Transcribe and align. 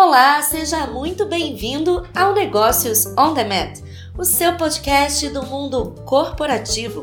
Olá, 0.00 0.40
seja 0.42 0.86
muito 0.86 1.26
bem-vindo 1.26 2.06
ao 2.14 2.32
Negócios 2.32 3.04
On 3.18 3.34
Demand, 3.34 3.72
o 4.16 4.24
seu 4.24 4.56
podcast 4.56 5.28
do 5.30 5.44
mundo 5.44 5.92
corporativo. 6.04 7.02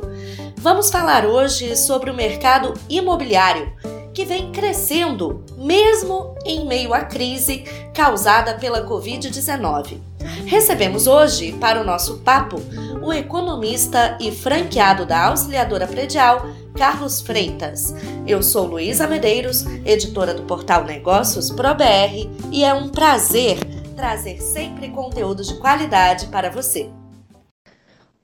Vamos 0.56 0.90
falar 0.90 1.26
hoje 1.26 1.76
sobre 1.76 2.10
o 2.10 2.16
mercado 2.16 2.74
imobiliário, 2.88 3.70
que 4.14 4.24
vem 4.24 4.50
crescendo 4.50 5.44
mesmo 5.58 6.36
em 6.46 6.66
meio 6.66 6.94
à 6.94 7.02
crise 7.02 7.66
causada 7.94 8.54
pela 8.54 8.88
Covid-19. 8.88 10.00
Recebemos 10.46 11.06
hoje, 11.06 11.52
para 11.52 11.82
o 11.82 11.84
nosso 11.84 12.20
papo, 12.20 12.62
o 13.04 13.12
economista 13.12 14.18
e 14.22 14.32
franqueado 14.32 15.06
da 15.06 15.26
Auxiliadora 15.26 15.86
Predial, 15.86 16.48
Carlos 16.78 17.22
Freitas. 17.22 17.96
Eu 18.28 18.44
sou 18.44 18.68
Luísa 18.68 19.08
Medeiros, 19.08 19.66
editora 19.86 20.34
do 20.34 20.44
portal 20.44 20.84
Negócios 20.84 21.50
ProBR, 21.50 22.30
e 22.52 22.66
é 22.66 22.74
um 22.74 22.90
prazer 22.90 23.58
trazer 23.96 24.42
sempre 24.42 24.90
conteúdo 24.90 25.42
de 25.42 25.58
qualidade 25.58 26.28
para 26.28 26.50
você. 26.50 26.90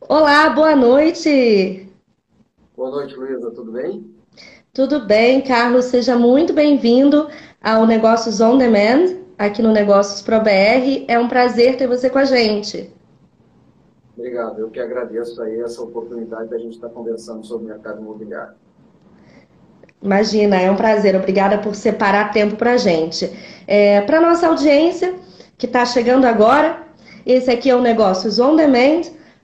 Olá, 0.02 0.50
boa 0.50 0.76
noite! 0.76 1.88
Boa 2.76 2.92
noite, 2.92 3.16
Luísa, 3.16 3.52
tudo 3.52 3.72
bem? 3.72 4.06
Tudo 4.74 5.06
bem, 5.06 5.42
Carlos, 5.42 5.86
seja 5.86 6.18
muito 6.18 6.52
bem-vindo 6.52 7.30
ao 7.64 7.88
Negócios 7.88 8.42
On 8.42 8.58
Demand, 8.58 9.18
aqui 9.38 9.62
no 9.62 9.72
Negócios 9.72 10.22
ProBR. 10.22 11.06
É 11.08 11.18
um 11.18 11.30
prazer 11.30 11.78
ter 11.78 11.88
você 11.88 12.10
com 12.10 12.20
a 12.20 12.26
gente. 12.26 12.92
Obrigado, 14.22 14.60
eu 14.60 14.70
que 14.70 14.80
agradeço 14.80 15.42
aí 15.42 15.62
essa 15.62 15.82
oportunidade 15.82 16.48
da 16.48 16.58
gente 16.60 16.76
estar 16.76 16.90
conversando 16.90 17.44
sobre 17.44 17.66
o 17.66 17.70
mercado 17.70 18.00
imobiliário. 18.00 18.54
Imagina, 20.00 20.62
é 20.62 20.70
um 20.70 20.76
prazer. 20.76 21.16
Obrigada 21.16 21.58
por 21.58 21.74
separar 21.74 22.32
tempo 22.32 22.56
para 22.56 22.74
a 22.74 22.78
gente. 22.78 23.28
É, 23.66 24.00
para 24.02 24.22
nossa 24.22 24.48
audiência 24.48 25.16
que 25.58 25.66
está 25.66 25.84
chegando 25.88 26.26
agora, 26.26 26.84
esse 27.26 27.50
aqui 27.50 27.72
é 27.72 27.76
o 27.76 27.82
Negócios 27.82 28.38
On 28.38 28.56
Demand. 28.56 29.02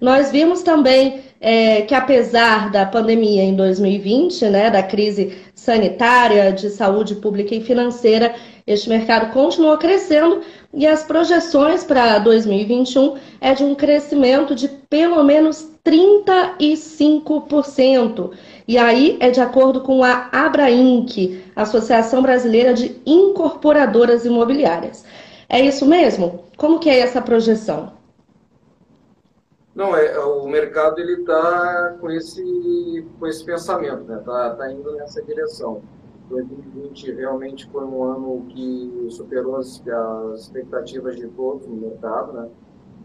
Nós 0.00 0.30
vimos 0.30 0.62
também 0.62 1.20
é, 1.38 1.82
que 1.82 1.94
apesar 1.94 2.70
da 2.70 2.86
pandemia 2.86 3.42
em 3.42 3.54
2020, 3.54 4.46
né, 4.46 4.70
da 4.70 4.82
crise 4.82 5.36
sanitária, 5.54 6.52
de 6.52 6.70
saúde 6.70 7.16
pública 7.16 7.54
e 7.54 7.60
financeira, 7.60 8.34
este 8.70 8.88
mercado 8.88 9.32
continuou 9.32 9.76
crescendo 9.76 10.42
e 10.72 10.86
as 10.86 11.02
projeções 11.02 11.82
para 11.82 12.20
2021 12.20 13.16
é 13.40 13.52
de 13.52 13.64
um 13.64 13.74
crescimento 13.74 14.54
de 14.54 14.68
pelo 14.68 15.24
menos 15.24 15.68
35%. 15.84 18.30
E 18.68 18.78
aí 18.78 19.16
é 19.18 19.28
de 19.28 19.40
acordo 19.40 19.80
com 19.80 20.04
a 20.04 20.28
Abrainc, 20.30 21.42
Associação 21.56 22.22
Brasileira 22.22 22.72
de 22.72 22.96
Incorporadoras 23.04 24.24
Imobiliárias. 24.24 25.04
É 25.48 25.60
isso 25.60 25.84
mesmo? 25.84 26.44
Como 26.56 26.78
que 26.78 26.88
é 26.88 27.00
essa 27.00 27.20
projeção? 27.20 27.98
Não, 29.74 29.96
é, 29.96 30.16
o 30.20 30.46
mercado 30.46 31.00
ele 31.00 31.22
está 31.22 31.96
com 32.00 32.08
esse, 32.08 33.04
com 33.18 33.26
esse 33.26 33.44
pensamento, 33.44 34.04
né? 34.04 34.18
Está 34.18 34.50
tá 34.50 34.70
indo 34.70 34.92
nessa 34.92 35.20
direção. 35.22 35.82
2020 36.30 37.12
realmente 37.12 37.68
foi 37.70 37.84
um 37.84 38.04
ano 38.04 38.46
que 38.48 39.06
superou 39.10 39.56
as, 39.56 39.82
as 39.86 40.42
expectativas 40.42 41.16
de 41.16 41.26
todos 41.28 41.66
no 41.66 41.76
mercado, 41.76 42.32
né? 42.32 42.48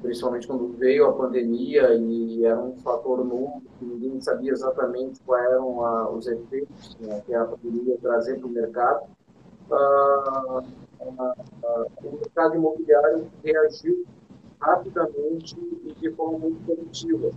principalmente 0.02 0.46
quando 0.46 0.68
veio 0.78 1.08
a 1.08 1.13
pandemia 1.13 1.96
e 1.96 2.46
era 2.46 2.59
um 2.59 2.78
fator 2.78 3.25
novo 3.25 3.63
que 3.80 3.86
ninguém 3.86 4.22
sabia 4.22 4.52
exatamente 4.52 5.19
quais 5.22 5.44
eram 5.50 5.84
a, 5.84 6.09
os 6.12 6.28
efeitos 6.28 6.96
né, 7.00 7.22
que 7.25 7.34
a 7.34 7.46
pandemia 7.46 7.94
ia 7.94 7.97
trazer 7.97 8.38
para 8.38 8.47
o 8.47 8.52
mercado. 8.52 9.08
Ah, 9.72 10.63
ah, 11.02 11.36
ah, 11.63 11.86
o 12.03 12.12
mercado 12.18 12.56
imobiliário 12.56 13.28
reagiu 13.44 14.06
rapidamente 14.62 15.56
e 15.86 15.94
de 15.94 16.12
forma 16.12 16.38
muito 16.38 16.63
positiva. 16.66 17.31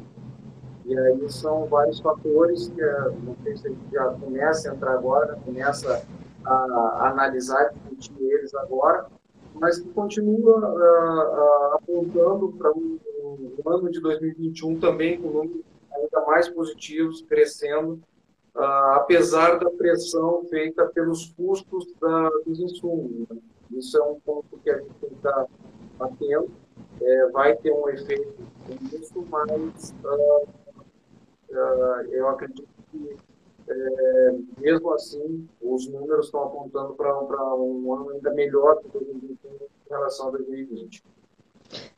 E 0.88 0.98
aí 0.98 1.30
são 1.30 1.66
vários 1.66 2.00
fatores 2.00 2.68
que, 2.68 2.82
a 2.82 3.10
gente 3.44 3.92
já 3.92 4.06
começa 4.06 4.70
a 4.70 4.74
entrar 4.74 4.94
agora, 4.94 5.38
começa 5.44 6.02
a, 6.42 7.08
analisar 7.10 7.74
e 7.92 7.94
discutir 7.94 8.24
eles 8.24 8.54
agora, 8.54 9.06
mas 9.52 9.78
que 9.78 9.88
continua 9.90 10.58
uh, 10.58 11.72
uh, 11.72 11.74
apontando 11.74 12.52
para 12.52 12.72
um, 12.72 12.98
um, 13.22 13.70
ano 13.70 13.90
de 13.90 14.00
2021 14.00 14.80
também 14.80 15.20
com 15.20 15.28
números 15.28 15.60
ainda 15.92 16.24
mais 16.26 16.48
positivos, 16.48 17.20
crescendo, 17.20 18.00
uh, 18.56 18.94
apesar 18.94 19.58
da 19.58 19.70
pressão 19.70 20.42
feita 20.48 20.86
pelos 20.86 21.26
custos 21.34 21.92
da, 22.00 22.30
dos 22.46 22.60
insumos. 22.60 23.28
Né? 23.28 23.36
Isso 23.72 23.98
é 23.98 24.02
um 24.02 24.18
ponto 24.20 24.58
que 24.64 24.70
a 24.70 24.78
gente 24.78 24.94
tem 25.02 25.10
que 25.10 25.16
estar 25.16 25.46
atento. 26.00 26.50
É, 27.00 27.30
vai 27.30 27.54
ter 27.56 27.72
um 27.72 27.88
efeito 27.90 28.34
nisso, 28.90 29.24
mas 29.30 29.94
uh, 30.04 30.48
eu 31.50 32.28
acredito 32.28 32.68
que, 32.90 33.16
é, 33.68 34.34
mesmo 34.58 34.92
assim, 34.92 35.46
os 35.62 35.86
números 35.88 36.26
estão 36.26 36.44
apontando 36.44 36.94
para 36.94 37.54
um 37.54 37.92
ano 37.94 38.10
ainda 38.10 38.30
melhor 38.32 38.78
que 38.80 38.88
2021 38.88 39.50
em 39.50 39.90
relação 39.90 40.28
a 40.28 40.30
2020. 40.32 41.02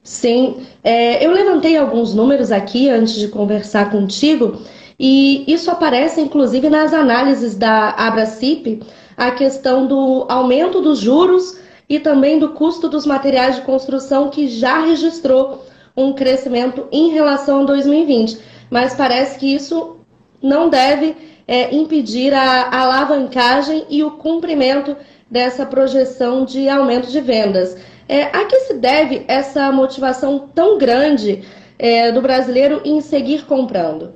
Sim, 0.03 0.67
é, 0.83 1.25
eu 1.25 1.31
levantei 1.31 1.77
alguns 1.77 2.15
números 2.15 2.51
aqui 2.51 2.89
antes 2.89 3.15
de 3.15 3.29
conversar 3.29 3.91
contigo, 3.91 4.59
e 4.99 5.45
isso 5.53 5.71
aparece 5.71 6.21
inclusive 6.21 6.69
nas 6.69 6.93
análises 6.93 7.55
da 7.55 7.91
Abracip, 7.91 8.83
a 9.17 9.31
questão 9.31 9.87
do 9.87 10.27
aumento 10.29 10.81
dos 10.81 10.99
juros 10.99 11.61
e 11.89 12.01
também 12.01 12.39
do 12.39 12.51
custo 12.55 12.89
dos 12.89 13.05
materiais 13.05 13.57
de 13.57 13.63
construção 13.63 14.31
que 14.31 14.49
já 14.49 14.81
registrou 14.81 15.65
um 15.97 16.13
crescimento 16.13 16.87
em 16.91 17.11
relação 17.11 17.61
a 17.61 17.65
2020 17.65 18.50
mas 18.71 18.95
parece 18.95 19.39
que 19.39 19.53
isso 19.55 19.99
não 20.43 20.71
deve 20.71 21.17
é, 21.47 21.75
impedir 21.75 22.33
a, 22.33 22.63
a 22.63 22.83
alavancagem 22.83 23.85
e 23.91 24.05
o 24.05 24.13
cumprimento 24.13 24.97
dessa 25.31 25.67
projeção 25.67 26.45
de 26.45 26.69
aumento 26.69 27.11
de 27.11 27.21
vendas. 27.21 27.77
É, 28.09 28.25
a 28.25 28.45
que 28.45 28.59
se 28.61 28.75
deve 28.75 29.25
essa 29.29 29.71
motivação 29.71 30.49
tão 30.49 30.79
grande 30.79 31.45
é, 31.79 32.11
do 32.11 32.23
brasileiro 32.23 32.81
em 32.85 33.01
seguir 33.01 33.47
comprando? 33.47 34.15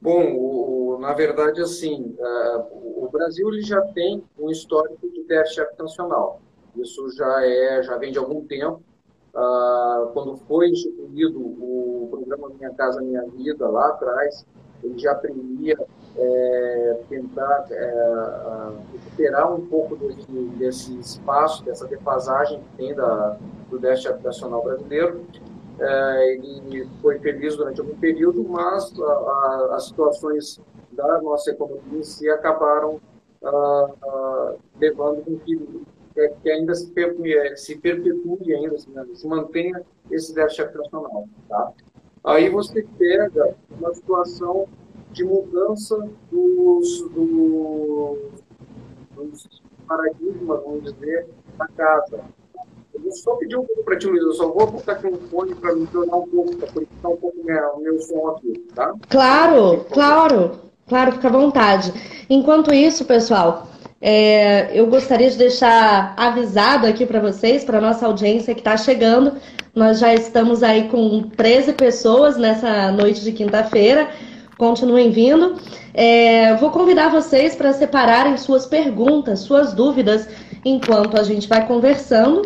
Bom, 0.00 0.34
o, 0.34 0.98
na 1.00 1.12
verdade, 1.12 1.60
assim, 1.60 2.16
uh, 2.18 3.04
o 3.04 3.08
Brasil 3.10 3.48
ele 3.48 3.62
já 3.62 3.80
tem 3.82 4.22
um 4.38 4.50
histórico 4.50 5.10
de 5.10 5.24
déficit 5.24 5.60
habitacional. 5.60 6.40
Isso 6.76 7.10
já 7.16 7.44
é, 7.44 7.82
já 7.82 7.96
vem 7.98 8.12
de 8.12 8.18
algum 8.18 8.44
tempo 8.46 8.82
ah, 9.34 10.10
quando 10.12 10.36
foi 10.48 10.70
instituído 10.70 11.38
o 11.40 12.08
programa 12.10 12.50
Minha 12.50 12.70
Casa 12.74 13.00
Minha 13.00 13.24
Vida 13.26 13.68
lá 13.68 13.88
atrás, 13.88 14.46
ele 14.82 14.98
já 14.98 15.14
previa 15.14 15.78
é, 16.16 17.00
tentar 17.08 17.66
é, 17.70 18.70
recuperar 18.92 19.54
um 19.54 19.66
pouco 19.66 19.96
desse, 19.96 20.32
desse 20.58 20.98
espaço, 20.98 21.64
dessa 21.64 21.86
defasagem 21.86 22.60
que 22.60 22.76
tem 22.76 22.94
da, 22.94 23.36
do 23.68 23.78
déficit 23.78 24.08
habitacional 24.08 24.62
brasileiro. 24.62 25.24
É, 25.78 26.34
ele 26.34 26.88
foi 27.00 27.18
feliz 27.18 27.56
durante 27.56 27.80
algum 27.80 27.96
período, 27.96 28.44
mas 28.48 28.92
a, 28.98 29.04
a, 29.04 29.68
as 29.76 29.86
situações 29.86 30.60
da 30.92 31.20
nossa 31.22 31.50
economia 31.50 31.98
em 31.98 32.02
si 32.02 32.28
acabaram 32.28 33.00
ah, 33.42 33.90
ah, 34.02 34.54
levando 34.78 35.24
com 35.24 35.38
que, 35.38 35.56
que 36.14 36.50
ainda 36.50 36.74
se, 36.74 36.92
se 37.56 37.76
perpetue, 37.78 38.54
ainda 38.54 38.78
se, 38.78 38.90
né, 38.90 39.06
se 39.14 39.26
mantenha 39.26 39.82
esse 40.10 40.34
déficit 40.34 40.62
habitacional. 40.62 41.28
Tá? 41.48 41.72
Aí 42.24 42.48
você 42.48 42.86
pega 42.98 43.54
uma 43.70 43.94
situação 43.94 44.66
de 45.12 45.24
mudança 45.24 45.96
dos, 46.30 47.02
dos, 47.10 48.18
dos 49.14 49.62
paradigmas, 49.86 50.62
vamos 50.62 50.84
dizer, 50.84 51.26
da 51.58 51.66
casa. 51.68 52.20
Eu 52.92 53.12
só 53.12 53.34
pedir 53.36 53.56
um 53.56 53.64
pouco 53.64 53.82
para 53.82 53.98
ti, 53.98 54.06
Luiz, 54.06 54.22
eu 54.22 54.32
só 54.34 54.48
vou 54.52 54.66
botar 54.66 54.92
aqui 54.92 55.06
um 55.06 55.16
fone 55.16 55.54
para 55.54 55.74
me 55.74 55.86
tornar 55.86 56.16
um 56.16 56.28
pouco, 56.28 56.56
para 56.56 56.72
conectar 56.72 57.08
um 57.08 57.16
pouco 57.16 57.40
o 57.40 57.80
meu 57.80 58.00
som 58.02 58.28
aqui, 58.28 58.52
tá? 58.74 58.94
Claro, 59.08 59.86
claro, 59.90 60.60
claro, 60.86 61.12
fica 61.12 61.28
à 61.28 61.32
vontade. 61.32 61.92
Enquanto 62.28 62.74
isso, 62.74 63.04
pessoal, 63.06 63.66
é, 64.00 64.70
eu 64.72 64.86
gostaria 64.86 65.30
de 65.30 65.36
deixar 65.36 66.14
avisado 66.16 66.86
aqui 66.86 67.04
para 67.04 67.20
vocês, 67.20 67.64
para 67.64 67.80
nossa 67.80 68.06
audiência 68.06 68.54
que 68.54 68.60
está 68.60 68.76
chegando. 68.76 69.34
Nós 69.74 69.98
já 69.98 70.14
estamos 70.14 70.62
aí 70.62 70.88
com 70.88 71.22
13 71.36 71.74
pessoas 71.74 72.38
nessa 72.38 72.90
noite 72.92 73.20
de 73.22 73.32
quinta-feira. 73.32 74.08
Continuem 74.56 75.10
vindo. 75.10 75.56
É, 75.92 76.54
vou 76.56 76.70
convidar 76.70 77.08
vocês 77.10 77.54
para 77.54 77.74
separarem 77.74 78.38
suas 78.38 78.64
perguntas, 78.64 79.40
suas 79.40 79.74
dúvidas, 79.74 80.26
enquanto 80.64 81.20
a 81.20 81.22
gente 81.22 81.46
vai 81.46 81.66
conversando, 81.66 82.42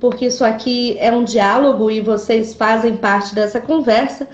porque 0.00 0.26
isso 0.26 0.44
aqui 0.44 0.96
é 0.98 1.10
um 1.10 1.24
diálogo 1.24 1.90
e 1.90 2.00
vocês 2.02 2.54
fazem 2.54 2.96
parte 2.96 3.34
dessa 3.34 3.60
conversa 3.60 4.28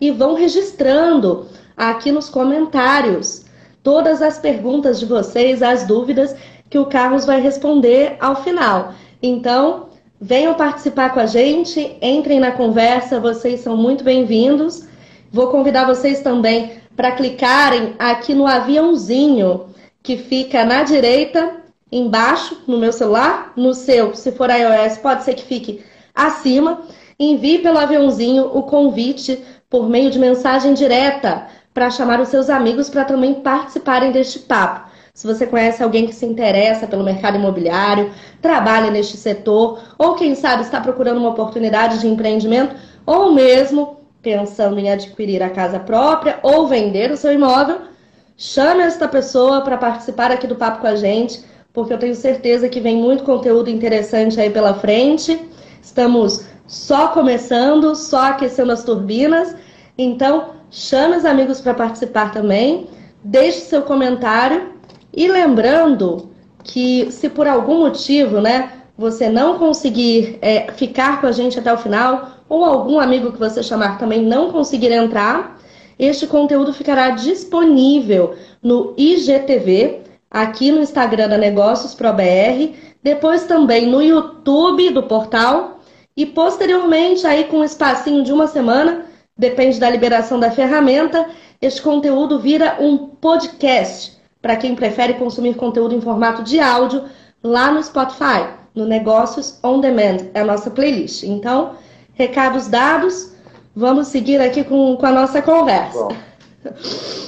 e 0.00 0.10
vão 0.10 0.34
registrando 0.34 1.46
aqui 1.76 2.12
nos 2.12 2.28
comentários 2.28 3.49
todas 3.82 4.22
as 4.22 4.38
perguntas 4.38 5.00
de 5.00 5.06
vocês, 5.06 5.62
as 5.62 5.86
dúvidas 5.86 6.34
que 6.68 6.78
o 6.78 6.86
Carlos 6.86 7.24
vai 7.24 7.40
responder 7.40 8.16
ao 8.20 8.42
final. 8.42 8.94
Então, 9.22 9.88
venham 10.20 10.54
participar 10.54 11.12
com 11.14 11.20
a 11.20 11.26
gente, 11.26 11.96
entrem 12.00 12.38
na 12.38 12.52
conversa, 12.52 13.18
vocês 13.18 13.60
são 13.60 13.76
muito 13.76 14.04
bem-vindos. 14.04 14.86
Vou 15.32 15.48
convidar 15.48 15.86
vocês 15.86 16.20
também 16.20 16.72
para 16.96 17.12
clicarem 17.12 17.94
aqui 17.98 18.34
no 18.34 18.46
aviãozinho 18.46 19.66
que 20.02 20.16
fica 20.16 20.64
na 20.64 20.82
direita, 20.82 21.56
embaixo, 21.90 22.62
no 22.66 22.78
meu 22.78 22.92
celular. 22.92 23.52
No 23.56 23.74
seu, 23.74 24.14
se 24.14 24.32
for 24.32 24.50
iOS, 24.50 24.98
pode 24.98 25.24
ser 25.24 25.34
que 25.34 25.44
fique 25.44 25.82
acima. 26.14 26.82
Envie 27.18 27.58
pelo 27.58 27.78
aviãozinho 27.78 28.50
o 28.54 28.62
convite 28.62 29.42
por 29.68 29.88
meio 29.88 30.10
de 30.10 30.18
mensagem 30.18 30.74
direta 30.74 31.46
para 31.72 31.90
chamar 31.90 32.20
os 32.20 32.28
seus 32.28 32.50
amigos 32.50 32.88
para 32.88 33.04
também 33.04 33.34
participarem 33.34 34.12
deste 34.12 34.40
papo. 34.40 34.90
Se 35.14 35.26
você 35.26 35.46
conhece 35.46 35.82
alguém 35.82 36.06
que 36.06 36.14
se 36.14 36.24
interessa 36.24 36.86
pelo 36.86 37.04
mercado 37.04 37.36
imobiliário, 37.36 38.10
trabalha 38.40 38.90
neste 38.90 39.16
setor, 39.16 39.80
ou 39.98 40.14
quem 40.14 40.34
sabe 40.34 40.62
está 40.62 40.80
procurando 40.80 41.18
uma 41.18 41.30
oportunidade 41.30 42.00
de 42.00 42.06
empreendimento, 42.06 42.74
ou 43.04 43.32
mesmo 43.32 43.98
pensando 44.22 44.78
em 44.78 44.90
adquirir 44.90 45.42
a 45.42 45.50
casa 45.50 45.78
própria 45.78 46.38
ou 46.42 46.66
vender 46.66 47.10
o 47.10 47.16
seu 47.16 47.32
imóvel, 47.32 47.80
chame 48.36 48.82
esta 48.82 49.08
pessoa 49.08 49.62
para 49.62 49.76
participar 49.76 50.30
aqui 50.30 50.46
do 50.46 50.56
papo 50.56 50.80
com 50.80 50.86
a 50.86 50.96
gente, 50.96 51.44
porque 51.72 51.92
eu 51.92 51.98
tenho 51.98 52.14
certeza 52.14 52.68
que 52.68 52.80
vem 52.80 52.96
muito 52.96 53.24
conteúdo 53.24 53.70
interessante 53.70 54.40
aí 54.40 54.50
pela 54.50 54.74
frente. 54.74 55.48
Estamos 55.82 56.44
só 56.66 57.08
começando, 57.08 57.94
só 57.94 58.30
aquecendo 58.30 58.72
as 58.72 58.84
turbinas. 58.84 59.54
Então, 59.96 60.59
chame 60.70 61.16
os 61.16 61.24
amigos 61.24 61.60
para 61.60 61.74
participar 61.74 62.32
também, 62.32 62.88
deixe 63.22 63.60
seu 63.60 63.82
comentário. 63.82 64.74
E 65.12 65.28
lembrando 65.28 66.30
que 66.62 67.10
se 67.10 67.28
por 67.28 67.46
algum 67.46 67.80
motivo, 67.80 68.40
né, 68.40 68.72
você 68.96 69.28
não 69.28 69.58
conseguir 69.58 70.38
é, 70.40 70.70
ficar 70.72 71.20
com 71.20 71.26
a 71.26 71.32
gente 71.32 71.58
até 71.58 71.72
o 71.72 71.78
final, 71.78 72.30
ou 72.48 72.64
algum 72.64 72.98
amigo 72.98 73.32
que 73.32 73.38
você 73.38 73.62
chamar 73.62 73.98
também 73.98 74.22
não 74.22 74.50
conseguir 74.52 74.92
entrar, 74.92 75.58
este 75.98 76.26
conteúdo 76.26 76.72
ficará 76.72 77.10
disponível 77.10 78.34
no 78.62 78.94
IGTV, 78.96 80.00
aqui 80.30 80.70
no 80.70 80.80
Instagram 80.80 81.28
da 81.28 81.36
Negócios 81.36 81.94
ProBR, 81.94 82.74
depois 83.02 83.44
também 83.44 83.86
no 83.86 84.02
YouTube 84.02 84.90
do 84.90 85.02
portal 85.02 85.80
e 86.16 86.24
posteriormente 86.24 87.26
aí 87.26 87.44
com 87.44 87.58
um 87.58 87.64
espacinho 87.64 88.22
de 88.22 88.32
uma 88.32 88.46
semana, 88.46 89.06
depende 89.40 89.80
da 89.80 89.90
liberação 89.90 90.38
da 90.38 90.50
ferramenta, 90.50 91.26
este 91.60 91.82
conteúdo 91.82 92.38
vira 92.38 92.76
um 92.78 93.08
podcast 93.08 94.20
para 94.40 94.56
quem 94.56 94.74
prefere 94.74 95.14
consumir 95.14 95.54
conteúdo 95.54 95.94
em 95.94 96.00
formato 96.00 96.42
de 96.42 96.60
áudio 96.60 97.04
lá 97.42 97.72
no 97.72 97.82
Spotify, 97.82 98.48
no 98.74 98.86
Negócios 98.86 99.58
On 99.64 99.80
Demand, 99.80 100.28
é 100.34 100.40
a 100.40 100.44
nossa 100.44 100.70
playlist. 100.70 101.24
Então, 101.24 101.74
Recados 102.20 102.68
dados, 102.68 103.32
vamos 103.74 104.08
seguir 104.08 104.42
aqui 104.42 104.62
com, 104.62 104.94
com 104.94 105.06
a 105.06 105.10
nossa 105.10 105.40
conversa. 105.40 106.08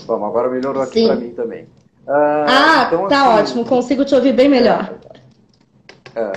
Bom, 0.04 0.22
agora 0.26 0.50
melhorou 0.50 0.82
aqui 0.82 1.06
para 1.06 1.16
mim 1.16 1.30
também. 1.30 1.66
Ah, 2.06 2.44
ah 2.46 2.84
então, 2.88 3.08
tá 3.08 3.22
assim, 3.22 3.40
ótimo, 3.40 3.64
consigo 3.64 4.04
te 4.04 4.14
ouvir 4.14 4.34
bem 4.34 4.50
melhor. 4.50 4.98
É, 6.14 6.32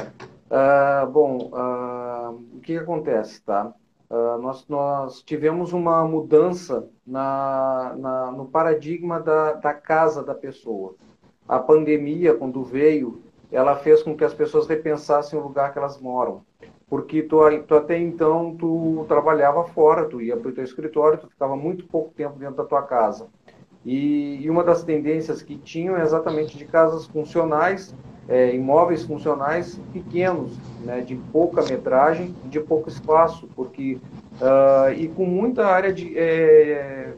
é, 0.51 1.06
bom, 1.06 1.50
uh, 1.51 2.30
o 2.56 2.62
que, 2.62 2.74
que, 2.74 2.77
acontece, 2.77 3.42
tá? 3.42 3.74
Uh, 4.10 4.38
nós, 4.42 4.68
nós 4.68 5.22
tivemos 5.24 5.74
uma 5.74 6.06
mudança 6.07 6.88
na, 7.06 7.96
na, 7.98 8.31
no 8.31 8.46
paradigma 8.46 9.19
da, 9.19 9.54
da 9.54 9.74
casa 9.74 10.24
da 10.24 10.36
pessoa. 10.36 10.96
A 11.48 11.60
pandemia, 11.60 12.36
quando 12.36 12.63
veio, 12.63 13.22
ela 13.52 13.75
fez 13.75 14.04
com 14.04 14.16
que 14.16 14.24
as 14.24 14.34
pessoas 14.34 14.68
repensassem 14.68 15.38
o 15.38 15.44
lugar 15.44 15.74
que 15.74 15.80
elas 15.80 16.00
moram 16.00 16.44
porque 16.88 17.24
tu, 17.24 17.38
tu, 17.68 17.75
até 17.75 17.98
então 17.98 18.56
tu 18.56 19.06
trabalhava 19.07 19.63
fora, 19.66 20.06
tu 20.06 20.22
ia 20.22 20.38
para 20.38 20.50
o 20.50 20.54
teu 20.54 20.63
escritório, 20.63 21.18
tu 21.18 21.28
ficava 21.28 21.56
muito 21.56 21.86
pouco 21.88 22.13
tempo 22.13 22.38
dentro 22.38 22.56
da 22.56 22.63
tua 22.63 22.84
casa. 22.84 23.27
E, 23.84 24.41
e 24.41 24.50
uma 24.50 24.63
das 24.63 24.84
tendências 24.84 25.41
que 25.41 25.58
tinham 25.58 25.98
é 25.98 26.01
exatamente 26.01 26.58
de 26.58 26.65
casas 26.65 27.06
funcionais, 27.06 27.94
é, 28.27 28.55
imóveis 28.55 29.03
funcionais 29.03 29.79
pequenos, 29.94 30.58
né, 30.84 31.01
de 31.01 31.15
pouca 31.32 31.63
metragem, 31.63 32.36
de 32.46 32.60
pouco 32.60 32.89
espaço, 32.89 33.48
porque 33.55 34.00
uh, 34.41 34.91
e 34.96 35.08
com 35.10 35.25
muita 35.25 35.65
área 35.67 35.94
de, 35.94 36.17
é, 36.17 37.13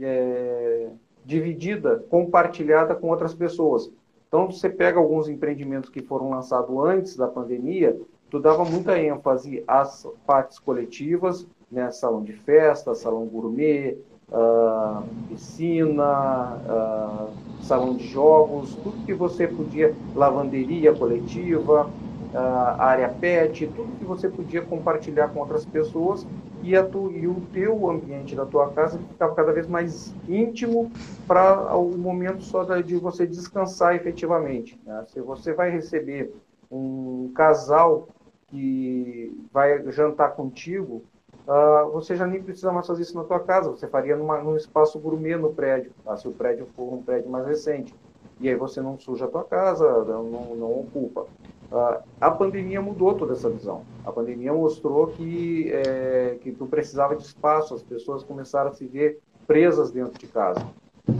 é, 0.00 0.88
dividida, 1.24 2.04
compartilhada 2.08 2.94
com 2.94 3.08
outras 3.08 3.34
pessoas. 3.34 3.90
Então, 4.28 4.50
você 4.50 4.70
pega 4.70 4.98
alguns 4.98 5.28
empreendimentos 5.28 5.90
que 5.90 6.00
foram 6.00 6.30
lançados 6.30 6.74
antes 6.84 7.16
da 7.16 7.28
pandemia, 7.28 7.98
tu 8.30 8.40
dava 8.40 8.64
muita 8.64 8.98
ênfase 8.98 9.62
às 9.66 10.06
partes 10.26 10.58
coletivas, 10.58 11.46
né, 11.70 11.90
salão 11.90 12.22
de 12.22 12.32
festa, 12.32 12.94
salão 12.94 13.26
gourmet, 13.26 13.98
uh, 14.32 15.02
piscina, 15.28 16.56
uh, 16.66 17.62
salão 17.62 17.94
de 17.94 18.08
jogos, 18.08 18.74
tudo 18.76 19.04
que 19.04 19.14
você 19.14 19.46
podia, 19.46 19.94
lavanderia 20.14 20.92
coletiva, 20.94 21.88
uh, 22.34 22.80
área 22.80 23.08
pet, 23.08 23.66
tudo 23.68 23.96
que 23.98 24.04
você 24.04 24.28
podia 24.28 24.62
compartilhar 24.62 25.28
com 25.28 25.40
outras 25.40 25.64
pessoas 25.64 26.26
e, 26.62 26.80
tu, 26.84 27.10
e 27.12 27.26
o 27.26 27.36
teu 27.52 27.90
ambiente 27.90 28.34
da 28.34 28.46
tua 28.46 28.70
casa 28.70 28.98
ficava 28.98 29.34
cada 29.34 29.52
vez 29.52 29.66
mais 29.66 30.14
íntimo 30.28 30.90
para 31.26 31.76
o 31.76 31.96
momento 31.96 32.42
só 32.42 32.64
de 32.80 32.96
você 32.96 33.26
descansar 33.26 33.94
efetivamente. 33.94 34.80
Né? 34.86 35.04
Se 35.08 35.20
você 35.20 35.52
vai 35.52 35.70
receber 35.70 36.32
um 36.70 37.30
casal 37.34 38.08
que 38.48 39.36
vai 39.52 39.90
jantar 39.90 40.32
contigo, 40.32 41.02
uh, 41.46 41.90
você 41.92 42.16
já 42.16 42.26
nem 42.26 42.42
precisa 42.42 42.72
mais 42.72 42.86
fazer 42.86 43.02
isso 43.02 43.16
na 43.16 43.24
tua 43.24 43.40
casa, 43.40 43.70
você 43.70 43.86
faria 43.86 44.16
numa, 44.16 44.42
num 44.42 44.56
espaço 44.56 44.98
gourmet 44.98 45.36
no 45.36 45.52
prédio, 45.52 45.92
tá? 46.04 46.16
se 46.16 46.26
o 46.28 46.32
prédio 46.32 46.66
for 46.76 46.92
um 46.92 47.02
prédio 47.02 47.30
mais 47.30 47.46
recente. 47.46 47.94
E 48.40 48.48
aí 48.48 48.56
você 48.56 48.80
não 48.80 48.98
suja 48.98 49.26
a 49.26 49.28
tua 49.28 49.44
casa, 49.44 49.86
não, 50.04 50.24
não 50.56 50.80
ocupa. 50.80 51.26
Uh, 51.70 52.02
a 52.20 52.30
pandemia 52.30 52.82
mudou 52.82 53.14
toda 53.14 53.32
essa 53.32 53.48
visão. 53.48 53.82
A 54.04 54.12
pandemia 54.12 54.52
mostrou 54.52 55.06
que, 55.08 55.70
é, 55.72 56.36
que 56.40 56.52
tu 56.52 56.66
precisava 56.66 57.14
de 57.14 57.22
espaço, 57.22 57.74
as 57.74 57.82
pessoas 57.82 58.24
começaram 58.24 58.70
a 58.70 58.74
se 58.74 58.86
ver 58.86 59.20
presas 59.46 59.90
dentro 59.90 60.18
de 60.18 60.26
casa. 60.26 60.66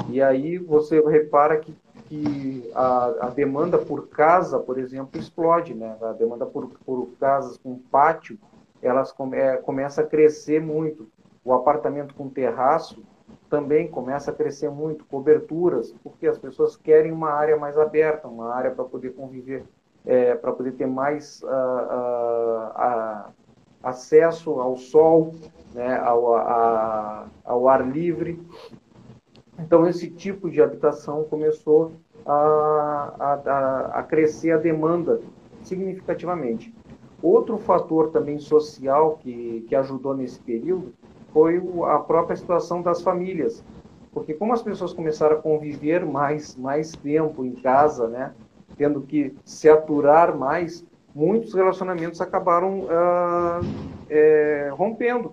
E 0.09 0.21
aí 0.21 0.59
você 0.59 1.00
repara 1.00 1.59
que 1.59 1.75
que 2.12 2.71
a, 2.75 3.26
a, 3.26 3.31
demanda 3.31 3.79
por 3.79 4.07
casa, 4.09 4.59
por 4.59 4.79
exemplo, 4.79 5.19
explode, 5.19 5.73
né? 5.73 5.97
A 6.02 6.12
demanda 6.12 6.45
por, 6.45 6.69
por 6.85 7.09
casas 7.19 7.57
com 7.57 7.79
pátio 7.91 8.38
elas 8.82 9.12
come, 9.12 9.38
é, 9.38 9.56
começam 9.56 10.04
a 10.04 10.06
crescer 10.06 10.60
muito. 10.60 11.08
O 11.44 11.52
apartamento 11.52 12.14
com 12.14 12.28
terraço 12.28 13.02
também 13.48 13.88
começa 13.88 14.30
a 14.30 14.34
crescer 14.34 14.70
muito, 14.70 15.04
coberturas, 15.04 15.94
porque 16.02 16.26
as 16.26 16.38
pessoas 16.38 16.76
querem 16.76 17.12
uma 17.12 17.30
área 17.30 17.56
mais 17.56 17.78
aberta, 17.78 18.26
uma 18.26 18.52
área 18.52 18.70
para 18.70 18.84
poder 18.84 19.10
conviver, 19.14 19.64
é, 20.06 20.34
para 20.34 20.52
poder 20.52 20.72
ter 20.72 20.86
mais 20.86 21.42
uh, 21.42 21.46
uh, 21.46 23.28
uh, 23.28 23.32
acesso 23.82 24.52
ao 24.60 24.76
sol, 24.76 25.34
né, 25.74 25.98
ao, 25.98 26.34
a, 26.34 27.26
ao 27.44 27.68
ar 27.68 27.86
livre. 27.86 28.40
Então, 29.58 29.86
esse 29.86 30.10
tipo 30.10 30.50
de 30.50 30.62
habitação 30.62 31.24
começou 31.24 31.92
a, 32.24 33.14
a, 33.18 33.98
a 33.98 34.02
crescer 34.02 34.52
a 34.52 34.58
demanda 34.58 35.20
significativamente. 35.62 36.74
Outro 37.23 37.57
fator 37.57 38.11
também 38.11 38.38
social 38.38 39.19
que, 39.23 39.64
que 39.69 39.76
ajudou 39.76 40.14
nesse 40.14 40.41
período 40.41 40.93
foi 41.33 41.62
a 41.87 41.99
própria 41.99 42.37
situação 42.37 42.83
das 42.83 43.00
famílias. 43.00 43.64
Porque 44.12 44.35
como 44.35 44.52
as 44.52 44.61
pessoas 44.61 44.93
começaram 44.93 45.37
a 45.37 45.41
conviver 45.41 46.05
mais, 46.05 46.57
mais 46.57 46.91
tempo 46.93 47.45
em 47.45 47.52
casa, 47.52 48.09
né, 48.09 48.35
tendo 48.76 49.00
que 49.02 49.35
se 49.45 49.69
aturar 49.69 50.37
mais, 50.37 50.85
muitos 51.14 51.55
relacionamentos 51.55 52.21
acabaram 52.21 52.87
ah, 52.91 53.61
é, 54.11 54.71
rompendo. 54.73 55.33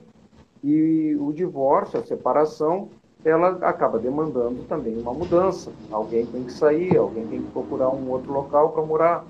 E 0.64 1.16
o 1.20 1.32
divórcio, 1.34 2.00
a 2.00 2.04
separação, 2.04 2.90
ela 3.24 3.58
acaba 3.62 3.98
demandando 3.98 4.64
também 4.66 4.98
uma 4.98 5.14
mudança. 5.14 5.72
Alguém 5.92 6.26
tem 6.26 6.44
que 6.44 6.54
sair, 6.54 6.96
alguém 6.98 7.26
tem 7.28 7.42
que 7.42 7.52
procurar 7.52 7.90
um 7.90 8.10
outro 8.10 8.32
local 8.32 8.70
para 8.72 8.86
morar. 8.86 9.26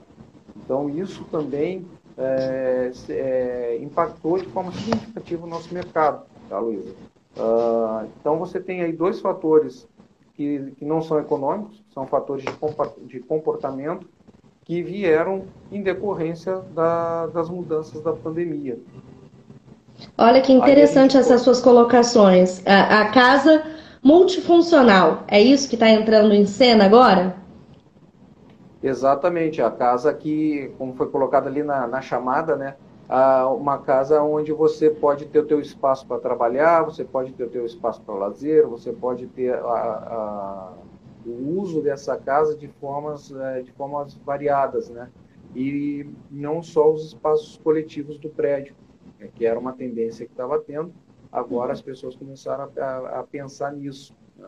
Então, 0.56 0.90
isso 0.90 1.24
também 1.26 1.86
é, 2.20 2.92
é, 3.10 3.80
impactou 3.82 4.38
de 4.38 4.46
forma 4.48 4.72
significativa 4.74 5.46
o 5.46 5.50
nosso 5.50 5.74
mercado, 5.74 6.26
tá, 6.50 6.60
Luísa? 6.60 6.94
Uh, 7.38 8.08
então, 8.20 8.38
você 8.38 8.60
tem 8.60 8.82
aí 8.82 8.92
dois 8.92 9.22
fatores 9.22 9.88
que, 10.36 10.74
que 10.78 10.86
não 10.86 11.02
são 11.02 11.20
econômicos, 11.20 11.82
são 11.94 12.06
fatores 12.06 12.44
de 13.08 13.20
comportamento 13.22 14.08
que 14.66 14.84
vieram 14.84 15.46
em 15.72 15.82
decorrência 15.82 16.58
da, 16.76 17.28
das 17.28 17.50
mudanças 17.50 18.02
da 18.02 18.14
pandemia. 18.14 18.78
Olha 20.18 20.42
que 20.42 20.54
interessante 20.54 21.18
essas 21.18 21.42
suas 21.42 21.62
colocações. 21.62 22.62
A, 22.66 23.02
a, 23.02 23.12
casa 23.12 23.64
multifuncional, 24.04 25.24
é 25.28 25.42
isso 25.42 25.68
que 25.68 25.76
está 25.76 25.90
entrando 25.90 26.34
em 26.34 26.46
cena 26.46 26.86
agora? 26.86 27.36
Exatamente, 28.82 29.62
a 29.62 29.70
casa 29.70 30.14
que, 30.14 30.74
como 30.78 30.94
foi 30.94 31.10
colocado 31.10 31.48
ali 31.48 31.64
na, 31.64 31.86
na 31.86 32.02
chamada, 32.02 32.56
né? 32.56 32.76
uma 33.58 33.80
casa 33.80 34.22
onde 34.22 34.52
você 34.54 34.90
pode 34.90 35.26
ter 35.26 35.40
o 35.40 35.46
teu 35.46 35.60
espaço 35.60 36.06
para 36.06 36.20
trabalhar, 36.20 36.84
você 36.84 37.04
pode 37.04 37.34
ter 37.34 37.44
o 37.44 37.50
teu 37.50 37.66
espaço 37.66 38.02
para 38.02 38.14
lazer, 38.14 38.68
você 38.68 38.94
pode 38.94 39.26
ter 39.28 39.56
a, 39.56 39.58
a, 39.58 40.74
o 41.26 41.60
uso 41.60 41.82
dessa 41.82 42.16
casa 42.18 42.56
de 42.56 42.68
formas, 42.68 43.32
é, 43.32 43.62
de 43.64 43.72
formas 43.72 44.14
variadas, 44.14 44.90
né? 44.90 45.10
E 45.56 46.08
não 46.30 46.62
só 46.62 46.94
os 46.94 47.08
espaços 47.08 47.58
coletivos 47.58 48.20
do 48.20 48.30
prédio, 48.30 48.76
né? 49.20 49.30
que 49.34 49.46
era 49.46 49.60
uma 49.60 49.74
tendência 49.74 50.26
que 50.26 50.32
estava 50.32 50.60
tendo, 50.60 50.94
agora 51.32 51.74
as 51.74 51.82
pessoas 51.82 52.16
começaram 52.16 52.70
a, 52.78 53.20
a 53.20 53.24
pensar 53.24 53.74
nisso. 53.74 54.16
Né? 54.38 54.48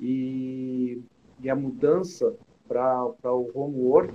E, 0.00 1.02
e, 1.40 1.50
a 1.50 1.56
mudança 1.56 2.32
para 2.68 3.32
o 3.32 3.50
homework, 3.54 4.12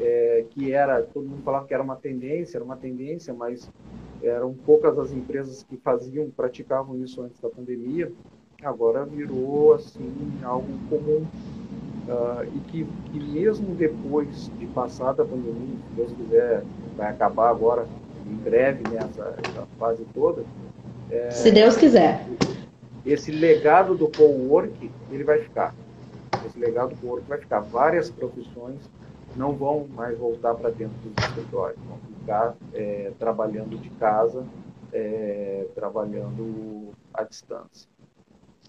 é, 0.00 0.44
que 0.50 0.72
era, 0.72 1.02
todo 1.02 1.28
mundo 1.28 1.42
falava 1.42 1.66
que 1.66 1.74
era 1.74 1.82
uma 1.82 1.96
tendência, 1.96 2.58
era 2.58 2.64
uma 2.64 2.76
tendência, 2.76 3.32
mas 3.32 3.70
eram 4.22 4.54
poucas 4.54 4.98
as 4.98 5.12
empresas 5.12 5.62
que 5.62 5.76
faziam, 5.76 6.30
praticavam 6.30 6.96
isso 7.02 7.22
antes 7.22 7.40
da 7.40 7.48
pandemia, 7.48 8.12
agora 8.62 9.04
virou 9.04 9.74
assim 9.74 10.12
algo 10.42 10.66
comum 10.88 11.26
uh, 12.08 12.44
e 12.54 12.60
que, 12.70 12.86
que 13.12 13.20
mesmo 13.20 13.74
depois 13.74 14.50
de 14.58 14.66
passar 14.66 15.10
a 15.10 15.14
pandemia, 15.14 15.76
se 15.88 15.94
Deus 15.94 16.12
quiser, 16.12 16.62
vai 16.96 17.10
acabar 17.10 17.50
agora 17.50 17.86
em 18.26 18.34
breve 18.36 18.82
né, 18.88 19.00
fase 19.78 20.04
toda. 20.12 20.42
É, 21.10 21.30
se 21.30 21.50
Deus 21.50 21.76
quiser. 21.76 22.26
Esse 23.04 23.30
legado 23.30 23.94
do 23.94 24.08
co-work, 24.08 24.90
ele 25.12 25.22
vai 25.22 25.38
ficar. 25.38 25.74
Esse 26.44 26.58
legado 26.58 26.90
do 26.90 26.96
co-work 26.96 27.28
vai 27.28 27.38
ficar. 27.38 27.60
Várias 27.60 28.10
profissões 28.10 28.80
não 29.36 29.52
vão 29.52 29.86
mais 29.94 30.18
voltar 30.18 30.54
para 30.54 30.70
dentro 30.70 30.96
dos 31.04 31.24
escritórios, 31.24 31.78
vão 31.86 31.98
ficar 32.18 32.54
é, 32.74 33.12
trabalhando 33.18 33.78
de 33.78 33.90
casa, 33.90 34.44
é, 34.92 35.66
trabalhando 35.74 36.90
à 37.12 37.22
distância. 37.22 37.88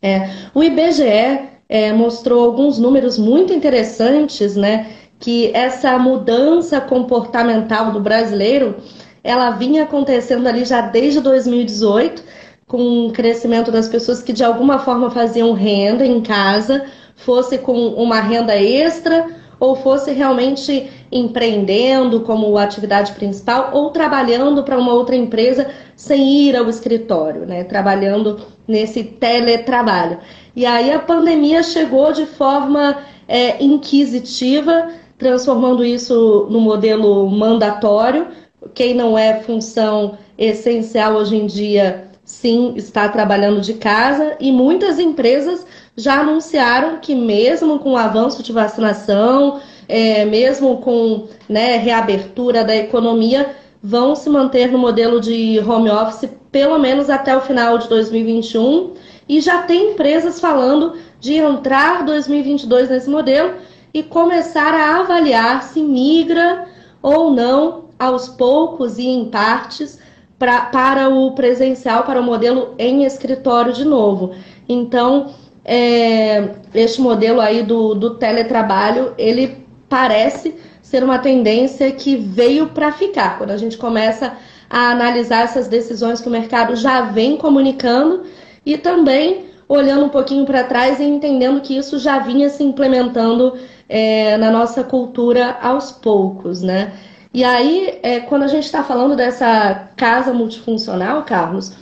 É, 0.01 0.29
o 0.53 0.63
IBGE 0.63 1.49
é, 1.69 1.91
mostrou 1.93 2.43
alguns 2.43 2.77
números 2.77 3.17
muito 3.17 3.53
interessantes, 3.53 4.55
né? 4.55 4.93
Que 5.19 5.51
essa 5.55 5.97
mudança 5.97 6.79
comportamental 6.79 7.91
do 7.91 7.99
brasileiro, 7.99 8.75
ela 9.23 9.51
vinha 9.51 9.83
acontecendo 9.83 10.47
ali 10.47 10.63
já 10.63 10.81
desde 10.81 11.19
2018, 11.19 12.23
com 12.67 13.07
o 13.07 13.13
crescimento 13.13 13.71
das 13.71 13.87
pessoas 13.87 14.21
que 14.21 14.33
de 14.33 14.43
alguma 14.43 14.79
forma 14.79 15.09
faziam 15.09 15.53
renda 15.53 16.05
em 16.05 16.21
casa, 16.21 16.85
fosse 17.17 17.57
com 17.57 17.73
uma 17.89 18.21
renda 18.21 18.55
extra 18.55 19.27
ou 19.59 19.75
fosse 19.75 20.11
realmente 20.11 20.89
empreendendo 21.11 22.21
como 22.21 22.57
atividade 22.57 23.11
principal 23.13 23.71
ou 23.73 23.89
trabalhando 23.89 24.63
para 24.63 24.77
uma 24.77 24.93
outra 24.93 25.15
empresa 25.15 25.69
sem 25.95 26.47
ir 26.47 26.55
ao 26.55 26.69
escritório, 26.69 27.45
né? 27.45 27.63
Trabalhando 27.63 28.39
nesse 28.67 29.03
teletrabalho. 29.03 30.19
E 30.55 30.65
aí 30.65 30.91
a 30.91 30.99
pandemia 30.99 31.63
chegou 31.63 32.11
de 32.13 32.25
forma 32.25 32.97
é, 33.27 33.63
inquisitiva, 33.63 34.89
transformando 35.17 35.83
isso 35.83 36.47
no 36.49 36.59
modelo 36.61 37.27
mandatório. 37.29 38.27
Quem 38.73 38.93
não 38.93 39.17
é 39.17 39.41
função 39.41 40.17
essencial 40.37 41.13
hoje 41.13 41.35
em 41.35 41.47
dia, 41.47 42.09
sim, 42.23 42.73
está 42.75 43.09
trabalhando 43.09 43.61
de 43.61 43.73
casa, 43.75 44.35
e 44.39 44.51
muitas 44.51 44.99
empresas 44.99 45.65
já 45.97 46.21
anunciaram 46.21 46.99
que, 47.01 47.15
mesmo 47.15 47.79
com 47.79 47.93
o 47.93 47.97
avanço 47.97 48.43
de 48.43 48.53
vacinação, 48.53 49.59
é, 49.89 50.23
mesmo 50.25 50.77
com 50.77 51.27
né, 51.49 51.77
reabertura 51.77 52.63
da 52.63 52.75
economia, 52.75 53.55
vão 53.81 54.15
se 54.15 54.29
manter 54.29 54.71
no 54.71 54.77
modelo 54.77 55.19
de 55.19 55.59
home 55.59 55.89
office 55.89 56.29
pelo 56.51 56.77
menos 56.77 57.09
até 57.09 57.35
o 57.35 57.41
final 57.41 57.77
de 57.77 57.87
2021 57.89 58.93
e 59.27 59.41
já 59.41 59.63
tem 59.63 59.91
empresas 59.91 60.39
falando 60.39 60.93
de 61.19 61.35
entrar 61.35 62.05
2022 62.05 62.89
nesse 62.89 63.09
modelo 63.09 63.55
e 63.93 64.03
começar 64.03 64.73
a 64.73 64.99
avaliar 64.99 65.63
se 65.63 65.81
migra 65.81 66.67
ou 67.01 67.31
não 67.31 67.85
aos 67.97 68.27
poucos 68.27 68.97
e 68.97 69.07
em 69.07 69.25
partes 69.25 69.99
pra, 70.37 70.61
para 70.61 71.09
o 71.09 71.31
presencial, 71.31 72.03
para 72.03 72.19
o 72.19 72.23
modelo 72.23 72.75
em 72.77 73.03
escritório 73.03 73.73
de 73.73 73.83
novo. 73.83 74.33
Então, 74.69 75.33
é, 75.67 76.51
este 76.73 77.01
modelo 77.01 77.41
aí 77.41 77.61
do, 77.61 77.93
do 77.93 78.15
teletrabalho, 78.15 79.13
ele 79.17 79.67
parece 79.89 80.55
ser 80.81 81.03
uma 81.03 81.19
tendência 81.19 81.91
que 81.91 82.15
veio 82.15 82.67
para 82.67 82.93
ficar. 82.93 83.37
Quando 83.37 83.51
a 83.51 83.57
gente 83.57 83.77
começa 83.77 84.37
a 84.69 84.91
analisar 84.91 85.43
essas 85.43 85.67
decisões 85.67 86.21
que 86.21 86.29
o 86.29 86.31
mercado 86.31 86.75
já 86.77 87.01
vem 87.01 87.35
comunicando 87.35 88.23
e 88.65 88.77
também 88.77 89.47
olhando 89.67 90.05
um 90.05 90.09
pouquinho 90.09 90.45
para 90.45 90.63
trás 90.63 91.01
e 91.01 91.03
entendendo 91.03 91.59
que 91.59 91.77
isso 91.77 91.99
já 91.99 92.19
vinha 92.19 92.49
se 92.49 92.63
implementando 92.63 93.57
é, 93.89 94.37
na 94.37 94.49
nossa 94.49 94.83
cultura 94.85 95.57
aos 95.61 95.91
poucos, 95.91 96.61
né? 96.61 96.93
E 97.33 97.43
aí, 97.43 97.99
é, 98.01 98.21
quando 98.21 98.43
a 98.43 98.47
gente 98.47 98.63
está 98.63 98.83
falando 98.83 99.15
dessa 99.15 99.89
casa 99.97 100.33
multifuncional, 100.33 101.23
Carlos, 101.23 101.73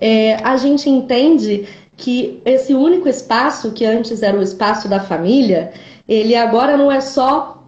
é, 0.00 0.36
a 0.44 0.56
gente 0.56 0.88
entende 0.88 1.66
que 1.96 2.40
esse 2.44 2.74
único 2.74 3.08
espaço, 3.08 3.72
que 3.72 3.84
antes 3.84 4.22
era 4.22 4.38
o 4.38 4.42
espaço 4.42 4.88
da 4.88 5.00
família, 5.00 5.72
ele 6.08 6.34
agora 6.34 6.76
não 6.76 6.90
é 6.90 7.00
só 7.00 7.64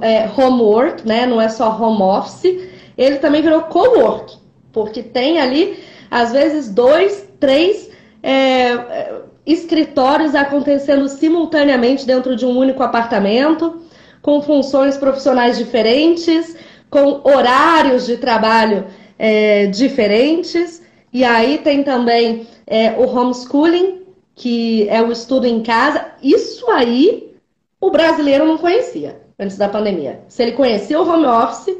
é, 0.00 0.28
homework, 0.36 1.06
né? 1.06 1.26
não 1.26 1.40
é 1.40 1.48
só 1.48 1.70
home 1.70 2.02
office, 2.02 2.68
ele 2.96 3.16
também 3.16 3.42
virou 3.42 3.62
co-work, 3.62 4.36
porque 4.72 5.02
tem 5.02 5.40
ali, 5.40 5.78
às 6.10 6.32
vezes, 6.32 6.68
dois, 6.68 7.28
três 7.40 7.90
é, 8.22 8.30
é, 8.30 9.12
escritórios 9.44 10.34
acontecendo 10.34 11.08
simultaneamente 11.08 12.06
dentro 12.06 12.36
de 12.36 12.46
um 12.46 12.56
único 12.56 12.82
apartamento, 12.82 13.82
com 14.22 14.40
funções 14.40 14.96
profissionais 14.96 15.58
diferentes, 15.58 16.56
com 16.88 17.20
horários 17.24 18.06
de 18.06 18.16
trabalho 18.16 18.86
é, 19.18 19.66
diferentes. 19.66 20.82
E 21.12 21.22
aí 21.24 21.58
tem 21.58 21.82
também 21.82 22.46
é, 22.66 22.92
o 22.92 23.06
homeschooling, 23.06 24.02
que 24.34 24.88
é 24.88 25.02
o 25.02 25.12
estudo 25.12 25.46
em 25.46 25.62
casa. 25.62 26.06
Isso 26.22 26.70
aí 26.70 27.34
o 27.80 27.90
brasileiro 27.90 28.46
não 28.46 28.58
conhecia 28.58 29.20
antes 29.38 29.56
da 29.56 29.68
pandemia. 29.68 30.20
Se 30.28 30.42
ele 30.42 30.52
conhecia 30.52 31.00
o 31.00 31.08
home 31.08 31.26
office, 31.26 31.76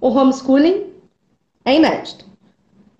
o 0.00 0.08
homeschooling 0.08 0.86
é 1.64 1.74
inédito. 1.74 2.24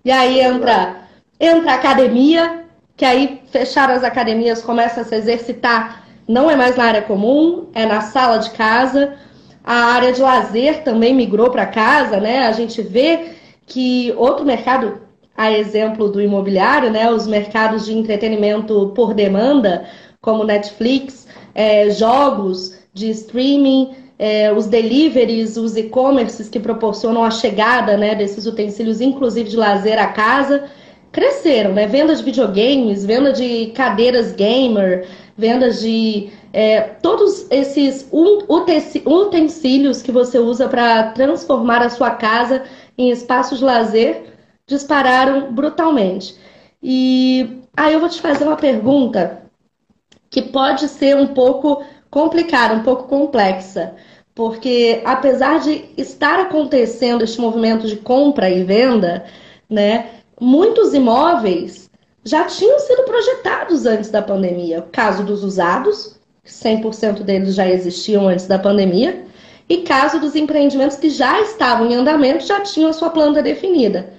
E 0.03 0.11
aí 0.11 0.39
entra, 0.39 1.07
entra 1.39 1.71
a 1.71 1.75
academia, 1.75 2.65
que 2.97 3.05
aí 3.05 3.41
fecharam 3.51 3.93
as 3.93 4.03
academias, 4.03 4.61
começa 4.61 5.01
a 5.01 5.03
se 5.05 5.15
exercitar, 5.15 6.05
não 6.27 6.49
é 6.49 6.55
mais 6.55 6.75
na 6.75 6.85
área 6.85 7.01
comum, 7.01 7.69
é 7.73 7.85
na 7.85 8.01
sala 8.01 8.37
de 8.37 8.49
casa. 8.51 9.17
A 9.63 9.93
área 9.93 10.11
de 10.11 10.21
lazer 10.21 10.83
também 10.83 11.13
migrou 11.13 11.51
para 11.51 11.65
casa, 11.67 12.19
né? 12.19 12.47
A 12.47 12.51
gente 12.51 12.81
vê 12.81 13.35
que 13.65 14.13
outro 14.17 14.43
mercado, 14.43 15.01
a 15.41 15.51
exemplo 15.51 16.07
do 16.07 16.21
imobiliário, 16.21 16.91
né? 16.91 17.11
Os 17.11 17.25
mercados 17.25 17.85
de 17.85 17.97
entretenimento 17.97 18.91
por 18.93 19.11
demanda, 19.15 19.85
como 20.21 20.43
Netflix, 20.43 21.27
é, 21.55 21.89
jogos 21.89 22.77
de 22.93 23.09
streaming, 23.09 23.89
é, 24.19 24.53
os 24.53 24.67
deliveries, 24.67 25.57
os 25.57 25.75
e-commerces 25.75 26.47
que 26.47 26.59
proporcionam 26.59 27.23
a 27.23 27.31
chegada 27.31 27.97
né, 27.97 28.13
desses 28.13 28.45
utensílios, 28.45 29.01
inclusive 29.01 29.49
de 29.49 29.57
lazer 29.57 29.97
à 29.97 30.05
casa, 30.05 30.65
cresceram, 31.11 31.73
né? 31.73 31.87
Venda 31.87 32.13
de 32.15 32.21
videogames, 32.21 33.03
venda 33.03 33.33
de 33.33 33.71
cadeiras 33.73 34.33
gamer, 34.33 35.07
vendas 35.35 35.81
de 35.81 36.29
é, 36.53 36.81
todos 37.01 37.47
esses 37.49 38.07
utensílios 39.07 40.03
que 40.03 40.11
você 40.11 40.37
usa 40.37 40.67
para 40.67 41.01
transformar 41.13 41.81
a 41.81 41.89
sua 41.89 42.11
casa 42.11 42.61
em 42.95 43.09
espaços 43.09 43.57
de 43.57 43.65
lazer 43.65 44.30
dispararam 44.71 45.53
brutalmente. 45.53 46.35
E 46.81 47.61
aí 47.77 47.93
eu 47.93 47.99
vou 47.99 48.09
te 48.09 48.19
fazer 48.19 48.43
uma 48.43 48.57
pergunta 48.57 49.43
que 50.29 50.41
pode 50.41 50.87
ser 50.87 51.15
um 51.15 51.27
pouco 51.27 51.83
complicada, 52.09 52.73
um 52.73 52.83
pouco 52.83 53.03
complexa 53.03 53.95
porque 54.33 55.01
apesar 55.05 55.59
de 55.59 55.85
estar 55.97 56.39
acontecendo 56.39 57.23
este 57.23 57.39
movimento 57.39 57.87
de 57.87 57.97
compra 57.97 58.49
e 58.49 58.63
venda, 58.63 59.25
né, 59.69 60.09
muitos 60.39 60.93
imóveis 60.93 61.89
já 62.23 62.45
tinham 62.45 62.79
sido 62.79 63.03
projetados 63.03 63.85
antes 63.85 64.09
da 64.09 64.21
pandemia. 64.21 64.79
O 64.79 64.91
caso 64.91 65.23
dos 65.23 65.43
usados, 65.43 66.19
100% 66.45 67.23
deles 67.23 67.55
já 67.55 67.67
existiam 67.67 68.27
antes 68.27 68.47
da 68.47 68.59
pandemia, 68.59 69.25
e 69.67 69.77
caso 69.83 70.19
dos 70.19 70.35
empreendimentos 70.35 70.97
que 70.97 71.09
já 71.09 71.41
estavam 71.41 71.87
em 71.87 71.95
andamento, 71.95 72.45
já 72.45 72.61
tinham 72.61 72.89
a 72.89 72.93
sua 72.93 73.09
planta 73.09 73.41
definida. 73.41 74.13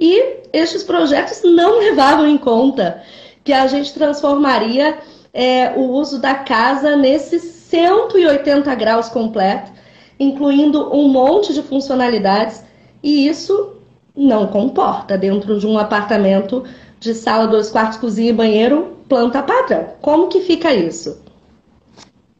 E 0.00 0.40
estes 0.52 0.82
projetos 0.82 1.42
não 1.44 1.78
levavam 1.78 2.26
em 2.26 2.38
conta 2.38 3.02
que 3.44 3.52
a 3.52 3.66
gente 3.66 3.92
transformaria 3.92 4.98
é, 5.32 5.72
o 5.76 5.90
uso 5.90 6.18
da 6.18 6.34
casa 6.34 6.96
nesses 6.96 7.42
180 7.42 8.74
graus 8.74 9.08
completo, 9.10 9.70
incluindo 10.18 10.92
um 10.94 11.08
monte 11.08 11.52
de 11.52 11.62
funcionalidades, 11.62 12.64
e 13.02 13.28
isso 13.28 13.76
não 14.16 14.46
comporta 14.46 15.16
dentro 15.16 15.58
de 15.58 15.66
um 15.66 15.78
apartamento 15.78 16.64
de 16.98 17.14
sala, 17.14 17.46
dois 17.46 17.70
quartos, 17.70 17.98
cozinha 17.98 18.30
e 18.30 18.34
banheiro, 18.34 18.96
planta 19.08 19.42
padrão. 19.42 19.94
Como 20.00 20.28
que 20.28 20.40
fica 20.40 20.74
isso? 20.74 21.22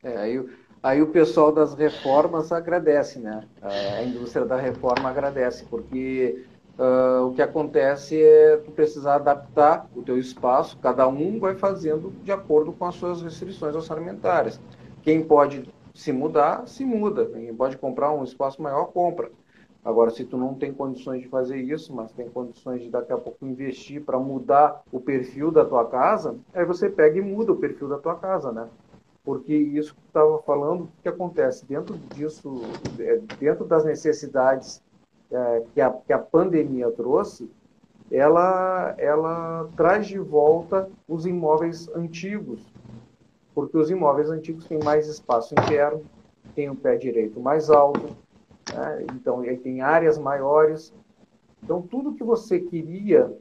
É, 0.02 0.16
aí, 0.16 0.44
aí 0.82 1.02
o 1.02 1.08
pessoal 1.08 1.52
das 1.52 1.74
reformas 1.74 2.52
agradece, 2.52 3.18
né? 3.18 3.44
A 3.62 4.02
indústria 4.02 4.44
da 4.44 4.56
reforma 4.56 5.08
agradece, 5.08 5.64
porque 5.70 6.44
uh, 6.80 7.26
o 7.26 7.34
que 7.34 7.42
acontece 7.42 8.20
é 8.20 8.56
tu 8.56 8.70
precisar 8.70 9.16
adaptar 9.16 9.86
o 9.94 10.02
teu 10.02 10.18
espaço, 10.18 10.78
cada 10.78 11.06
um 11.06 11.38
vai 11.38 11.54
fazendo 11.54 12.10
de 12.24 12.32
acordo 12.32 12.72
com 12.72 12.86
as 12.86 12.94
suas 12.94 13.20
restrições 13.20 13.74
orçamentárias. 13.76 14.58
Quem 15.02 15.22
pode 15.22 15.68
se 15.94 16.12
mudar, 16.12 16.66
se 16.66 16.84
muda. 16.84 17.26
Quem 17.26 17.54
pode 17.54 17.76
comprar 17.76 18.12
um 18.12 18.24
espaço 18.24 18.62
maior, 18.62 18.86
compra. 18.86 19.30
Agora, 19.84 20.10
se 20.10 20.24
tu 20.24 20.36
não 20.36 20.54
tem 20.54 20.72
condições 20.72 21.22
de 21.22 21.28
fazer 21.28 21.56
isso, 21.56 21.94
mas 21.94 22.12
tem 22.12 22.28
condições 22.28 22.82
de 22.82 22.90
daqui 22.90 23.12
a 23.12 23.18
pouco 23.18 23.46
investir 23.46 24.02
para 24.02 24.18
mudar 24.18 24.82
o 24.92 25.00
perfil 25.00 25.50
da 25.50 25.64
tua 25.64 25.86
casa, 25.86 26.36
aí 26.52 26.64
você 26.66 26.90
pega 26.90 27.18
e 27.18 27.22
muda 27.22 27.52
o 27.52 27.56
perfil 27.56 27.88
da 27.88 27.98
tua 27.98 28.14
casa, 28.14 28.52
né? 28.52 28.68
Porque 29.24 29.54
isso 29.54 29.94
que 29.94 30.06
estava 30.06 30.38
falando, 30.42 30.84
o 30.84 30.88
que 31.02 31.08
acontece? 31.08 31.64
Dentro 31.64 31.96
disso, 32.14 32.60
é, 32.98 33.20
dentro 33.38 33.64
das 33.64 33.84
necessidades 33.84 34.82
é, 35.32 35.62
que, 35.72 35.80
a, 35.80 35.90
que 35.90 36.12
a 36.12 36.18
pandemia 36.18 36.90
trouxe, 36.90 37.50
ela, 38.10 38.94
ela 38.98 39.68
traz 39.76 40.06
de 40.06 40.18
volta 40.18 40.90
os 41.06 41.26
imóveis 41.26 41.88
antigos, 41.94 42.60
porque 43.54 43.78
os 43.78 43.90
imóveis 43.90 44.30
antigos 44.30 44.66
têm 44.66 44.80
mais 44.82 45.06
espaço 45.06 45.54
interno, 45.54 46.02
têm 46.54 46.68
o 46.68 46.74
pé 46.74 46.96
direito 46.96 47.38
mais 47.38 47.70
alto, 47.70 48.16
né? 48.74 49.06
então 49.14 49.42
tem 49.62 49.80
áreas 49.80 50.18
maiores. 50.18 50.92
Então, 51.62 51.82
tudo 51.82 52.14
que 52.14 52.24
você 52.24 52.58
queria, 52.58 53.32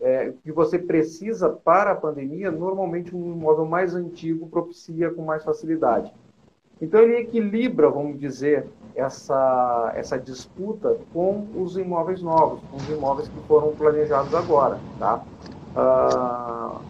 é, 0.00 0.32
que 0.42 0.52
você 0.52 0.78
precisa 0.78 1.48
para 1.48 1.92
a 1.92 1.96
pandemia, 1.96 2.50
normalmente 2.50 3.14
um 3.16 3.32
imóvel 3.32 3.64
mais 3.64 3.94
antigo 3.94 4.48
propicia 4.48 5.10
com 5.10 5.22
mais 5.22 5.44
facilidade. 5.44 6.12
Então, 6.80 7.00
ele 7.00 7.18
equilibra, 7.18 7.90
vamos 7.90 8.18
dizer, 8.18 8.66
essa, 8.94 9.92
essa 9.94 10.18
disputa 10.18 10.96
com 11.12 11.46
os 11.56 11.76
imóveis 11.76 12.22
novos, 12.22 12.60
com 12.70 12.76
os 12.76 12.88
imóveis 12.88 13.28
que 13.28 13.40
foram 13.46 13.72
planejados 13.74 14.34
agora. 14.34 14.78
Tá? 14.98 15.22
Ah, 15.76 16.80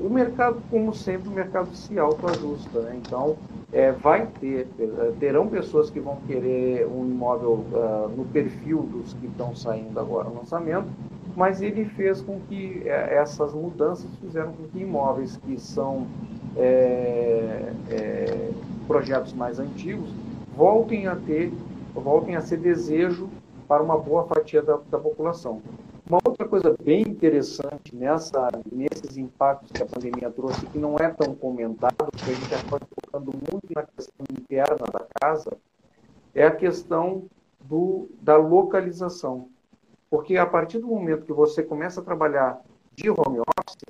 o 0.00 0.08
mercado, 0.08 0.60
como 0.70 0.94
sempre, 0.94 1.28
o 1.28 1.32
mercado 1.32 1.74
se 1.74 1.98
autoajusta, 1.98 2.80
né? 2.80 3.00
Então, 3.06 3.36
é, 3.72 3.92
vai 3.92 4.26
ter, 4.40 4.66
é, 4.78 5.12
terão 5.20 5.46
pessoas 5.48 5.90
que 5.90 6.00
vão 6.00 6.16
querer 6.26 6.86
um 6.86 7.04
imóvel 7.06 7.64
uh, 7.72 8.08
no 8.16 8.24
perfil 8.26 8.82
dos 8.82 9.14
que 9.14 9.26
estão 9.26 9.54
saindo 9.54 9.98
agora 9.98 10.28
no 10.28 10.36
lançamento, 10.36 10.88
mas 11.36 11.62
ele 11.62 11.84
fez 11.84 12.20
com 12.20 12.40
que 12.48 12.82
é, 12.84 13.14
essas 13.14 13.54
mudanças 13.54 14.10
fizeram 14.20 14.52
com 14.52 14.64
que 14.64 14.80
imóveis 14.80 15.36
que 15.36 15.58
são 15.58 16.06
é, 16.56 17.72
é, 17.90 18.50
projetos 18.86 19.32
mais 19.32 19.58
antigos 19.58 20.10
voltem 20.54 21.06
a 21.06 21.16
ter, 21.16 21.52
voltem 21.94 22.36
a 22.36 22.40
ser 22.40 22.58
desejo 22.58 23.28
para 23.66 23.82
uma 23.82 23.98
boa 23.98 24.26
fatia 24.26 24.62
da, 24.62 24.78
da 24.90 24.98
população. 24.98 25.62
Uma 26.08 26.20
outra 26.24 26.46
coisa 26.46 26.76
bem 26.82 27.02
interessante 27.02 27.94
nessa, 27.94 28.50
nesses 28.70 29.16
impactos 29.16 29.70
que 29.72 29.82
a 29.82 29.86
pandemia 29.86 30.30
trouxe, 30.30 30.66
que 30.66 30.78
não 30.78 30.98
é 30.98 31.08
tão 31.08 31.34
comentado, 31.34 31.94
porque 31.96 32.30
a 32.30 32.34
gente 32.34 32.54
acaba 32.54 32.80
focando 33.00 33.32
muito 33.32 33.72
na 33.74 33.82
questão 33.84 34.26
interna 34.30 34.86
da 34.92 35.06
casa, 35.20 35.56
é 36.34 36.44
a 36.44 36.50
questão 36.50 37.24
do, 37.60 38.10
da 38.20 38.36
localização. 38.36 39.48
Porque 40.10 40.36
a 40.36 40.44
partir 40.44 40.78
do 40.80 40.88
momento 40.88 41.24
que 41.24 41.32
você 41.32 41.62
começa 41.62 42.00
a 42.00 42.04
trabalhar 42.04 42.60
de 42.94 43.08
home 43.08 43.38
office, 43.38 43.82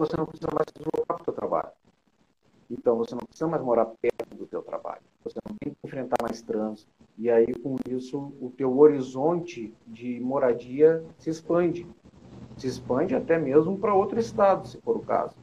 você 0.00 0.16
não 0.16 0.24
precisa 0.24 0.48
mais 0.50 0.66
se 0.68 0.78
deslocar 0.78 1.18
para 1.18 1.20
o 1.20 1.24
seu 1.24 1.34
trabalho. 1.34 1.68
Então, 2.70 2.96
você 2.96 3.14
não 3.14 3.20
precisa 3.20 3.46
mais 3.46 3.62
morar 3.62 3.84
perto 3.84 4.34
do 4.34 4.46
seu 4.46 4.62
trabalho. 4.62 5.02
Você 5.24 5.38
não 5.46 5.54
tem 5.56 5.74
que 5.74 5.86
enfrentar 5.86 6.16
mais 6.22 6.40
trânsito. 6.40 6.90
E 7.18 7.28
aí, 7.28 7.52
com 7.52 7.76
isso, 7.86 8.32
o 8.40 8.50
teu 8.56 8.78
horizonte 8.78 9.74
de 9.86 10.18
moradia 10.20 11.04
se 11.18 11.28
expande. 11.28 11.86
Se 12.56 12.66
expande 12.66 13.14
até 13.14 13.38
mesmo 13.38 13.76
para 13.78 13.94
outro 13.94 14.18
estado, 14.18 14.66
se 14.66 14.80
for 14.80 14.96
o 14.96 15.00
caso. 15.00 15.34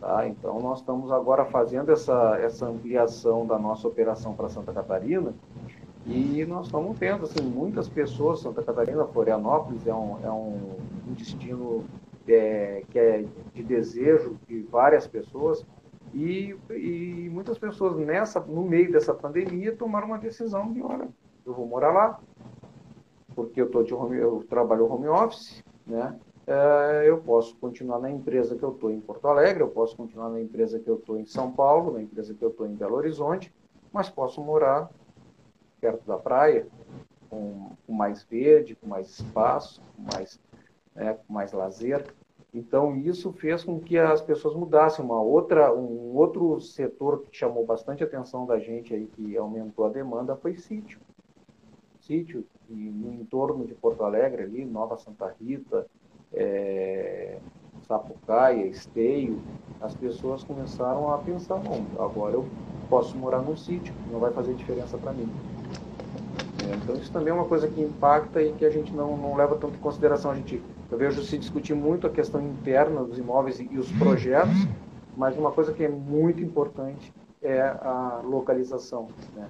Tá? 0.00 0.28
Então, 0.28 0.60
nós 0.60 0.78
estamos 0.78 1.10
agora 1.10 1.44
fazendo 1.46 1.90
essa, 1.90 2.38
essa 2.38 2.66
ampliação 2.66 3.44
da 3.44 3.58
nossa 3.58 3.88
operação 3.88 4.34
para 4.34 4.48
Santa 4.48 4.72
Catarina 4.72 5.34
e 6.06 6.44
nós 6.46 6.66
estamos 6.66 6.96
vendo 6.96 7.24
assim, 7.24 7.42
muitas 7.42 7.88
pessoas, 7.88 8.38
Santa 8.38 8.62
Catarina, 8.62 9.04
Florianópolis 9.06 9.84
é 9.88 9.92
um, 9.92 10.24
é 10.24 10.30
um 10.30 10.76
destino 11.08 11.84
é, 12.32 12.82
que 12.90 12.98
é 12.98 13.24
de 13.52 13.62
desejo 13.62 14.38
de 14.46 14.62
várias 14.62 15.06
pessoas, 15.06 15.64
e, 16.14 16.56
e 16.70 17.28
muitas 17.30 17.58
pessoas 17.58 17.96
nessa, 17.98 18.40
no 18.40 18.62
meio 18.62 18.90
dessa 18.90 19.12
pandemia 19.12 19.74
tomaram 19.76 20.08
uma 20.08 20.18
decisão 20.18 20.72
de, 20.72 20.82
olha, 20.82 21.08
eu 21.44 21.52
vou 21.52 21.66
morar 21.66 21.92
lá, 21.92 22.20
porque 23.34 23.60
eu, 23.60 23.70
tô 23.70 23.82
de 23.82 23.92
home, 23.92 24.16
eu 24.16 24.44
trabalho 24.48 24.90
home 24.90 25.08
office, 25.08 25.62
né? 25.86 26.18
É, 26.46 27.04
eu 27.06 27.18
posso 27.18 27.56
continuar 27.56 27.98
na 27.98 28.10
empresa 28.10 28.56
que 28.56 28.62
eu 28.62 28.70
estou 28.70 28.90
em 28.90 29.00
Porto 29.00 29.26
Alegre, 29.26 29.62
eu 29.62 29.68
posso 29.68 29.96
continuar 29.96 30.30
na 30.30 30.40
empresa 30.40 30.78
que 30.78 30.88
eu 30.88 30.94
estou 30.94 31.18
em 31.18 31.26
São 31.26 31.50
Paulo, 31.50 31.92
na 31.92 32.02
empresa 32.02 32.32
que 32.32 32.42
eu 32.42 32.50
estou 32.50 32.66
em 32.66 32.74
Belo 32.74 32.94
Horizonte, 32.94 33.52
mas 33.92 34.08
posso 34.08 34.40
morar 34.42 34.88
perto 35.80 36.06
da 36.06 36.16
praia, 36.16 36.66
com, 37.28 37.70
com 37.86 37.92
mais 37.92 38.22
verde, 38.22 38.76
com 38.76 38.86
mais 38.86 39.08
espaço, 39.08 39.82
com 39.96 40.02
mais, 40.16 40.40
né, 40.96 41.16
mais 41.28 41.52
lazer. 41.52 42.04
Então, 42.52 42.96
isso 42.96 43.32
fez 43.32 43.62
com 43.62 43.78
que 43.78 43.98
as 43.98 44.20
pessoas 44.22 44.54
mudassem. 44.54 45.04
Uma 45.04 45.20
outra, 45.20 45.72
um 45.74 46.16
outro 46.16 46.60
setor 46.60 47.22
que 47.22 47.36
chamou 47.36 47.64
bastante 47.64 48.02
atenção 48.02 48.46
da 48.46 48.58
gente 48.58 48.94
aí, 48.94 49.06
que 49.06 49.36
aumentou 49.36 49.84
a 49.84 49.90
demanda, 49.90 50.34
foi 50.34 50.56
sítio. 50.56 50.98
Sítio 52.00 52.44
e 52.68 52.74
no 52.74 53.12
entorno 53.12 53.64
de 53.66 53.74
Porto 53.74 54.02
Alegre, 54.04 54.42
ali, 54.42 54.64
Nova 54.64 54.96
Santa 54.96 55.34
Rita, 55.40 55.86
é, 56.32 57.38
Sapucaia, 57.86 58.66
Esteio, 58.66 59.40
as 59.80 59.94
pessoas 59.94 60.42
começaram 60.42 61.12
a 61.12 61.18
pensar, 61.18 61.56
bom, 61.56 61.84
agora 61.98 62.34
eu 62.34 62.46
posso 62.88 63.16
morar 63.16 63.42
num 63.42 63.56
sítio, 63.56 63.94
não 64.10 64.18
vai 64.18 64.32
fazer 64.32 64.54
diferença 64.54 64.96
para 64.98 65.12
mim. 65.12 65.28
dinheiro. 66.58 66.80
Então 66.82 66.96
isso 66.96 67.12
também 67.12 67.30
é 67.30 67.34
uma 67.34 67.44
coisa 67.44 67.68
que 67.68 67.80
impacta 67.80 68.42
e 68.42 68.52
que 68.52 68.64
a 68.64 68.70
gente 68.70 68.92
não, 68.92 69.16
não 69.16 69.36
leva 69.36 69.56
tanto 69.56 69.76
em 69.76 69.80
consideração. 69.80 70.30
A 70.30 70.34
gente, 70.34 70.62
eu 70.90 70.98
vejo 70.98 71.22
se 71.22 71.36
discutir 71.36 71.74
muito 71.74 72.06
a 72.06 72.10
questão 72.10 72.40
interna 72.40 73.02
dos 73.02 73.18
imóveis 73.18 73.58
e, 73.58 73.78
os 73.78 73.90
projetos, 73.92 74.66
mas 75.16 75.36
uma 75.36 75.50
coisa 75.50 75.72
que 75.72 75.84
é 75.84 75.88
muito 75.88 76.42
importante 76.42 77.12
é 77.42 77.60
a 77.60 78.20
localização. 78.24 79.08
Né? 79.34 79.46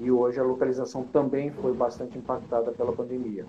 E 0.00 0.10
hoje 0.10 0.38
a 0.38 0.42
localização 0.42 1.02
também 1.02 1.50
foi 1.50 1.72
bastante 1.72 2.16
impactada 2.16 2.70
pela 2.72 2.92
pandemia. 2.92 3.44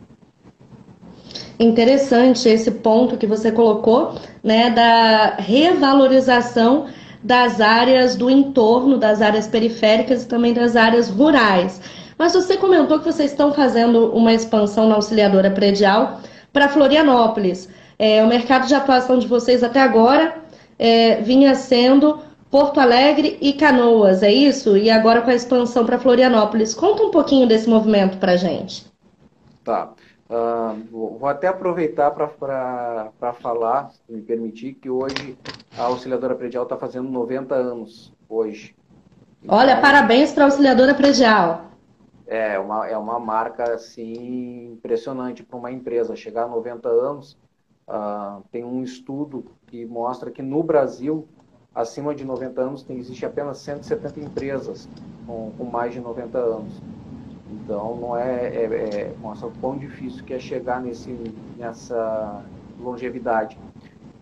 Interessante 1.59 2.47
esse 2.47 2.71
ponto 2.71 3.17
que 3.17 3.27
você 3.27 3.51
colocou, 3.51 4.15
né, 4.41 4.69
da 4.69 5.35
revalorização 5.35 6.87
das 7.21 7.59
áreas 7.59 8.15
do 8.15 8.29
entorno, 8.29 8.97
das 8.97 9.21
áreas 9.21 9.45
periféricas 9.45 10.23
e 10.23 10.27
também 10.27 10.53
das 10.53 10.77
áreas 10.77 11.09
rurais. 11.09 11.81
Mas 12.17 12.33
você 12.33 12.55
comentou 12.55 12.99
que 12.99 13.05
vocês 13.05 13.31
estão 13.31 13.53
fazendo 13.53 14.11
uma 14.11 14.33
expansão 14.33 14.87
na 14.87 14.95
auxiliadora 14.95 15.51
predial 15.51 16.21
para 16.51 16.69
Florianópolis. 16.69 17.69
É, 17.97 18.23
o 18.23 18.27
mercado 18.27 18.67
de 18.67 18.73
atuação 18.73 19.19
de 19.19 19.27
vocês 19.27 19.63
até 19.63 19.81
agora 19.81 20.35
é, 20.77 21.21
vinha 21.21 21.53
sendo 21.55 22.19
Porto 22.49 22.79
Alegre 22.79 23.37
e 23.41 23.53
Canoas, 23.53 24.23
é 24.23 24.31
isso? 24.31 24.75
E 24.75 24.89
agora 24.89 25.21
com 25.21 25.29
a 25.29 25.35
expansão 25.35 25.85
para 25.85 25.99
Florianópolis. 25.99 26.73
Conta 26.73 27.03
um 27.03 27.11
pouquinho 27.11 27.47
desse 27.47 27.69
movimento 27.69 28.17
para 28.17 28.31
a 28.31 28.37
gente. 28.37 28.87
Tá. 29.63 29.91
Uh, 30.29 31.17
vou 31.17 31.27
até 31.27 31.47
aproveitar 31.47 32.11
para 32.11 33.33
falar, 33.33 33.89
se 33.89 34.13
me 34.13 34.21
permitir, 34.21 34.75
que 34.75 34.89
hoje 34.89 35.37
a 35.77 35.83
auxiliadora 35.83 36.35
predial 36.35 36.63
está 36.63 36.77
fazendo 36.77 37.09
90 37.09 37.55
anos, 37.55 38.13
hoje. 38.27 38.75
Então, 39.43 39.57
Olha, 39.57 39.77
parabéns 39.77 40.31
para 40.31 40.43
a 40.43 40.47
auxiliadora 40.47 40.93
predial. 40.93 41.68
É 42.31 42.59
uma, 42.59 42.87
é 42.87 42.95
uma 42.95 43.19
marca 43.19 43.73
assim, 43.73 44.73
impressionante 44.73 45.41
para 45.41 45.57
uma 45.57 45.71
empresa. 45.71 46.15
Chegar 46.15 46.43
a 46.43 46.47
90 46.47 46.87
anos, 46.87 47.35
uh, 47.87 48.43
tem 48.51 48.63
um 48.63 48.83
estudo 48.83 49.45
que 49.65 49.83
mostra 49.83 50.29
que 50.29 50.43
no 50.43 50.61
Brasil, 50.61 51.27
acima 51.73 52.13
de 52.13 52.23
90 52.23 52.61
anos, 52.61 52.83
tem, 52.83 52.99
existe 52.99 53.25
apenas 53.25 53.57
170 53.57 54.19
empresas 54.19 54.87
com, 55.25 55.51
com 55.57 55.63
mais 55.63 55.91
de 55.91 55.99
90 55.99 56.37
anos. 56.37 56.79
Então, 57.49 57.97
não 57.97 58.15
é, 58.15 58.45
é, 58.45 58.63
é 58.63 59.15
mostra 59.19 59.47
o 59.47 59.51
quão 59.59 59.75
difícil 59.75 60.23
que 60.23 60.35
é 60.35 60.39
chegar 60.39 60.79
nesse, 60.79 61.11
nessa 61.57 62.43
longevidade. 62.79 63.57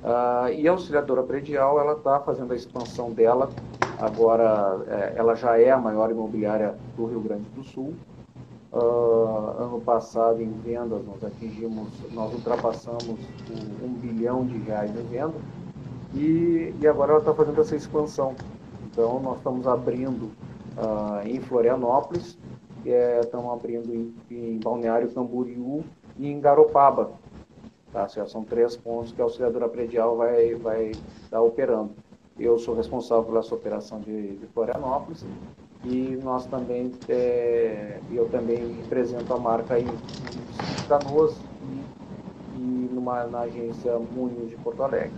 Uh, 0.01 0.47
e 0.53 0.65
a 0.65 0.71
auxiliadora 0.71 1.23
predial, 1.23 1.77
ela 1.77 1.91
está 1.91 2.21
fazendo 2.21 2.53
a 2.53 2.55
expansão 2.55 3.11
dela. 3.11 3.49
Agora, 3.99 4.79
é, 4.87 5.13
ela 5.17 5.35
já 5.35 5.59
é 5.59 5.71
a 5.71 5.77
maior 5.77 6.11
imobiliária 6.11 6.75
do 6.95 7.05
Rio 7.05 7.19
Grande 7.19 7.49
do 7.55 7.63
Sul. 7.63 7.93
Uh, 8.71 9.63
ano 9.63 9.81
passado, 9.83 10.41
em 10.41 10.51
vendas, 10.51 11.03
nós 11.05 11.23
atingimos, 11.23 11.87
nós 12.11 12.31
ultrapassamos 12.33 13.17
um, 13.81 13.93
bilhão 13.93 14.45
de 14.45 14.57
reais 14.59 14.91
em 14.91 15.03
venda. 15.03 15.33
E, 16.13 16.75
e 16.79 16.87
agora 16.87 17.13
ela 17.13 17.19
está 17.19 17.33
fazendo 17.33 17.59
essa 17.59 17.75
expansão. 17.75 18.35
Então, 18.85 19.19
nós 19.19 19.37
estamos 19.37 19.65
abrindo 19.67 20.31
uh, 20.77 21.25
em 21.25 21.39
Florianópolis, 21.39 22.37
é, 22.85 23.19
estamos 23.21 23.51
abrindo 23.51 23.93
em, 23.93 24.13
em, 24.29 24.59
Balneário 24.59 25.11
Camboriú 25.11 25.83
e 26.17 26.27
em 26.27 26.39
Garopaba. 26.39 27.11
Tá? 27.91 28.07
São 28.07 28.43
três 28.43 28.77
pontos 28.77 29.11
que 29.11 29.21
a 29.21 29.23
auxiliadora 29.23 29.67
predial 29.67 30.15
vai, 30.17 30.53
vai 30.55 30.91
estar 31.23 31.41
operando. 31.41 31.91
Eu 32.39 32.59
sou 32.59 32.75
responsável 32.75 33.23
por 33.23 33.37
essa 33.37 33.55
operação 33.55 33.99
de, 33.99 34.35
de 34.35 34.47
Florianópolis 34.53 35.25
e 35.83 36.19
nós 36.23 36.45
também, 36.45 36.91
é, 37.09 37.99
eu 38.11 38.27
também 38.29 38.75
represento 38.81 39.33
a 39.33 39.37
marca 39.37 39.79
em, 39.79 39.85
em 39.85 40.87
Canoas 40.87 41.33
e, 41.63 42.59
e 42.59 42.89
numa, 42.93 43.23
na 43.25 43.41
agência 43.41 43.97
Munhos 44.15 44.49
de 44.49 44.55
Porto 44.57 44.83
Alegre. 44.83 45.11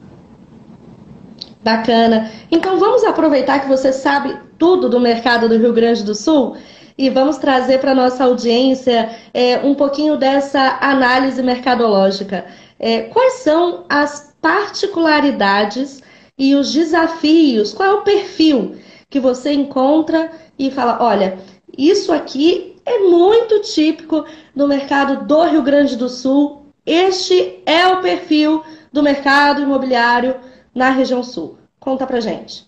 Bacana. 1.62 2.32
Então 2.50 2.80
vamos 2.80 3.04
aproveitar 3.04 3.60
que 3.60 3.68
você 3.68 3.92
sabe 3.92 4.38
tudo 4.58 4.90
do 4.90 5.00
mercado 5.00 5.50
do 5.50 5.58
Rio 5.58 5.74
Grande 5.74 6.04
do 6.04 6.16
Sul 6.16 6.56
e 6.98 7.10
vamos 7.10 7.38
trazer 7.38 7.80
para 7.80 7.96
nossa 7.96 8.24
audiência 8.24 9.10
é, 9.34 9.58
um 9.60 9.76
pouquinho 9.76 10.18
dessa 10.18 10.78
análise 10.82 11.42
mercadológica. 11.42 12.46
É, 12.80 13.04
quais 13.04 13.34
são 13.34 13.84
as 13.90 14.34
particularidades 14.42 16.02
e 16.40 16.56
os 16.56 16.74
desafios? 16.74 17.74
Qual 17.74 17.90
é 17.90 17.94
o 17.94 18.04
perfil 18.04 18.78
que 19.10 19.20
você 19.20 19.52
encontra 19.52 20.32
e 20.58 20.72
fala: 20.72 20.98
olha, 21.04 21.38
isso 21.78 22.12
aqui 22.12 22.78
é 22.86 23.00
muito 23.00 23.62
típico 23.62 24.26
do 24.56 24.68
mercado 24.68 25.26
do 25.28 25.44
Rio 25.44 25.62
Grande 25.62 25.96
do 25.96 26.10
Sul. 26.10 26.66
Este 26.86 27.62
é 27.66 27.88
o 27.88 28.02
perfil 28.02 28.64
do 28.92 29.04
mercado 29.04 29.62
imobiliário 29.62 30.36
na 30.74 30.90
região 30.90 31.22
sul. 31.22 31.58
Conta 31.80 32.08
pra 32.08 32.20
gente. 32.20 32.68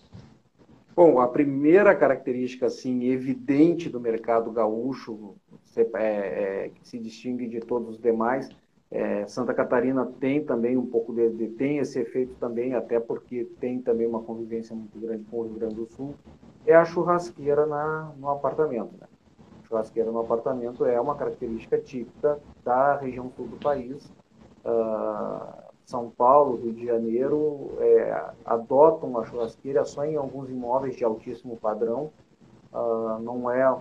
Bom, 0.94 1.18
a 1.18 1.26
primeira 1.26 1.94
característica 1.94 2.66
assim 2.66 3.04
evidente 3.04 3.88
do 3.88 3.98
mercado 3.98 4.50
gaúcho, 4.52 5.34
é, 5.74 5.80
é, 5.96 6.70
que 6.74 6.86
se 6.86 6.98
distingue 6.98 7.48
de 7.48 7.60
todos 7.60 7.96
os 7.96 7.98
demais, 7.98 8.48
é, 8.92 9.26
Santa 9.26 9.54
Catarina 9.54 10.06
tem 10.20 10.44
também 10.44 10.76
um 10.76 10.86
pouco 10.86 11.14
de, 11.14 11.30
de, 11.30 11.48
tem 11.48 11.78
esse 11.78 11.98
efeito 11.98 12.34
também, 12.34 12.74
até 12.74 13.00
porque 13.00 13.44
tem 13.58 13.80
também 13.80 14.06
uma 14.06 14.22
convivência 14.22 14.76
muito 14.76 14.98
grande 15.00 15.24
com 15.30 15.38
o 15.38 15.42
Rio 15.44 15.54
Grande 15.54 15.74
do 15.76 15.86
Sul, 15.86 16.14
é 16.66 16.74
a 16.74 16.84
churrasqueira 16.84 17.66
na, 17.66 18.12
no 18.18 18.28
apartamento. 18.28 18.92
Né? 19.00 19.06
churrasqueira 19.72 20.10
no 20.10 20.20
apartamento 20.20 20.84
é 20.84 21.00
uma 21.00 21.14
característica 21.14 21.78
típica 21.78 22.38
da 22.62 22.96
região 22.96 23.30
sul 23.34 23.46
do 23.46 23.56
país. 23.56 24.12
Uh, 24.64 25.72
são 25.86 26.10
Paulo, 26.10 26.56
Rio 26.56 26.72
de 26.74 26.86
Janeiro, 26.86 27.72
é, 27.78 28.24
adotam 28.44 29.18
a 29.18 29.24
churrasqueira 29.24 29.84
só 29.84 30.04
em 30.04 30.16
alguns 30.16 30.48
imóveis 30.48 30.94
de 30.94 31.04
altíssimo 31.04 31.56
padrão. 31.56 32.10
Uh, 32.72 33.18
não, 33.20 33.50
é, 33.50 33.76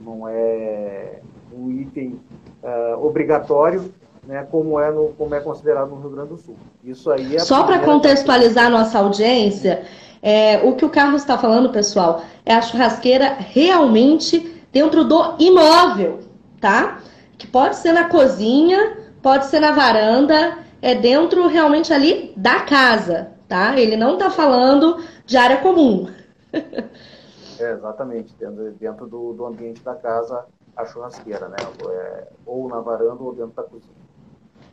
não 0.00 0.28
é 0.28 1.20
um 1.52 1.70
item 1.70 2.20
uh, 2.62 3.04
obrigatório, 3.04 3.92
né, 4.28 4.46
como, 4.50 4.78
é 4.78 4.90
no, 4.92 5.08
como 5.16 5.34
é 5.34 5.40
considerado 5.40 5.88
no 5.88 6.00
Rio 6.00 6.10
Grande 6.10 6.28
do 6.28 6.36
Sul. 6.36 6.54
Isso 6.84 7.10
aí 7.10 7.36
é 7.36 7.38
Só 7.38 7.64
para 7.64 7.78
contextualizar 7.78 8.66
a 8.66 8.70
nossa 8.70 8.98
audiência, 8.98 9.86
é, 10.22 10.58
o 10.58 10.76
que 10.76 10.84
o 10.84 10.90
Carlos 10.90 11.22
está 11.22 11.38
falando, 11.38 11.70
pessoal, 11.70 12.22
é 12.44 12.54
a 12.54 12.60
churrasqueira 12.60 13.36
realmente 13.38 14.62
dentro 14.70 15.02
do 15.02 15.34
imóvel, 15.38 16.20
tá? 16.60 17.00
Que 17.38 17.46
pode 17.46 17.76
ser 17.76 17.92
na 17.92 18.10
cozinha, 18.10 18.98
pode 19.22 19.46
ser 19.46 19.60
na 19.60 19.72
varanda, 19.72 20.58
é 20.82 20.94
dentro 20.94 21.46
realmente 21.46 21.90
ali 21.90 22.34
da 22.36 22.60
casa, 22.60 23.32
tá? 23.48 23.78
Ele 23.78 23.96
não 23.96 24.14
está 24.14 24.28
falando 24.28 25.02
de 25.24 25.38
área 25.38 25.56
comum. 25.56 26.06
é, 26.52 27.72
exatamente, 27.72 28.34
dentro, 28.38 28.72
dentro 28.72 29.06
do, 29.06 29.32
do, 29.32 29.46
ambiente 29.46 29.82
da 29.82 29.94
casa, 29.94 30.44
a 30.76 30.84
churrasqueira, 30.84 31.48
né? 31.48 31.56
É, 31.88 32.28
ou 32.44 32.68
na 32.68 32.80
varanda 32.80 33.22
ou 33.22 33.32
dentro 33.32 33.54
da 33.56 33.62
cozinha. 33.62 34.07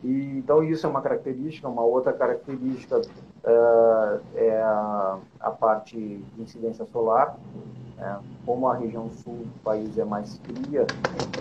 E, 0.06 0.38
então 0.38 0.64
isso 0.64 0.86
é 0.86 0.90
uma 0.90 1.02
característica. 1.02 1.68
Uma 1.68 1.84
outra 1.84 2.14
característica 2.14 3.00
uh, 3.00 4.22
é 4.36 4.62
a, 4.62 5.20
a, 5.40 5.52
parte 5.52 5.98
de 5.98 6.42
incidência 6.42 6.86
solar. 6.86 7.40
Né? 7.98 8.20
Como 8.46 8.68
a 8.68 8.76
região 8.76 9.10
sul 9.10 9.38
do 9.38 9.60
país 9.64 9.98
é 9.98 10.06
mais 10.06 10.38
fria, 10.38 10.86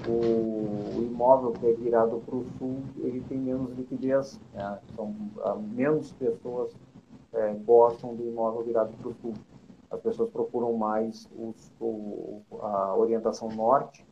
o, 0.08 0.96
o 0.96 1.02
imóvel 1.02 1.52
que 1.52 1.66
é 1.66 1.72
virado 1.72 2.22
para 2.24 2.36
o 2.36 2.46
sul 2.58 2.82
ele 2.98 3.20
tem 3.28 3.38
menos 3.38 3.70
liquidez. 3.76 4.40
Né? 4.54 4.78
Então, 4.90 5.14
menos 5.74 6.12
pessoas 6.12 6.72
uh, 6.72 7.54
gostam 7.66 8.14
do 8.14 8.26
imóvel 8.26 8.62
virado 8.62 8.94
para 8.96 9.08
o 9.10 9.14
sul. 9.20 9.34
As 9.90 10.00
pessoas 10.00 10.30
procuram 10.30 10.72
mais 10.72 11.28
os, 11.38 11.70
o, 11.78 12.40
a 12.62 12.96
orientação 12.96 13.48
norte, 13.50 14.04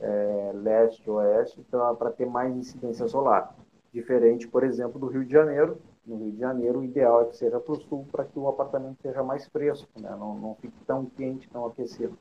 é, 0.00 0.50
leste, 0.54 1.08
oeste, 1.08 1.64
para 1.70 2.10
ter 2.10 2.26
mais 2.26 2.54
incidência 2.56 3.06
solar. 3.06 3.54
Diferente, 3.92 4.46
por 4.46 4.62
exemplo, 4.62 5.00
do 5.00 5.08
Rio 5.08 5.24
de 5.24 5.32
Janeiro, 5.32 5.78
no 6.06 6.16
Rio 6.16 6.32
de 6.32 6.38
Janeiro, 6.38 6.78
o 6.78 6.84
ideal 6.84 7.22
é 7.22 7.24
que 7.26 7.36
seja 7.36 7.58
para 7.58 7.72
o 7.72 7.80
sul 7.80 8.06
para 8.10 8.24
que 8.24 8.38
o 8.38 8.48
apartamento 8.48 9.00
seja 9.02 9.22
mais 9.22 9.46
fresco, 9.48 9.88
né? 10.00 10.10
não, 10.18 10.34
não 10.36 10.54
fique 10.56 10.76
tão 10.86 11.06
quente, 11.06 11.48
tão 11.48 11.66
aquecido. 11.66 12.16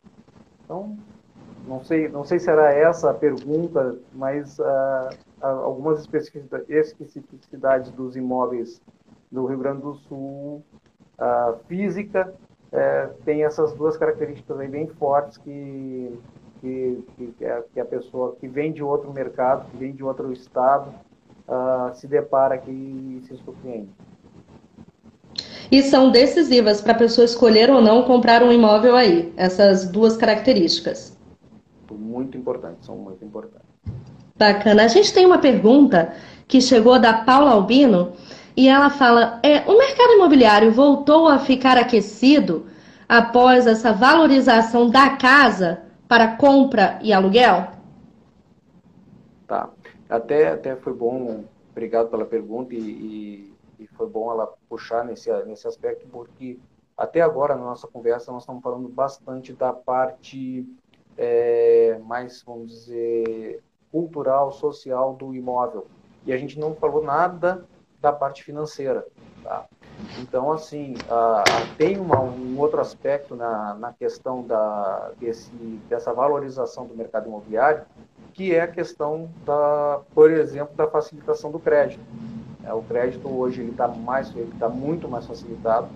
Então, 0.64 0.98
não 1.68 1.84
sei, 1.84 2.08
não 2.10 2.24
sei 2.24 2.40
se 2.40 2.50
era 2.50 2.74
essa 2.74 3.12
a 3.12 3.14
pergunta, 3.14 4.00
mas 4.14 4.58
uh, 4.60 5.10
algumas 5.42 6.00
especificidades 6.00 7.92
dos 7.92 8.16
imóveis 8.16 8.82
do 9.32 9.46
Rio 9.46 9.60
Grande 9.60 9.82
do 9.82 9.94
Sul, 9.94 10.64
a 11.18 11.54
física, 11.68 12.34
é, 12.72 13.08
tem 13.26 13.44
essas 13.44 13.74
duas 13.74 13.98
características 13.98 14.60
aí 14.60 14.68
bem 14.68 14.88
fortes 14.88 15.38
que, 15.38 16.20
que, 16.62 17.04
que, 17.38 17.46
a, 17.46 17.64
que 17.74 17.80
a 17.80 17.86
pessoa 17.86 18.36
que 18.36 18.48
vem 18.48 18.72
de 18.72 18.84
outro 18.84 19.12
mercado, 19.12 19.70
que 19.72 19.78
vem 19.78 19.94
de 19.94 20.04
outro 20.04 20.32
estado, 20.32 20.94
uh, 21.50 21.94
se 21.94 22.08
depara 22.08 22.56
aqui 22.56 22.72
e 22.72 23.22
se 23.28 23.36
surpreende. 23.44 23.90
E 25.72 25.84
são 25.84 26.10
decisivas 26.10 26.82
para 26.82 26.94
a 26.94 26.98
pessoa 26.98 27.26
escolher 27.26 27.70
ou 27.70 27.82
não 27.82 28.04
comprar 28.04 28.42
um 28.42 28.52
imóvel 28.52 28.96
aí, 28.96 29.34
essas 29.38 29.88
duas 29.88 30.18
características. 30.18 31.18
Muito 31.92 32.38
importantes, 32.38 32.86
são 32.86 32.96
muito 32.96 33.24
importantes. 33.24 33.68
Bacana. 34.36 34.84
A 34.84 34.88
gente 34.88 35.14
tem 35.14 35.26
uma 35.26 35.38
pergunta 35.38 36.14
que 36.48 36.62
chegou 36.62 36.98
da 36.98 37.14
Paula 37.14 37.52
Albino 37.52 38.14
e 38.56 38.68
ela 38.68 38.90
fala: 38.90 39.40
é, 39.44 39.60
o 39.70 39.78
mercado 39.78 40.14
imobiliário 40.14 40.72
voltou 40.72 41.28
a 41.28 41.40
ficar 41.40 41.78
aquecido 41.78 42.66
após 43.08 43.68
essa 43.68 43.92
valorização 43.92 44.90
da 44.90 45.12
casa 45.18 45.82
para 46.08 46.36
compra 46.36 46.98
e 47.02 47.14
aluguel? 47.14 47.68
Tá. 49.48 49.70
Até, 50.10 50.50
até 50.50 50.76
foi 50.76 50.92
bom, 50.92 51.46
obrigado 51.70 52.10
pela 52.10 52.26
pergunta 52.26 52.74
e, 52.74 52.80
e, 52.80 53.54
e 53.80 53.88
foi 53.88 54.08
bom 54.08 54.32
ela 54.32 54.52
puxar 54.68 55.06
nesse, 55.06 55.32
nesse 55.46 55.68
aspecto, 55.68 56.08
porque 56.12 56.58
até 56.98 57.22
agora 57.22 57.56
na 57.56 57.64
nossa 57.64 57.88
conversa 57.88 58.32
nós 58.32 58.42
estamos 58.42 58.64
falando 58.64 58.90
bastante 58.90 59.54
da 59.54 59.72
parte 59.72 60.68
é, 61.16 62.00
mais, 62.04 62.42
vamos 62.42 62.72
dizer, 62.72 63.62
cultural, 63.92 64.52
social 64.52 65.14
do 65.14 65.34
imóvel. 65.36 65.86
E 66.26 66.34
a 66.34 66.38
gente 66.38 66.60
não 66.60 66.74
falou 66.76 67.04
nada 67.04 67.66
da 68.02 68.12
parte 68.12 68.44
financeira. 68.44 69.06
Tá? 69.44 69.66
Então, 70.20 70.52
assim, 70.52 70.96
tem 71.78 72.00
uma, 72.00 72.20
um 72.20 72.58
outro 72.60 72.80
aspecto 72.80 73.36
na, 73.36 73.74
na 73.76 73.94
questão 73.94 74.44
da, 74.44 75.12
desse, 75.20 75.52
dessa 75.90 76.14
valorização 76.14 76.86
do 76.86 76.96
mercado 76.96 77.28
imobiliário, 77.28 77.86
que 78.34 78.54
é 78.54 78.62
a 78.62 78.68
questão, 78.68 79.30
da, 79.46 80.02
por 80.14 80.32
exemplo, 80.32 80.76
da 80.76 80.88
facilitação 80.88 81.52
do 81.52 81.60
crédito. 81.60 82.02
É, 82.64 82.74
o 82.74 82.82
crédito 82.82 83.28
hoje 83.28 83.62
ele 83.62 83.72
está 83.72 83.88
mais, 83.88 84.36
ele 84.36 84.52
está 84.54 84.70
muito 84.70 85.08
mais 85.08 85.26
facilitado. 85.26 85.88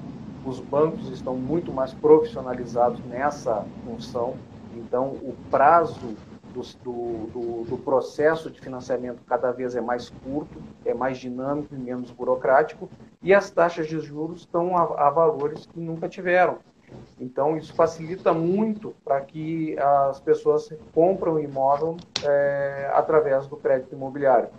Os 0.45 0.59
bancos 0.59 1.09
estão 1.09 1.35
muito 1.35 1.71
mais 1.71 1.93
profissionalizados 1.93 2.99
nessa 3.05 3.65
função. 3.85 4.35
Então, 4.75 5.09
o 5.09 5.35
prazo 5.49 6.15
do, 6.53 6.61
do, 7.31 7.63
do, 7.63 7.77
processo 7.77 8.49
de 8.49 8.59
financiamento 8.59 9.21
cada 9.25 9.51
vez 9.51 9.75
é 9.75 9.81
mais 9.81 10.09
curto, 10.09 10.61
é 10.85 10.93
mais 10.93 11.17
dinâmico 11.17 11.73
e 11.73 11.77
menos 11.77 12.11
burocrático, 12.11 12.89
e 13.21 13.33
as 13.33 13.49
taxas 13.49 13.87
de 13.87 13.99
juros 13.99 14.41
estão 14.41 14.77
a, 14.77 15.07
a 15.07 15.09
valores 15.09 15.65
que 15.65 15.79
nunca 15.79 16.07
tiveram. 16.07 16.59
Então, 17.19 17.57
isso 17.57 17.73
facilita 17.73 18.33
muito 18.33 18.93
para 19.03 19.21
que 19.21 19.77
as 19.79 20.19
pessoas 20.19 20.69
compram 20.93 21.39
imóvel 21.39 21.97
é, 22.23 22.89
através 22.93 23.47
do 23.47 23.55
crédito 23.57 23.93
imobiliário. 23.93 24.49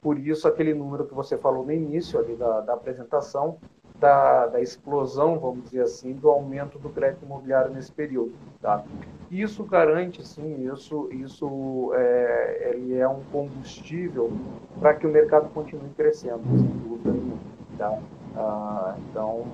Por 0.00 0.18
isso, 0.18 0.48
aquele 0.48 0.72
número 0.72 1.06
que 1.06 1.14
você 1.14 1.36
falou 1.36 1.64
no 1.64 1.72
início 1.72 2.18
ali 2.18 2.34
da, 2.34 2.60
da 2.60 2.72
apresentação, 2.74 3.58
da, 3.98 4.46
da, 4.46 4.60
explosão, 4.60 5.38
vamos 5.38 5.64
dizer 5.64 5.82
assim, 5.82 6.14
do 6.14 6.30
aumento 6.30 6.78
do 6.78 6.88
crédito 6.88 7.24
imobiliário 7.24 7.70
nesse 7.70 7.92
período. 7.92 8.32
Tá? 8.62 8.82
Isso 9.30 9.62
garante, 9.62 10.26
sim, 10.26 10.66
isso, 10.72 11.08
isso 11.12 11.92
é, 11.94 12.72
ele 12.72 12.96
é 12.96 13.06
um 13.06 13.20
combustível 13.30 14.32
para 14.80 14.94
que 14.94 15.06
o 15.06 15.10
mercado 15.10 15.50
continue 15.50 15.90
crescendo, 15.90 16.42
sem 16.48 16.66
dúvida 16.66 17.12
nenhuma. 17.12 17.38
Tá? 17.76 17.98
Ah, 18.36 18.96
então, 18.98 19.44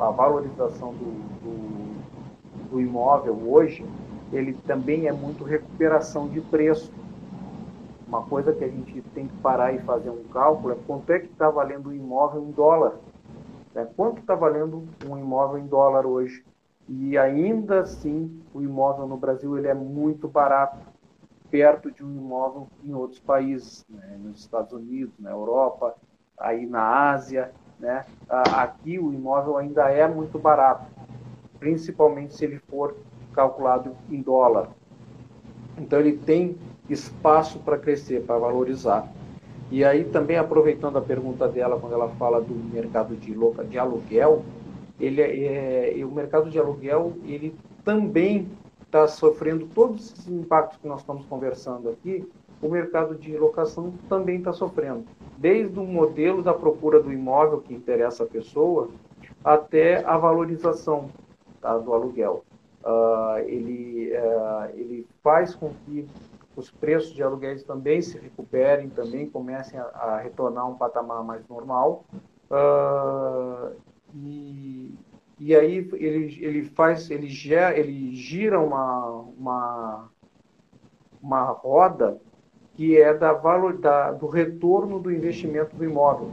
a 0.00 0.10
valorização 0.10 0.92
do, 0.92 1.04
do, 1.40 2.70
do 2.70 2.80
imóvel 2.80 3.34
hoje, 3.48 3.84
ele 4.32 4.52
também 4.66 5.06
é 5.06 5.12
muito 5.12 5.44
recuperação 5.44 6.28
de 6.28 6.40
preço. 6.40 6.92
Uma 8.06 8.22
coisa 8.24 8.52
que 8.52 8.64
a 8.64 8.68
gente 8.68 9.00
tem 9.14 9.26
que 9.26 9.36
parar 9.38 9.72
e 9.72 9.78
fazer 9.80 10.10
um 10.10 10.24
cálculo 10.24 10.74
é 10.74 10.76
quanto 10.86 11.10
é 11.10 11.20
que 11.20 11.26
está 11.26 11.48
valendo 11.48 11.88
o 11.88 11.94
imóvel 11.94 12.42
em 12.42 12.50
dólar. 12.50 12.98
Né? 13.74 13.86
Quanto 13.96 14.20
está 14.20 14.34
valendo 14.34 14.86
um 15.06 15.16
imóvel 15.18 15.58
em 15.58 15.66
dólar 15.66 16.06
hoje? 16.06 16.44
E 16.88 17.16
ainda 17.16 17.80
assim, 17.80 18.42
o 18.52 18.60
imóvel 18.60 19.06
no 19.06 19.16
Brasil 19.16 19.56
ele 19.56 19.68
é 19.68 19.74
muito 19.74 20.28
barato, 20.28 20.78
perto 21.50 21.90
de 21.90 22.04
um 22.04 22.14
imóvel 22.14 22.66
em 22.84 22.92
outros 22.92 23.20
países, 23.20 23.86
né? 23.88 24.18
nos 24.22 24.40
Estados 24.40 24.72
Unidos, 24.72 25.14
na 25.18 25.30
Europa, 25.30 25.94
aí 26.38 26.66
na 26.66 27.10
Ásia. 27.10 27.52
Né? 27.82 28.04
Aqui 28.28 28.96
o 28.96 29.12
imóvel 29.12 29.56
ainda 29.56 29.90
é 29.90 30.06
muito 30.06 30.38
barato, 30.38 30.86
principalmente 31.58 32.36
se 32.36 32.44
ele 32.44 32.60
for 32.70 32.94
calculado 33.34 33.96
em 34.08 34.22
dólar. 34.22 34.68
Então 35.76 35.98
ele 35.98 36.16
tem 36.16 36.56
espaço 36.88 37.58
para 37.58 37.76
crescer, 37.76 38.22
para 38.22 38.38
valorizar. 38.38 39.12
E 39.68 39.84
aí 39.84 40.04
também 40.04 40.36
aproveitando 40.36 40.96
a 40.96 41.02
pergunta 41.02 41.48
dela 41.48 41.76
quando 41.80 41.94
ela 41.94 42.08
fala 42.10 42.40
do 42.40 42.54
mercado 42.54 43.16
de, 43.16 43.34
loca, 43.34 43.64
de 43.64 43.76
aluguel, 43.76 44.44
ele 45.00 45.20
é, 45.20 45.98
é, 45.98 46.04
o 46.04 46.12
mercado 46.12 46.48
de 46.50 46.60
aluguel 46.60 47.14
ele 47.24 47.56
também 47.82 48.48
está 48.82 49.08
sofrendo 49.08 49.66
todos 49.74 50.12
esses 50.12 50.28
impactos 50.28 50.78
que 50.78 50.86
nós 50.86 51.00
estamos 51.00 51.24
conversando 51.26 51.88
aqui. 51.88 52.24
O 52.60 52.68
mercado 52.68 53.16
de 53.16 53.36
locação 53.36 53.92
também 54.08 54.38
está 54.38 54.52
sofrendo, 54.52 55.04
desde 55.42 55.76
o 55.80 55.84
modelo 55.84 56.40
da 56.40 56.54
procura 56.54 57.02
do 57.02 57.12
imóvel 57.12 57.60
que 57.60 57.74
interessa 57.74 58.22
a 58.22 58.26
pessoa 58.28 58.88
até 59.44 60.04
a 60.04 60.16
valorização 60.16 61.10
tá, 61.60 61.76
do 61.76 61.92
aluguel. 61.92 62.44
Uh, 62.84 63.38
ele, 63.44 64.12
uh, 64.12 64.70
ele 64.74 65.06
faz 65.20 65.52
com 65.56 65.74
que 65.84 66.08
os 66.54 66.70
preços 66.70 67.12
de 67.12 67.24
aluguéis 67.24 67.64
também 67.64 68.00
se 68.00 68.18
recuperem, 68.18 68.88
também 68.88 69.28
comecem 69.28 69.80
a, 69.80 69.84
a 69.84 70.18
retornar 70.18 70.62
a 70.64 70.68
um 70.68 70.76
patamar 70.76 71.24
mais 71.24 71.46
normal. 71.48 72.04
Uh, 72.48 73.74
e, 74.14 74.94
e 75.40 75.56
aí 75.56 75.88
ele, 75.94 76.38
ele 76.40 76.64
faz, 76.66 77.10
ele, 77.10 77.28
gera, 77.28 77.76
ele 77.76 78.14
gira 78.14 78.60
uma, 78.60 79.24
uma, 79.36 80.08
uma 81.20 81.42
roda 81.46 82.20
que 82.74 82.96
é 82.96 83.12
da 83.12 83.32
valor, 83.32 83.76
da, 83.78 84.12
do 84.12 84.26
retorno 84.26 84.98
do 84.98 85.10
investimento 85.10 85.76
do 85.76 85.84
imóvel. 85.84 86.30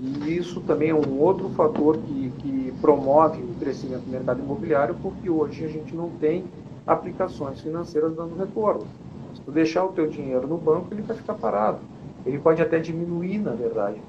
E 0.00 0.36
isso 0.36 0.60
também 0.62 0.90
é 0.90 0.94
um 0.94 1.20
outro 1.20 1.50
fator 1.50 1.98
que, 1.98 2.32
que 2.38 2.74
promove 2.80 3.42
o 3.42 3.54
crescimento 3.58 4.02
do 4.02 4.10
mercado 4.10 4.40
imobiliário, 4.40 4.96
porque 5.02 5.28
hoje 5.28 5.64
a 5.64 5.68
gente 5.68 5.94
não 5.94 6.08
tem 6.10 6.44
aplicações 6.86 7.60
financeiras 7.60 8.14
dando 8.14 8.36
retorno. 8.36 8.86
Se 9.34 9.42
tu 9.42 9.52
deixar 9.52 9.84
o 9.84 9.92
teu 9.92 10.08
dinheiro 10.08 10.46
no 10.48 10.56
banco, 10.56 10.88
ele 10.90 11.02
vai 11.02 11.16
ficar 11.16 11.34
parado. 11.34 11.80
Ele 12.24 12.38
pode 12.38 12.60
até 12.60 12.78
diminuir, 12.78 13.38
na 13.38 13.52
verdade, 13.52 14.00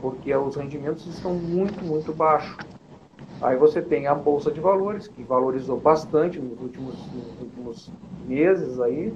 porque 0.00 0.34
os 0.34 0.56
rendimentos 0.56 1.06
estão 1.06 1.34
muito, 1.34 1.84
muito 1.84 2.12
baixos. 2.12 2.56
Aí 3.40 3.56
você 3.56 3.82
tem 3.82 4.06
a 4.06 4.14
bolsa 4.14 4.50
de 4.50 4.60
valores, 4.60 5.06
que 5.06 5.22
valorizou 5.22 5.78
bastante 5.78 6.38
nos 6.38 6.60
últimos, 6.60 6.94
nos 7.12 7.40
últimos 7.40 7.90
meses 8.26 8.80
aí, 8.80 9.12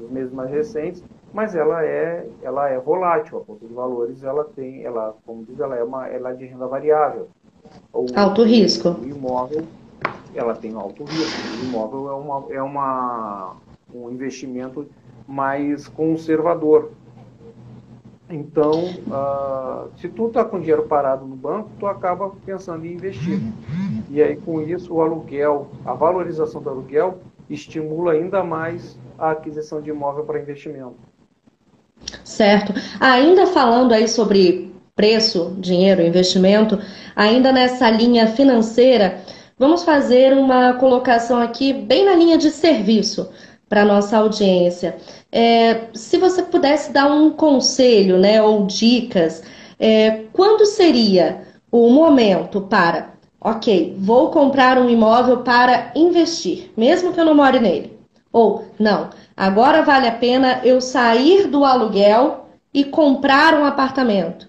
os 0.00 0.10
meses 0.10 0.32
mais 0.32 0.50
recentes, 0.50 1.02
mas 1.32 1.54
ela 1.54 1.84
é, 1.84 2.26
ela 2.42 2.68
é 2.68 2.78
volátil. 2.78 3.38
A 3.38 3.42
bolsa 3.42 3.66
de 3.66 3.74
valores, 3.74 4.22
ela 4.22 4.44
tem, 4.44 4.84
ela, 4.84 5.14
como 5.26 5.44
diz, 5.44 5.58
ela 5.60 5.76
é 5.76 5.82
uma, 5.82 6.06
ela 6.06 6.30
é 6.30 6.34
de 6.34 6.46
renda 6.46 6.66
variável. 6.66 7.28
O, 7.92 8.06
alto 8.16 8.44
risco. 8.44 8.90
O 8.90 9.06
imóvel, 9.06 9.64
ela 10.34 10.54
tem 10.54 10.74
alto 10.74 11.04
risco. 11.04 11.40
O 11.60 11.64
imóvel 11.66 12.08
é 12.08 12.14
uma, 12.14 12.52
é 12.54 12.62
uma 12.62 13.56
um 13.94 14.10
investimento 14.10 14.86
mais 15.26 15.88
conservador. 15.88 16.90
Então, 18.30 18.84
uh, 18.84 19.90
se 19.98 20.08
tu 20.08 20.26
está 20.26 20.44
com 20.44 20.60
dinheiro 20.60 20.82
parado 20.82 21.24
no 21.24 21.34
banco, 21.34 21.70
tu 21.78 21.86
acaba 21.86 22.30
pensando 22.44 22.84
em 22.84 22.92
investir. 22.92 23.40
E 24.10 24.22
aí, 24.22 24.36
com 24.36 24.60
isso, 24.60 24.94
o 24.94 25.00
aluguel, 25.00 25.68
a 25.84 25.94
valorização 25.94 26.60
do 26.60 26.68
aluguel, 26.68 27.18
estimula 27.48 28.12
ainda 28.12 28.44
mais 28.44 28.98
a 29.18 29.32
aquisição 29.32 29.82
de 29.82 29.90
imóvel 29.90 30.24
para 30.24 30.40
investimento. 30.40 30.96
Certo. 32.24 32.72
Ainda 33.00 33.46
falando 33.46 33.92
aí 33.92 34.08
sobre 34.08 34.72
preço, 34.94 35.56
dinheiro, 35.58 36.02
investimento, 36.02 36.78
ainda 37.14 37.52
nessa 37.52 37.90
linha 37.90 38.28
financeira, 38.28 39.20
vamos 39.58 39.82
fazer 39.82 40.32
uma 40.36 40.74
colocação 40.74 41.38
aqui 41.38 41.72
bem 41.72 42.04
na 42.04 42.14
linha 42.14 42.38
de 42.38 42.50
serviço 42.50 43.30
para 43.68 43.84
nossa 43.84 44.16
audiência. 44.16 44.96
É, 45.30 45.88
se 45.92 46.16
você 46.16 46.42
pudesse 46.42 46.92
dar 46.92 47.10
um 47.10 47.30
conselho, 47.30 48.18
né, 48.18 48.42
ou 48.42 48.66
dicas, 48.66 49.42
é, 49.78 50.22
quando 50.32 50.64
seria 50.64 51.42
o 51.70 51.90
momento 51.90 52.62
para, 52.62 53.14
ok, 53.40 53.94
vou 53.98 54.30
comprar 54.30 54.78
um 54.78 54.88
imóvel 54.88 55.38
para 55.38 55.92
investir, 55.94 56.70
mesmo 56.76 57.12
que 57.12 57.20
eu 57.20 57.24
não 57.24 57.34
more 57.34 57.60
nele? 57.60 57.97
Ou 58.32 58.66
não, 58.78 59.10
agora 59.36 59.82
vale 59.82 60.06
a 60.06 60.12
pena 60.12 60.60
eu 60.64 60.80
sair 60.80 61.46
do 61.46 61.64
aluguel 61.64 62.48
e 62.72 62.84
comprar 62.84 63.54
um 63.54 63.64
apartamento? 63.64 64.48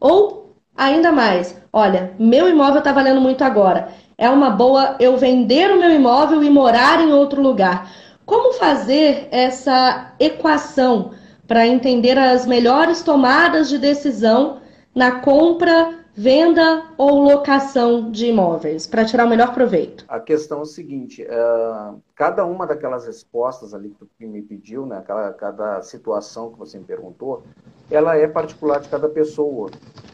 Ou 0.00 0.54
ainda 0.76 1.12
mais, 1.12 1.60
olha, 1.72 2.12
meu 2.18 2.48
imóvel 2.48 2.78
está 2.78 2.92
valendo 2.92 3.20
muito 3.20 3.42
agora. 3.42 3.88
É 4.16 4.28
uma 4.28 4.50
boa 4.50 4.96
eu 4.98 5.16
vender 5.16 5.70
o 5.70 5.78
meu 5.78 5.90
imóvel 5.92 6.42
e 6.42 6.50
morar 6.50 7.00
em 7.00 7.12
outro 7.12 7.40
lugar. 7.40 7.90
Como 8.26 8.52
fazer 8.54 9.28
essa 9.30 10.12
equação 10.18 11.12
para 11.46 11.66
entender 11.66 12.18
as 12.18 12.44
melhores 12.44 13.02
tomadas 13.02 13.68
de 13.68 13.78
decisão 13.78 14.58
na 14.94 15.12
compra, 15.12 15.97
venda 16.18 16.84
ou 16.98 17.22
locação 17.22 18.10
de 18.10 18.26
imóveis 18.26 18.88
para 18.88 19.04
tirar 19.04 19.24
o 19.24 19.28
melhor 19.28 19.54
proveito? 19.54 20.04
A 20.08 20.18
questão 20.18 20.58
é 20.58 20.62
o 20.62 20.66
seguinte: 20.66 21.22
uh, 21.22 22.02
cada 22.16 22.44
uma 22.44 22.66
daquelas 22.66 23.06
respostas 23.06 23.72
ali 23.72 23.94
que 24.18 24.26
me 24.26 24.42
pediu, 24.42 24.84
né, 24.84 25.00
cada, 25.06 25.32
cada 25.32 25.82
situação 25.82 26.52
que 26.52 26.58
você 26.58 26.76
me 26.76 26.84
perguntou, 26.84 27.44
ela 27.88 28.16
é 28.16 28.26
particular 28.26 28.80
de 28.80 28.88
cada 28.88 29.08
pessoa. 29.08 29.70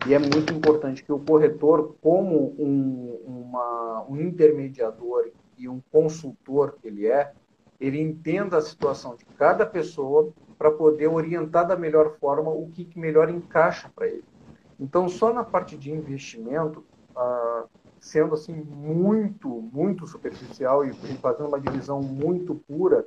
E 0.07 0.13
é 0.13 0.19
muito 0.19 0.53
importante 0.53 1.03
que 1.03 1.11
o 1.11 1.19
corretor, 1.19 1.97
como 2.03 2.55
um, 2.59 3.19
uma, 3.25 4.05
um 4.07 4.21
intermediador 4.21 5.31
e 5.57 5.67
um 5.67 5.81
consultor 5.91 6.77
que 6.83 6.87
ele 6.87 7.07
é, 7.07 7.33
ele 7.81 7.99
entenda 7.99 8.59
a 8.59 8.63
situação 8.63 9.17
de 9.17 9.25
cada 9.39 9.65
pessoa 9.65 10.31
para 10.59 10.71
poder 10.71 11.09
orientar 11.09 11.67
da 11.67 11.77
melhor 11.77 12.19
forma 12.21 12.51
o 12.51 12.69
que 12.69 12.87
melhor 12.95 13.31
encaixa 13.31 13.91
para 13.95 14.07
ele. 14.07 14.34
Então, 14.79 15.09
só 15.09 15.33
na 15.33 15.45
parte 15.45 15.77
de 15.77 15.91
investimento, 15.91 16.85
ah, 17.17 17.65
sendo 18.01 18.35
assim 18.35 18.55
muito, 18.55 19.49
muito 19.49 20.07
superficial 20.07 20.85
e, 20.85 20.93
fazendo 21.21 21.49
uma 21.49 21.61
divisão 21.61 22.03
muito 22.03 22.55
pura, 22.67 23.07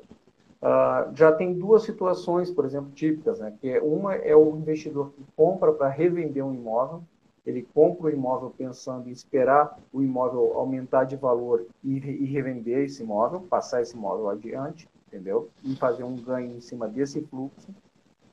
ah, 0.62 1.12
já 1.14 1.32
tem 1.32 1.54
duas 1.54 1.84
situações, 1.84 2.50
por 2.50 2.66
exemplo, 2.66 2.92
típicas, 2.92 3.40
né? 3.40 3.56
Que 3.62 3.70
é, 3.70 3.82
uma 3.82 4.16
é 4.16 4.36
o 4.36 4.58
investidor 4.58 5.12
que 5.12 5.24
compra 5.36 5.72
para 5.72 5.90
revender 5.90 6.44
um 6.44 6.54
imóvel, 6.54 7.04
ele 7.46 7.66
compra 7.74 8.08
o 8.08 8.10
imóvel 8.10 8.54
pensando 8.58 9.08
em 9.08 9.12
esperar 9.12 9.80
o 9.94 10.02
imóvel 10.02 10.54
aumentar 10.58 11.06
de 11.06 11.16
valor 11.16 11.66
e, 11.84 11.94
e 11.98 12.26
revender 12.26 12.80
esse 12.86 13.04
imóvel, 13.04 13.42
passar 13.42 13.82
esse 13.82 13.96
imóvel 13.96 14.30
adiante, 14.30 14.88
entendeu? 15.08 15.50
E 15.64 15.76
fazer 15.76 16.04
um 16.04 16.16
ganho 16.16 16.58
em 16.58 16.60
cima 16.60 16.88
desse 16.90 17.22
fluxo. 17.22 17.74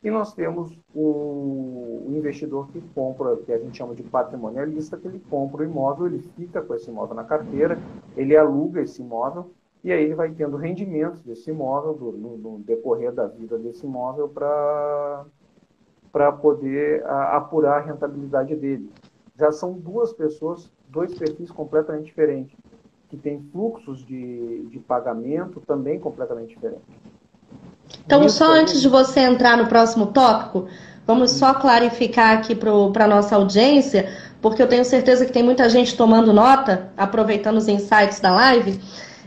E 0.05 0.11
nós 0.11 0.35
temos 0.35 0.79
o, 0.95 2.05
investidor 2.09 2.69
que 2.69 2.81
compra, 2.95 3.39
que 3.39 3.51
a 3.51 3.59
gente 3.59 3.77
chama 3.77 3.95
de 3.95 4.03
patrimonialista, 4.03 4.99
que 4.99 5.09
ele 5.09 5.19
compra 5.31 5.63
o 5.63 5.65
imóvel, 5.65 6.07
ele 6.07 6.19
fica 6.37 6.61
com 6.61 6.75
esse 6.75 6.91
imóvel 6.91 7.15
na 7.15 7.25
carteira, 7.25 7.79
ele 8.15 8.37
aluga 8.37 8.83
esse 8.83 9.01
imóvel 9.01 9.51
e 9.83 9.91
aí 9.91 10.05
ele 10.05 10.15
vai 10.15 10.31
tendo 10.31 10.59
rendimentos 10.59 11.23
desse 11.23 11.51
imóvel 11.51 11.95
do, 11.95 12.13
no, 12.13 12.37
no 12.37 12.59
decorrer 12.59 13.13
da 13.13 13.27
vida 13.27 13.59
desse 13.59 13.87
imóvel 13.87 14.29
para 14.29 16.33
poder 16.33 17.03
a, 17.07 17.39
apurar 17.39 17.79
a 17.79 17.85
rentabilidade 17.85 18.55
dele. 18.55 18.91
Já 19.39 19.51
são 19.53 19.73
duas 19.73 20.13
pessoas, 20.13 20.71
dois 20.89 21.19
perfis 21.19 21.51
completamente 21.51 22.07
diferentes, 22.07 22.55
que 23.09 23.17
têm 23.17 23.43
fluxos 23.53 24.05
de, 24.05 24.67
de 24.67 24.79
pagamento 24.81 25.63
também 25.63 25.99
completamente 25.99 26.55
diferentes. 26.55 27.14
Então, 28.05 28.25
Isso 28.25 28.39
só 28.39 28.53
aí... 28.53 28.61
antes 28.61 28.81
de 28.81 28.89
você 28.89 29.21
entrar 29.21 29.57
no 29.57 29.67
próximo 29.67 30.07
tópico, 30.07 30.67
vamos 31.07 31.31
só 31.33 31.55
clarificar 31.55 32.39
aqui 32.39 32.55
para 32.55 33.05
a 33.05 33.09
nossa 33.09 33.37
audiência, 33.37 34.09
porque 34.41 34.63
eu 34.63 34.69
tenho 34.69 34.85
certeza 34.85 35.25
que 35.25 35.33
tem 35.33 35.43
muita 35.43 35.69
gente 35.69 35.97
tomando 35.97 36.33
nota, 36.33 36.91
aproveitando 36.97 37.57
os 37.57 37.69
insights 37.69 38.21
da 38.21 38.31
live. 38.31 38.81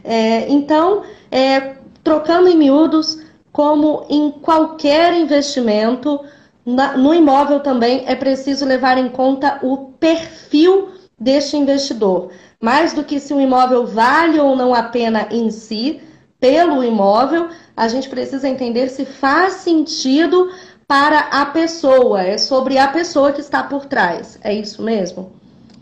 É, 0.04 0.50
então, 0.50 1.04
é, 1.32 1.76
trocando 2.04 2.48
em 2.48 2.58
miúdos, 2.58 3.20
como 3.52 4.06
em 4.10 4.30
qualquer 4.30 5.14
investimento, 5.14 6.24
na, 6.66 6.96
no 6.96 7.14
imóvel 7.14 7.60
também 7.62 8.04
é 8.06 8.16
preciso 8.16 8.66
levar 8.66 8.98
em 8.98 9.10
conta 9.10 9.60
o 9.64 9.94
perfil 10.00 10.90
deste 11.20 11.58
investidor. 11.58 12.30
Mais 12.62 12.94
do 12.94 13.04
que 13.04 13.20
se 13.20 13.34
o 13.34 13.42
imóvel 13.42 13.86
vale 13.86 14.40
ou 14.40 14.56
não 14.56 14.74
a 14.74 14.84
pena 14.84 15.28
em 15.32 15.50
si, 15.50 16.02
pelo 16.40 16.84
imóvel, 16.84 17.50
a 17.76 17.88
gente 17.88 18.10
precisa 18.10 18.48
entender 18.48 18.90
se 18.90 19.06
faz 19.06 19.54
sentido 19.54 20.50
para 20.88 21.20
a 21.32 21.46
pessoa, 21.46 22.22
é 22.22 22.38
sobre 22.38 22.78
a 22.78 22.88
pessoa 22.88 23.34
que 23.34 23.42
está 23.42 23.64
por 23.64 23.86
trás. 23.86 24.40
É 24.42 24.54
isso 24.54 24.82
mesmo? 24.82 25.32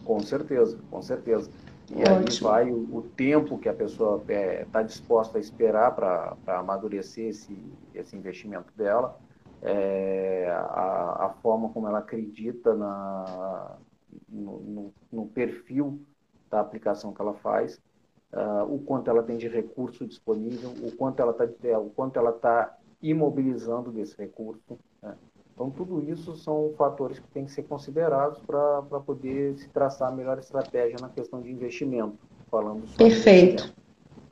Com 0.03 0.19
certeza, 0.21 0.77
com 0.89 1.01
certeza. 1.01 1.49
E 1.91 2.01
Ótimo. 2.01 2.49
aí 2.49 2.65
vai 2.65 2.71
o, 2.71 2.97
o, 2.97 3.01
tempo 3.15 3.59
que 3.59 3.69
a 3.69 3.73
pessoa 3.73 4.17
está 4.19 4.33
é, 4.33 4.65
tá 4.71 4.81
disposta 4.81 5.37
a 5.37 5.41
esperar 5.41 5.93
para 5.93 6.35
amadurecer 6.47 7.27
esse, 7.27 7.55
esse 7.93 8.15
investimento 8.15 8.73
dela, 8.75 9.19
é, 9.61 10.47
a, 10.49 11.25
a, 11.25 11.29
forma 11.41 11.69
como 11.69 11.87
ela 11.87 11.99
acredita 11.99 12.73
na, 12.73 13.77
no, 14.27 14.59
no, 14.59 14.93
no 15.11 15.25
perfil 15.27 16.01
da 16.49 16.59
aplicação 16.59 17.13
que 17.13 17.21
ela 17.21 17.35
faz 17.35 17.79
uh, 18.33 18.63
o 18.73 18.79
quanto 18.79 19.09
ela 19.09 19.23
tem 19.23 19.37
de 19.37 19.47
recurso 19.47 20.05
disponível, 20.05 20.71
o 20.81 20.91
quanto 20.95 21.21
ela 21.21 21.31
está 21.31 21.47
é, 21.67 21.77
o 21.77 21.89
quanto 21.89 22.17
ela 22.17 22.31
está 22.31 22.77
imobilizando 23.01 23.91
desse 23.91 24.17
recurso. 24.17 24.77
Né? 25.01 25.15
Então, 25.53 25.69
tudo 25.69 26.03
isso 26.09 26.35
são 26.35 26.73
fatores 26.77 27.17
que 27.17 27.27
têm 27.29 27.45
que 27.45 27.51
ser 27.51 27.63
considerados 27.63 28.39
para 28.39 28.81
poder 28.99 29.57
se 29.57 29.69
traçar 29.69 30.11
a 30.11 30.15
melhor 30.15 30.37
estratégia 30.37 30.97
na 30.99 31.07
questão 31.07 31.41
de 31.41 31.49
investimento. 31.49 32.17
Falando 32.49 32.85
sobre 32.87 33.05
Perfeito. 33.05 33.73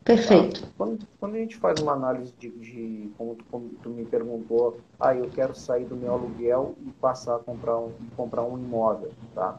Perfeito. 0.04 0.62
Tá? 0.62 0.68
Quando, 0.78 1.08
quando, 1.20 1.36
a 1.36 1.38
gente 1.38 1.56
faz 1.56 1.80
uma 1.80 1.94
análise 1.94 2.34
de, 2.38 2.50
de 2.50 3.10
como, 3.18 3.36
tu, 3.36 3.46
como, 3.50 3.70
tu, 3.82 3.90
me 3.90 4.06
perguntou, 4.06 4.78
ah, 5.00 5.16
eu 5.16 5.30
quero 5.30 5.56
sair 5.56 5.86
do 5.86 5.96
meu 5.96 6.12
aluguel 6.12 6.76
e 6.86 6.92
passar 6.92 7.38
a 7.38 7.40
comprar 7.40 7.80
um, 7.80 7.94
comprar 8.16 8.44
um 8.44 8.58
imóvel, 8.58 9.12
tá? 9.34 9.58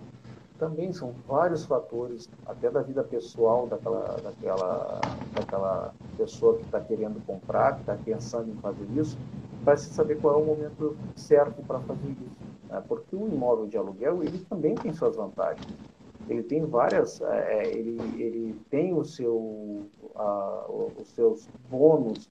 Também 0.64 0.94
são 0.94 1.12
vários 1.28 1.66
fatores, 1.66 2.30
até 2.46 2.70
da 2.70 2.80
vida 2.80 3.04
pessoal 3.04 3.66
daquela, 3.66 4.16
daquela, 4.22 5.00
daquela 5.34 5.94
pessoa 6.16 6.56
que 6.56 6.64
está 6.64 6.80
querendo 6.80 7.22
comprar, 7.26 7.74
que 7.74 7.80
está 7.80 7.94
pensando 8.02 8.50
em 8.50 8.54
fazer 8.56 8.86
isso, 8.96 9.18
para 9.62 9.76
se 9.76 9.92
saber 9.92 10.18
qual 10.20 10.40
é 10.40 10.42
o 10.42 10.46
momento 10.46 10.96
certo 11.14 11.62
para 11.66 11.80
fazer 11.80 12.08
isso. 12.08 12.70
Né? 12.70 12.82
Porque 12.88 13.14
o 13.14 13.28
imóvel 13.28 13.66
de 13.66 13.76
aluguel, 13.76 14.22
ele 14.22 14.38
também 14.48 14.74
tem 14.74 14.90
suas 14.94 15.16
vantagens. 15.16 15.66
Ele 16.30 16.42
tem 16.42 16.64
várias, 16.64 17.20
é, 17.20 17.58
é 17.58 17.76
ele, 17.76 18.00
ele 18.18 18.58
tem 18.70 18.94
o 18.94 19.04
seu, 19.04 19.36
uh, 19.36 20.92
os 20.98 21.08
seus 21.08 21.46
bônus 21.70 22.30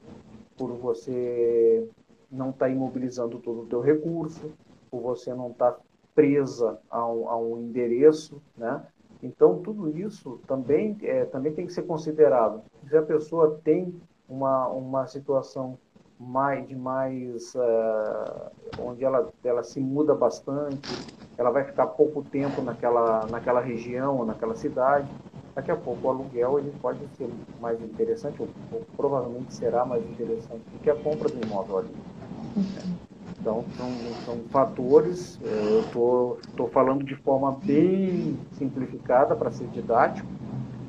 por 0.58 0.72
você 0.72 1.88
não 2.32 2.50
estar 2.50 2.66
tá 2.66 2.72
imobilizando 2.72 3.38
todo 3.38 3.62
o 3.62 3.66
teu 3.68 3.80
recurso, 3.80 4.52
por 4.90 5.02
você 5.02 5.36
não 5.36 5.52
estar 5.52 5.74
tá 5.74 5.80
presa 6.16 6.80
a 6.90 7.08
um, 7.08 7.30
a 7.30 7.38
um 7.38 7.60
endereço, 7.60 8.42
né? 8.58 8.86
Então, 9.22 9.62
tudo 9.62 9.98
isso 9.98 10.40
também, 10.46 10.98
é, 11.02 11.24
também 11.26 11.54
tem 11.54 11.66
que 11.66 11.74
ser 11.74 11.84
considerado. 11.84 12.62
Se 12.88 12.98
a 12.98 13.02
pessoa 13.02 13.60
tem 13.64 13.94
uma, 14.28 14.68
uma 14.68 15.08
situação 15.08 15.78
mais, 16.20 16.68
de 16.68 16.76
mais 16.76 17.56
uh, 17.56 18.52
onde 18.80 19.04
ela, 19.04 19.32
ela 19.44 19.64
se 19.64 19.80
muda 19.80 20.14
bastante, 20.14 20.90
ela 21.38 21.52
vai 21.52 21.64
ficar 21.64 21.88
pouco 21.88 22.24
tempo 22.24 22.62
naquela, 22.62 23.26
naquela 23.28 23.62
região 23.62 24.26
naquela 24.26 24.56
cidade, 24.56 25.10
daqui 25.56 25.72
a 25.72 25.76
pouco 25.76 26.08
o 26.08 26.10
aluguel 26.10 26.60
ele 26.60 26.72
pode 26.82 27.00
ser 27.16 27.30
mais 27.60 27.82
interessante, 27.82 28.42
ou, 28.42 28.48
ou 28.72 28.82
provavelmente 28.96 29.54
será 29.54 29.86
mais 29.86 30.04
interessante 30.04 30.64
do 30.72 30.80
que 30.80 30.90
a 30.90 30.96
compra 30.96 31.30
do 31.30 31.46
imóvel 31.46 31.80
ali. 31.80 33.13
Então, 33.44 33.66
são, 33.76 33.92
são 34.26 34.38
fatores, 34.50 35.38
é, 35.44 35.82
eu 35.94 36.40
estou 36.48 36.70
falando 36.70 37.04
de 37.04 37.14
forma 37.14 37.52
bem 37.62 38.40
simplificada 38.58 39.36
para 39.36 39.52
ser 39.52 39.68
didático, 39.68 40.26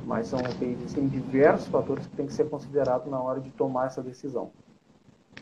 mas 0.07 0.29
são, 0.29 0.38
existem 0.62 1.09
diversos 1.09 1.67
fatores 1.67 2.07
que 2.07 2.14
têm 2.14 2.27
que 2.27 2.33
ser 2.33 2.49
considerados 2.49 3.11
na 3.11 3.21
hora 3.21 3.40
de 3.40 3.51
tomar 3.51 3.88
essa 3.88 4.01
decisão. 4.01 4.53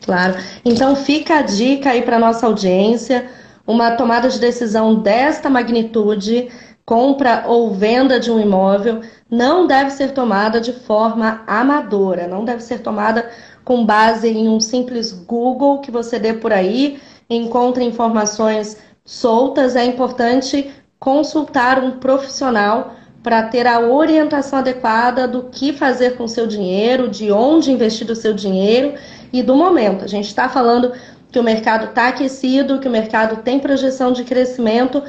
Claro. 0.03 0.33
Então, 0.65 0.95
fica 0.95 1.37
a 1.37 1.41
dica 1.43 1.91
aí 1.91 2.01
para 2.01 2.17
nossa 2.17 2.47
audiência, 2.47 3.29
uma 3.67 3.91
tomada 3.91 4.27
de 4.27 4.39
decisão 4.39 4.95
desta 4.95 5.51
magnitude, 5.51 6.49
compra 6.83 7.43
ou 7.45 7.75
venda 7.75 8.19
de 8.19 8.31
um 8.31 8.39
imóvel, 8.39 9.01
não 9.29 9.67
deve 9.67 9.91
ser 9.91 10.13
tomada 10.13 10.59
de 10.59 10.73
forma 10.73 11.43
amadora, 11.45 12.27
não 12.27 12.43
deve 12.43 12.63
ser 12.63 12.79
tomada 12.79 13.29
com 13.63 13.85
base 13.85 14.27
em 14.27 14.49
um 14.49 14.59
simples 14.59 15.11
Google 15.11 15.79
que 15.79 15.91
você 15.91 16.19
dê 16.19 16.33
por 16.33 16.51
aí, 16.51 16.99
encontre 17.29 17.83
informações 17.83 18.77
soltas, 19.05 19.75
é 19.75 19.85
importante 19.85 20.71
consultar 20.99 21.83
um 21.83 21.99
profissional 21.99 22.95
para 23.21 23.43
ter 23.43 23.65
a 23.65 23.79
orientação 23.79 24.59
adequada 24.59 25.27
do 25.27 25.43
que 25.43 25.71
fazer 25.71 26.17
com 26.17 26.25
o 26.25 26.29
seu 26.29 26.45
dinheiro, 26.45 27.07
de 27.07 27.31
onde 27.31 27.71
investir 27.71 28.09
o 28.11 28.15
seu 28.15 28.33
dinheiro 28.33 28.95
e 29.31 29.41
do 29.41 29.55
momento. 29.55 30.03
A 30.03 30.07
gente 30.07 30.27
está 30.27 30.49
falando 30.49 30.91
que 31.31 31.39
o 31.39 31.43
mercado 31.43 31.85
está 31.85 32.09
aquecido, 32.09 32.79
que 32.79 32.87
o 32.87 32.91
mercado 32.91 33.41
tem 33.41 33.59
projeção 33.59 34.11
de 34.11 34.23
crescimento, 34.23 35.01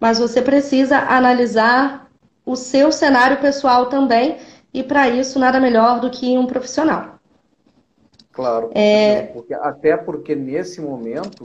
mas 0.00 0.18
você 0.18 0.40
precisa 0.40 0.98
analisar 0.98 2.08
o 2.44 2.56
seu 2.56 2.90
cenário 2.90 3.36
pessoal 3.36 3.86
também, 3.86 4.38
e 4.72 4.82
para 4.82 5.08
isso 5.08 5.38
nada 5.38 5.60
melhor 5.60 6.00
do 6.00 6.10
que 6.10 6.36
um 6.38 6.46
profissional. 6.46 7.17
Claro, 8.38 8.70
é... 8.72 9.22
porque, 9.32 9.52
até 9.52 9.96
porque 9.96 10.36
nesse 10.36 10.80
momento 10.80 11.42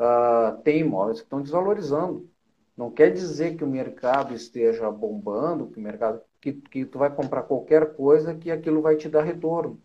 uh, 0.00 0.56
tem 0.62 0.80
imóveis 0.80 1.18
que 1.18 1.26
estão 1.26 1.42
desvalorizando. 1.42 2.26
Não 2.74 2.90
quer 2.90 3.12
dizer 3.12 3.54
que 3.54 3.62
o 3.62 3.66
mercado 3.66 4.32
esteja 4.32 4.90
bombando, 4.90 5.66
que 5.66 5.78
o 5.78 5.82
mercado 5.82 6.22
que, 6.40 6.54
que 6.54 6.86
tu 6.86 6.98
vai 6.98 7.14
comprar 7.14 7.42
qualquer 7.42 7.94
coisa 7.94 8.34
que 8.34 8.50
aquilo 8.50 8.80
vai 8.80 8.96
te 8.96 9.10
dar 9.10 9.20
retorno. 9.20 9.78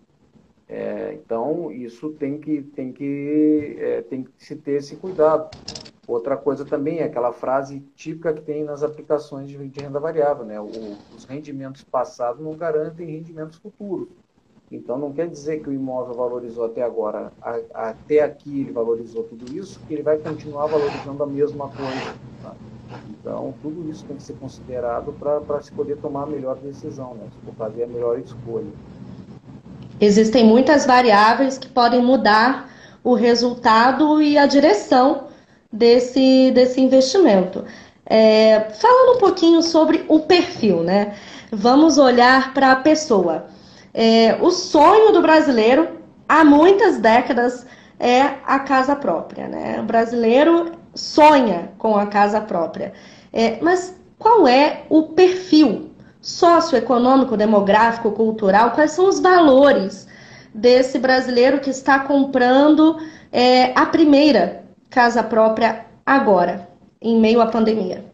É, 0.69 1.19
então 1.21 1.69
isso 1.69 2.11
tem 2.11 2.39
que 2.39 2.61
tem 2.61 2.93
que 2.93 3.75
é, 3.77 4.01
tem 4.03 4.23
que 4.23 4.31
se 4.37 4.55
ter 4.55 4.77
esse 4.77 4.95
cuidado. 4.95 5.49
Outra 6.07 6.37
coisa 6.37 6.63
também 6.63 6.99
é 6.99 7.03
aquela 7.03 7.33
frase 7.33 7.81
típica 7.93 8.33
que 8.33 8.41
tem 8.41 8.63
nas 8.63 8.83
aplicações 8.83 9.49
de, 9.49 9.57
renda 9.57 9.99
variável, 9.99 10.45
né? 10.45 10.61
O, 10.61 10.95
os 11.13 11.25
rendimentos 11.25 11.83
passados 11.83 12.41
não 12.41 12.55
garantem 12.55 13.05
rendimentos 13.05 13.57
futuros. 13.57 14.07
Então 14.71 14.97
não 14.97 15.13
quer 15.13 15.29
dizer 15.29 15.61
que 15.61 15.69
o 15.69 15.73
imóvel 15.73 16.13
valorizou 16.13 16.65
até 16.65 16.81
agora, 16.81 17.31
a, 17.41 17.59
até 17.73 18.21
aqui 18.21 18.61
ele 18.61 18.71
valorizou 18.71 19.23
tudo 19.23 19.55
isso, 19.55 19.79
que 19.87 19.93
ele 19.93 20.03
vai 20.03 20.17
continuar 20.17 20.67
valorizando 20.67 21.23
a 21.23 21.27
mesma 21.27 21.69
coisa. 21.69 22.13
Tá? 22.43 22.53
Então 23.09 23.53
tudo 23.61 23.89
isso 23.89 24.03
tem 24.05 24.17
que 24.17 24.23
ser 24.23 24.33
considerado 24.33 25.13
para 25.13 25.61
se 25.61 25.71
poder 25.71 25.97
tomar 25.97 26.23
a 26.23 26.27
melhor 26.27 26.57
decisão, 26.57 27.13
né? 27.13 27.27
fazer 27.57 27.83
a 27.83 27.87
melhor 27.87 28.19
escolha. 28.19 28.67
Existem 30.01 30.45
muitas 30.45 30.85
variáveis 30.85 31.57
que 31.57 31.69
podem 31.69 32.03
mudar 32.03 32.69
o 33.03 33.13
resultado 33.13 34.21
e 34.21 34.37
a 34.37 34.45
direção 34.45 35.27
desse, 35.71 36.51
desse 36.51 36.81
investimento. 36.81 37.63
É, 38.05 38.69
falando 38.71 39.15
um 39.15 39.19
pouquinho 39.19 39.61
sobre 39.61 40.05
o 40.07 40.19
perfil, 40.19 40.83
né? 40.83 41.15
Vamos 41.51 41.97
olhar 41.97 42.53
para 42.53 42.73
a 42.73 42.75
pessoa. 42.75 43.47
É, 43.99 44.37
o 44.39 44.51
sonho 44.51 45.11
do 45.11 45.23
brasileiro 45.23 45.87
há 46.29 46.43
muitas 46.45 46.99
décadas 46.99 47.65
é 47.99 48.21
a 48.45 48.59
casa 48.59 48.95
própria, 48.95 49.47
né? 49.47 49.81
O 49.81 49.83
brasileiro 49.83 50.73
sonha 50.93 51.71
com 51.79 51.97
a 51.97 52.05
casa 52.05 52.39
própria. 52.39 52.93
É, 53.33 53.57
mas 53.59 53.99
qual 54.19 54.47
é 54.47 54.83
o 54.87 55.13
perfil 55.13 55.89
socioeconômico, 56.21 57.35
demográfico, 57.35 58.11
cultural? 58.11 58.69
Quais 58.71 58.91
são 58.91 59.09
os 59.09 59.19
valores 59.19 60.07
desse 60.53 60.99
brasileiro 60.99 61.59
que 61.59 61.71
está 61.71 61.97
comprando 61.97 62.97
é, 63.31 63.77
a 63.77 63.87
primeira 63.87 64.63
casa 64.91 65.23
própria 65.23 65.87
agora, 66.05 66.69
em 67.01 67.19
meio 67.19 67.41
à 67.41 67.47
pandemia. 67.47 68.05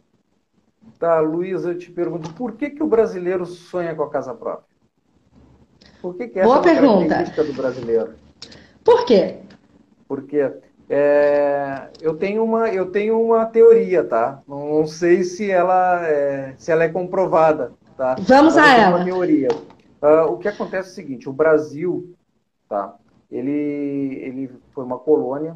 Tá, 0.98 1.22
eu 1.22 1.78
te 1.78 1.92
pergunto, 1.92 2.34
por 2.34 2.54
que, 2.54 2.70
que 2.70 2.82
o 2.82 2.88
brasileiro 2.88 3.46
sonha 3.46 3.94
com 3.94 4.04
a 4.04 4.10
casa 4.10 4.34
própria? 4.34 4.73
Por 6.04 6.18
que, 6.18 6.28
que 6.28 6.38
essa 6.38 6.50
Boa 6.50 6.60
é 6.60 6.62
pergunta. 6.62 7.08
característica 7.08 7.44
do 7.46 7.54
brasileiro? 7.54 8.14
Por 8.84 9.06
quê? 9.06 9.38
Porque 10.06 10.52
é, 10.90 11.88
eu, 12.02 12.18
tenho 12.18 12.44
uma, 12.44 12.68
eu 12.68 12.92
tenho 12.92 13.22
uma 13.22 13.46
teoria, 13.46 14.04
tá? 14.04 14.42
Não, 14.46 14.80
não 14.80 14.86
sei 14.86 15.24
se 15.24 15.50
ela, 15.50 16.06
é, 16.06 16.56
se 16.58 16.74
ela 16.74 16.84
é 16.84 16.90
comprovada, 16.90 17.72
tá? 17.96 18.16
Vamos 18.20 18.56
Mas 18.56 18.66
a 18.66 18.78
ela. 18.78 18.98
Uma 18.98 19.06
teoria. 19.06 19.48
Uh, 20.02 20.34
o 20.34 20.38
que 20.38 20.50
acontece 20.50 20.90
é 20.90 20.92
o 20.92 20.96
seguinte, 20.96 21.30
o 21.30 21.34
Brasil, 21.34 22.14
tá? 22.68 22.96
Ele, 23.32 24.20
ele 24.22 24.52
foi 24.74 24.84
uma 24.84 25.00
colônia 25.00 25.56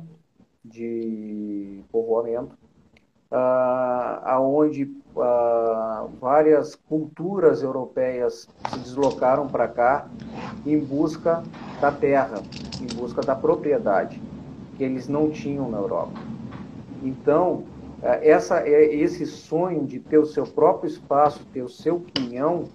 de 0.64 1.84
povoamento, 1.92 2.58
uh, 3.32 4.22
aonde 4.24 4.84
uh, 5.16 6.08
várias 6.20 6.76
culturas 6.76 7.62
europeias 7.62 8.48
se 8.70 8.80
deslocaram 8.80 9.48
para 9.48 9.68
cá 9.68 10.08
em 10.66 10.80
busca 10.80 11.44
da 11.82 11.92
terra, 11.92 12.42
em 12.82 12.96
busca 12.96 13.22
da 13.22 13.36
propriedade 13.36 14.22
que 14.76 14.84
eles 14.84 15.08
não 15.08 15.30
tinham 15.30 15.70
na 15.70 15.78
Europa. 15.78 16.20
Então, 17.04 17.64
uh, 18.02 18.20
essa, 18.22 18.62
é, 18.68 18.96
esse 18.96 19.26
sonho 19.26 19.86
de 19.86 20.00
ter 20.00 20.18
o 20.18 20.26
seu 20.26 20.46
próprio 20.46 20.88
espaço, 20.88 21.46
ter 21.52 21.64
o 21.64 21.70
seu 21.70 22.00
quinhão, 22.00 22.66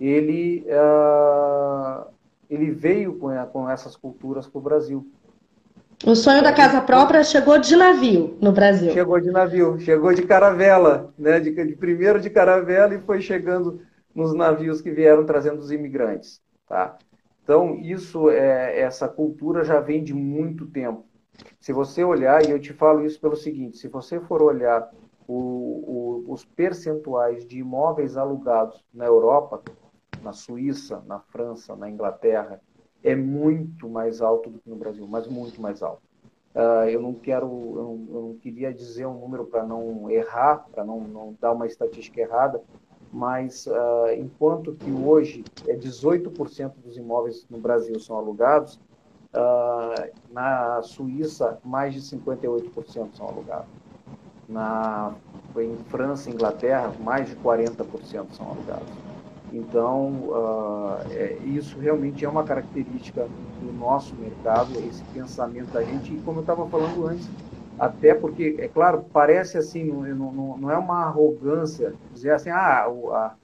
ele, 0.00 0.64
uh, 0.68 2.06
ele 2.48 2.70
veio 2.70 3.18
com 3.52 3.68
essas 3.68 3.96
culturas 3.96 4.46
para 4.46 4.58
o 4.58 4.62
Brasil. 4.62 5.06
O 6.08 6.16
sonho 6.16 6.42
da 6.42 6.54
casa 6.54 6.80
própria 6.80 7.22
chegou 7.22 7.58
de 7.58 7.76
navio 7.76 8.38
no 8.40 8.50
Brasil. 8.50 8.92
Chegou 8.92 9.20
de 9.20 9.30
navio, 9.30 9.78
chegou 9.78 10.14
de 10.14 10.22
caravela, 10.22 11.12
né? 11.18 11.38
De, 11.38 11.50
de, 11.50 11.76
primeiro 11.76 12.18
de 12.18 12.30
caravela 12.30 12.94
e 12.94 12.98
foi 12.98 13.20
chegando 13.20 13.82
nos 14.14 14.32
navios 14.32 14.80
que 14.80 14.90
vieram 14.90 15.26
trazendo 15.26 15.58
os 15.58 15.70
imigrantes, 15.70 16.40
tá? 16.66 16.96
Então 17.44 17.74
isso 17.74 18.30
é 18.30 18.80
essa 18.80 19.06
cultura 19.06 19.62
já 19.62 19.80
vem 19.80 20.02
de 20.02 20.14
muito 20.14 20.64
tempo. 20.64 21.04
Se 21.60 21.74
você 21.74 22.02
olhar 22.02 22.42
e 22.42 22.52
eu 22.52 22.58
te 22.58 22.72
falo 22.72 23.04
isso 23.04 23.20
pelo 23.20 23.36
seguinte, 23.36 23.76
se 23.76 23.86
você 23.86 24.18
for 24.18 24.40
olhar 24.40 24.90
o, 25.26 26.24
o, 26.26 26.32
os 26.32 26.42
percentuais 26.42 27.44
de 27.44 27.58
imóveis 27.58 28.16
alugados 28.16 28.82
na 28.94 29.04
Europa, 29.04 29.60
na 30.22 30.32
Suíça, 30.32 31.02
na 31.06 31.20
França, 31.20 31.76
na 31.76 31.90
Inglaterra, 31.90 32.62
é 33.02 33.14
muito 33.14 33.88
mais 33.88 34.20
alto 34.20 34.50
do 34.50 34.58
que 34.58 34.68
no 34.68 34.76
Brasil, 34.76 35.06
mas 35.06 35.26
muito 35.26 35.60
mais 35.60 35.82
alto. 35.82 36.02
Uh, 36.54 36.88
eu 36.88 37.00
não 37.00 37.14
quero, 37.14 37.46
eu 37.46 37.82
não, 37.82 38.16
eu 38.16 38.22
não 38.28 38.34
queria 38.34 38.72
dizer 38.72 39.06
um 39.06 39.18
número 39.20 39.44
para 39.44 39.64
não 39.64 40.10
errar, 40.10 40.66
para 40.72 40.84
não, 40.84 41.00
não, 41.00 41.36
dar 41.40 41.52
uma 41.52 41.66
estatística 41.66 42.20
errada, 42.20 42.60
mas 43.12 43.66
uh, 43.66 44.12
enquanto 44.18 44.72
que 44.74 44.90
hoje 44.90 45.44
é 45.66 45.76
18% 45.76 46.72
dos 46.84 46.96
imóveis 46.96 47.46
no 47.48 47.58
Brasil 47.58 48.00
são 48.00 48.16
alugados, 48.16 48.80
uh, 49.34 50.10
na 50.32 50.82
Suíça 50.82 51.58
mais 51.64 51.94
de 51.94 52.00
58% 52.00 53.14
são 53.14 53.28
alugados. 53.28 53.68
Na, 54.48 55.14
em 55.58 55.76
França 55.90 56.30
e 56.30 56.32
Inglaterra, 56.32 56.92
mais 57.00 57.28
de 57.28 57.36
40% 57.36 58.32
são 58.32 58.48
alugados. 58.48 59.07
Então, 59.52 60.28
uh, 60.28 60.98
é, 61.10 61.38
isso 61.44 61.78
realmente 61.78 62.24
é 62.24 62.28
uma 62.28 62.44
característica 62.44 63.26
do 63.60 63.72
nosso 63.72 64.14
mercado, 64.16 64.78
esse 64.80 65.02
pensamento 65.04 65.72
da 65.72 65.82
gente, 65.82 66.14
e 66.14 66.20
como 66.20 66.38
eu 66.38 66.42
estava 66.42 66.66
falando 66.68 67.06
antes, 67.06 67.28
até 67.78 68.14
porque, 68.14 68.56
é 68.58 68.68
claro, 68.68 69.04
parece 69.12 69.56
assim, 69.56 69.84
não, 69.84 70.32
não, 70.32 70.58
não 70.58 70.70
é 70.70 70.76
uma 70.76 71.04
arrogância 71.04 71.94
dizer 72.12 72.32
assim, 72.32 72.50
ah, 72.50 72.86
a, 72.86 73.34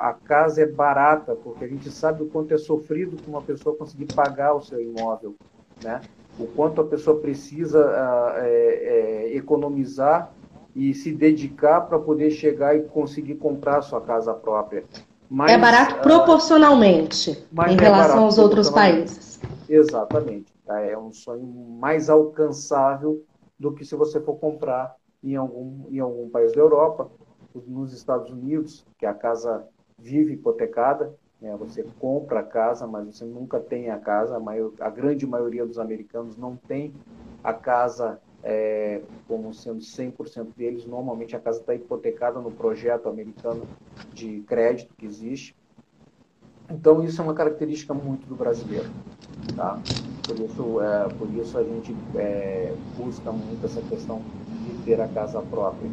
a 0.00 0.12
casa 0.12 0.62
é 0.62 0.66
barata, 0.66 1.36
porque 1.36 1.64
a 1.64 1.68
gente 1.68 1.90
sabe 1.90 2.22
o 2.22 2.26
quanto 2.26 2.52
é 2.52 2.58
sofrido 2.58 3.16
para 3.16 3.30
uma 3.30 3.42
pessoa 3.42 3.76
conseguir 3.76 4.06
pagar 4.06 4.54
o 4.54 4.60
seu 4.60 4.80
imóvel, 4.80 5.34
né? 5.82 6.00
o 6.38 6.46
quanto 6.46 6.80
a 6.80 6.84
pessoa 6.84 7.20
precisa 7.20 7.78
uh, 7.78 8.38
é, 8.38 9.28
é, 9.28 9.36
economizar 9.36 10.32
e 10.74 10.92
se 10.92 11.12
dedicar 11.12 11.82
para 11.82 11.98
poder 11.98 12.30
chegar 12.30 12.76
e 12.76 12.82
conseguir 12.82 13.36
comprar 13.36 13.82
sua 13.82 14.00
casa 14.00 14.34
própria 14.34 14.84
é 15.48 15.58
barato 15.58 15.96
ah, 15.96 15.98
proporcionalmente 15.98 17.30
em 17.30 17.76
é 17.76 17.80
relação 17.80 18.18
é 18.18 18.24
aos 18.24 18.38
outros 18.38 18.70
países. 18.70 19.40
Exatamente. 19.68 20.52
Tá? 20.66 20.80
É 20.80 20.96
um 20.96 21.12
sonho 21.12 21.44
mais 21.78 22.08
alcançável 22.08 23.24
do 23.58 23.72
que 23.72 23.84
se 23.84 23.94
você 23.94 24.20
for 24.20 24.34
comprar 24.36 24.94
em 25.22 25.36
algum, 25.36 25.86
em 25.90 25.98
algum 25.98 26.28
país 26.28 26.52
da 26.52 26.60
Europa, 26.60 27.10
nos 27.66 27.92
Estados 27.92 28.30
Unidos, 28.30 28.84
que 28.98 29.06
a 29.06 29.14
casa 29.14 29.66
vive 29.98 30.34
hipotecada, 30.34 31.14
né? 31.40 31.56
você 31.56 31.84
compra 31.98 32.40
a 32.40 32.44
casa, 32.44 32.86
mas 32.86 33.06
você 33.06 33.24
nunca 33.24 33.60
tem 33.60 33.90
a 33.90 33.98
casa. 33.98 34.36
A, 34.36 34.40
maior, 34.40 34.72
a 34.80 34.90
grande 34.90 35.26
maioria 35.26 35.64
dos 35.64 35.78
americanos 35.78 36.36
não 36.36 36.56
tem 36.56 36.92
a 37.42 37.52
casa 37.52 38.20
é, 38.44 39.00
como 39.26 39.52
sendo 39.54 39.80
100% 39.80 40.48
deles. 40.56 40.84
Normalmente 40.84 41.34
a 41.34 41.40
casa 41.40 41.60
está 41.60 41.74
hipotecada 41.74 42.38
no 42.40 42.50
projeto 42.50 43.08
americano 43.08 43.62
de 44.12 44.44
crédito 44.46 44.94
que 44.96 45.06
existe. 45.06 45.56
Então 46.70 47.02
isso 47.02 47.20
é 47.20 47.24
uma 47.24 47.34
característica 47.34 47.92
muito 47.92 48.26
do 48.26 48.34
brasileiro, 48.34 48.88
tá? 49.54 49.78
Por 50.26 50.38
isso, 50.38 50.80
é, 50.80 51.08
por 51.14 51.28
isso 51.34 51.58
a 51.58 51.62
gente 51.62 51.94
é, 52.14 52.72
busca 52.96 53.30
muito 53.30 53.64
essa 53.66 53.82
questão 53.82 54.22
de 54.66 54.82
ter 54.84 55.00
a 55.00 55.08
casa 55.08 55.42
própria. 55.42 55.90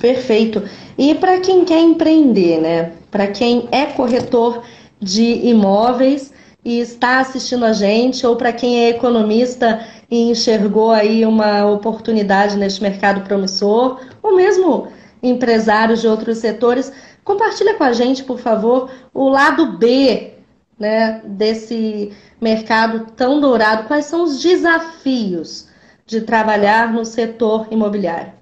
Perfeito. 0.00 0.62
E 0.96 1.14
para 1.16 1.40
quem 1.40 1.64
quer 1.64 1.80
empreender, 1.80 2.60
né? 2.60 2.96
Para 3.10 3.26
quem 3.26 3.68
é 3.72 3.86
corretor 3.86 4.62
de 5.00 5.46
imóveis 5.48 6.32
e 6.64 6.78
está 6.78 7.20
assistindo 7.20 7.64
a 7.64 7.72
gente, 7.72 8.24
ou 8.26 8.36
para 8.36 8.52
quem 8.52 8.84
é 8.84 8.90
economista 8.90 9.84
e 10.10 10.30
enxergou 10.30 10.90
aí 10.90 11.24
uma 11.24 11.64
oportunidade 11.66 12.56
neste 12.56 12.82
mercado 12.82 13.22
promissor, 13.22 14.00
ou 14.22 14.34
mesmo 14.34 14.88
empresários 15.22 16.00
de 16.00 16.08
outros 16.08 16.38
setores, 16.38 16.92
compartilha 17.22 17.74
com 17.74 17.84
a 17.84 17.92
gente, 17.92 18.24
por 18.24 18.38
favor, 18.38 18.90
o 19.14 19.28
lado 19.28 19.78
B 19.78 20.34
né, 20.78 21.20
desse 21.24 22.12
mercado 22.40 23.12
tão 23.12 23.40
dourado. 23.40 23.86
Quais 23.86 24.06
são 24.06 24.24
os 24.24 24.42
desafios 24.42 25.68
de 26.06 26.22
trabalhar 26.22 26.92
no 26.92 27.04
setor 27.04 27.68
imobiliário? 27.70 28.32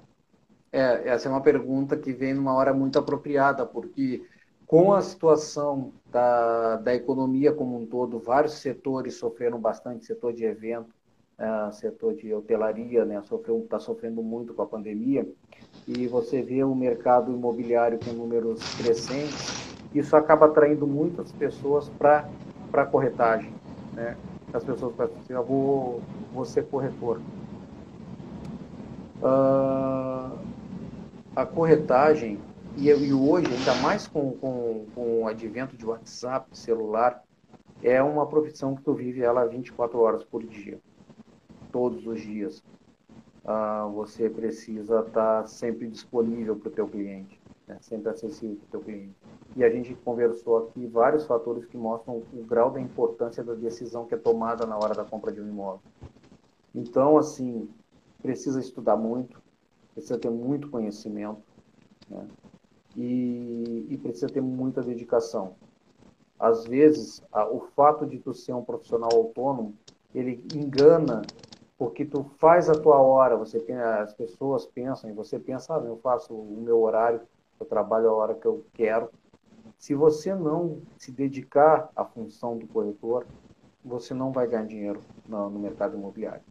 É, 0.71 1.09
essa 1.09 1.27
é 1.27 1.31
uma 1.31 1.41
pergunta 1.41 1.97
que 1.97 2.13
vem 2.13 2.33
numa 2.33 2.53
hora 2.53 2.73
muito 2.73 2.97
apropriada, 2.97 3.65
porque 3.65 4.23
com 4.65 4.93
a 4.93 5.01
situação 5.01 5.91
da, 6.11 6.77
da 6.77 6.95
economia 6.95 7.51
como 7.51 7.75
um 7.75 7.85
todo, 7.85 8.19
vários 8.19 8.53
setores 8.53 9.15
sofreram 9.15 9.59
bastante, 9.59 10.05
setor 10.05 10.31
de 10.31 10.45
evento, 10.45 10.93
uh, 11.39 11.71
setor 11.73 12.15
de 12.15 12.33
hotelaria 12.33 13.05
né, 13.05 13.21
está 13.63 13.79
sofrendo 13.79 14.21
muito 14.21 14.53
com 14.53 14.61
a 14.61 14.67
pandemia, 14.67 15.27
e 15.87 16.07
você 16.07 16.41
vê 16.41 16.63
o 16.63 16.75
mercado 16.75 17.31
imobiliário 17.31 17.99
com 18.03 18.11
números 18.11 18.59
crescentes, 18.75 19.69
isso 19.93 20.15
acaba 20.15 20.45
atraindo 20.45 20.85
muitas 20.85 21.31
pessoas 21.31 21.89
para 21.89 22.29
a 22.73 22.85
corretagem. 22.85 23.51
Né? 23.93 24.15
As 24.53 24.63
pessoas 24.63 24.95
pensam 24.95 25.17
assim, 25.17 25.33
eu 25.33 25.43
vou, 25.43 26.01
vou 26.33 26.45
ser 26.45 26.65
corretor. 26.65 27.19
Uh, 29.21 30.37
a 31.35 31.45
corretagem, 31.45 32.39
e, 32.77 32.87
e, 32.89 33.13
hoje, 33.13 33.47
ainda 33.47 33.75
mais 33.81 34.07
com, 34.07 34.31
com, 34.33 34.85
com 34.93 35.23
o 35.23 35.27
advento 35.27 35.75
de 35.75 35.85
WhatsApp, 35.85 36.47
celular, 36.57 37.23
é 37.83 38.01
uma 38.01 38.25
profissão 38.25 38.75
que 38.75 38.83
tu 38.83 38.93
vive 38.93 39.21
ela 39.21 39.45
24 39.45 39.99
horas 39.99 40.23
por 40.23 40.43
dia, 40.43 40.79
todos 41.71 42.05
os 42.05 42.21
dias. 42.21 42.63
Uh, 43.43 43.89
você 43.93 44.29
precisa 44.29 44.99
estar 44.99 45.47
sempre 45.47 45.87
disponível 45.87 46.55
para 46.55 46.67
o 46.67 46.71
teu 46.71 46.87
cliente, 46.87 47.39
né? 47.67 47.77
sempre 47.81 48.09
acessível 48.09 48.57
para 48.57 48.67
o 48.67 48.69
teu 48.71 48.81
cliente. 48.81 49.15
E 49.55 49.63
a 49.63 49.69
gente 49.69 49.95
conversou 49.95 50.57
aqui 50.57 50.85
vários 50.85 51.25
fatores 51.25 51.65
que 51.65 51.77
mostram 51.77 52.17
o 52.17 52.43
grau 52.43 52.69
da 52.69 52.79
importância 52.79 53.43
da 53.43 53.55
decisão 53.55 54.05
que 54.05 54.13
é 54.13 54.17
tomada 54.17 54.65
na 54.65 54.75
hora 54.75 54.93
da 54.93 55.03
compra 55.03 55.31
de 55.31 55.41
um 55.41 55.47
imóvel. 55.47 55.81
Então, 56.75 57.17
assim, 57.17 57.67
precisa 58.21 58.59
estudar 58.59 58.95
muito, 58.95 59.41
precisa 59.93 60.19
ter 60.19 60.29
muito 60.29 60.69
conhecimento, 60.69 61.41
né? 62.09 62.27
e, 62.95 63.87
e, 63.89 63.97
precisa 63.97 64.27
ter 64.27 64.41
muita 64.41 64.81
dedicação. 64.81 65.55
Às 66.39 66.65
vezes, 66.65 67.21
o 67.51 67.59
fato 67.75 68.05
de 68.05 68.19
tu 68.19 68.33
ser 68.33 68.53
um 68.53 68.63
profissional 68.63 69.09
autônomo, 69.13 69.75
ele 70.13 70.43
engana 70.53 71.21
porque 71.79 72.05
tu 72.05 72.25
faz 72.39 72.69
a 72.69 72.73
tua 72.73 73.01
hora, 73.01 73.37
você 73.37 73.57
as 73.71 74.13
pessoas 74.13 74.67
pensam, 74.67 75.09
e 75.09 75.13
você 75.13 75.39
pensa, 75.39 75.75
ah, 75.77 75.85
eu 75.85 75.97
faço 75.97 76.35
o 76.35 76.61
meu 76.61 76.81
horário, 76.81 77.21
eu 77.59 77.65
trabalho 77.65 78.09
a 78.09 78.15
hora 78.15 78.35
que 78.35 78.45
eu 78.45 78.67
quero. 78.75 79.09
Se 79.79 79.95
você 79.95 80.35
não 80.35 80.83
se 80.97 81.11
dedicar 81.11 81.89
à 81.95 82.05
função 82.05 82.57
do 82.57 82.67
corretor, 82.67 83.27
você 83.83 84.13
não 84.13 84.31
vai 84.33 84.47
ganhar 84.47 84.67
dinheiro 84.67 85.05
no, 85.27 85.49
no 85.49 85.59
mercado 85.59 85.97
imobiliário 85.97 86.43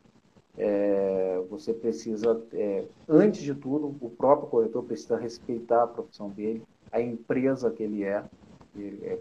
é, 0.58 1.38
você 1.48 1.72
precisa, 1.72 2.44
é, 2.52 2.88
antes 3.08 3.42
de 3.42 3.54
tudo, 3.54 3.96
o 4.00 4.10
próprio 4.10 4.48
corretor 4.48 4.82
precisa 4.84 5.16
respeitar 5.16 5.84
a 5.84 5.86
profissão 5.86 6.30
dele, 6.30 6.64
a 6.90 7.00
empresa 7.00 7.70
que 7.70 7.82
ele 7.84 8.02
é, 8.02 8.26
ele 8.74 9.04
é, 9.06 9.20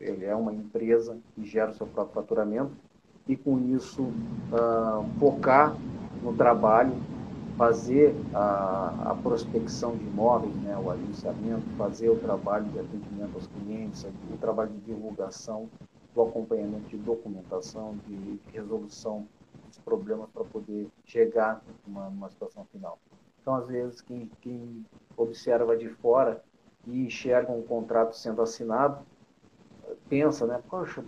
ele 0.00 0.24
é 0.24 0.34
uma 0.34 0.52
empresa 0.54 1.20
que 1.34 1.44
gera 1.44 1.70
o 1.70 1.74
seu 1.74 1.86
próprio 1.86 2.14
faturamento, 2.14 2.74
e 3.28 3.36
com 3.36 3.58
isso 3.58 4.02
uh, 4.02 5.04
focar 5.18 5.76
no 6.22 6.34
trabalho, 6.34 6.94
fazer 7.56 8.14
a, 8.34 9.10
a, 9.10 9.14
prospecção 9.16 9.96
de 9.96 10.04
imóveis, 10.04 10.54
né, 10.56 10.76
o 10.78 10.90
agenciamento, 10.90 11.62
fazer 11.76 12.08
o 12.08 12.16
trabalho 12.16 12.64
de 12.66 12.78
atendimento 12.78 13.34
aos 13.34 13.46
clientes, 13.48 14.06
o 14.32 14.36
trabalho 14.38 14.70
de 14.70 14.80
divulgação, 14.80 15.68
o 16.14 16.22
acompanhamento 16.22 16.88
de 16.88 16.96
documentação, 16.96 17.96
de 18.06 18.40
resolução 18.52 19.26
problemas 19.88 20.28
para 20.30 20.44
poder 20.44 20.88
chegar 21.06 21.62
numa, 21.86 22.10
numa, 22.10 22.28
situação 22.28 22.64
final. 22.66 22.98
Então, 23.40 23.54
às 23.54 23.66
vezes, 23.68 24.02
quem, 24.02 24.30
quem 24.42 24.84
observa 25.16 25.76
de 25.76 25.88
fora 25.88 26.42
e 26.86 27.06
enxerga 27.06 27.50
um 27.50 27.62
contrato 27.62 28.14
sendo 28.14 28.42
assinado, 28.42 28.98
pensa, 30.08 30.46
né? 30.46 30.62
Poxa, 30.68 31.02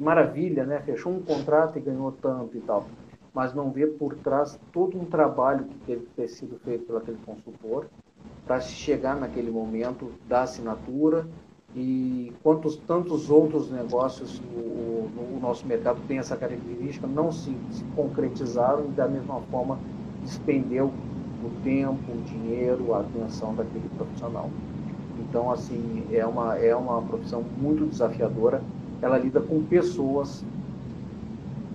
que 0.00 0.02
maravilha, 0.02 0.64
né? 0.64 0.80
Fechou 0.80 1.12
um 1.12 1.20
contrato 1.20 1.78
e 1.78 1.82
ganhou 1.82 2.10
tanto 2.10 2.56
e 2.56 2.60
tal. 2.60 2.86
Mas 3.34 3.54
não 3.54 3.70
vê 3.70 3.86
por 3.86 4.14
trás 4.16 4.58
todo 4.72 4.98
um 4.98 5.04
trabalho 5.04 5.66
que 5.66 5.78
teve 5.80 6.06
que 6.06 6.14
ter 6.14 6.28
sido 6.28 6.58
feito 6.64 6.86
pelo 6.86 6.98
aquele 6.98 7.18
consultor 7.24 7.86
para 8.46 8.60
chegar 8.60 9.14
naquele 9.14 9.50
momento 9.50 10.10
da 10.26 10.42
assinatura 10.42 11.28
e 11.76 12.32
quantos 12.42 12.76
tantos 12.76 13.30
outros 13.30 13.70
negócios 13.70 14.40
o, 14.40 14.58
o, 14.58 15.36
o, 15.36 15.38
nosso 15.40 15.64
mercado 15.66 16.00
tem 16.08 16.18
essa 16.18 16.36
característica, 16.36 17.06
não 17.06 17.30
se, 17.30 17.54
se 17.70 17.84
concretizaram 17.94 18.86
e 18.86 18.88
da 18.88 19.06
mesma 19.06 19.40
forma 19.42 19.78
despendeu 20.22 20.86
o 21.44 21.62
tempo, 21.62 22.10
o 22.10 22.22
dinheiro, 22.22 22.92
a 22.94 23.00
atenção 23.00 23.54
daquele 23.54 23.88
profissional. 23.96 24.50
Então, 25.20 25.50
assim, 25.50 26.04
é 26.10 26.26
uma, 26.26 26.56
é 26.58 26.74
uma 26.74 27.00
profissão 27.02 27.44
muito 27.58 27.86
desafiadora. 27.86 28.60
Ela 29.02 29.18
lida 29.18 29.40
com 29.40 29.62
pessoas 29.62 30.44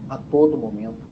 a 0.09 0.17
todo 0.17 0.57
momento. 0.57 1.03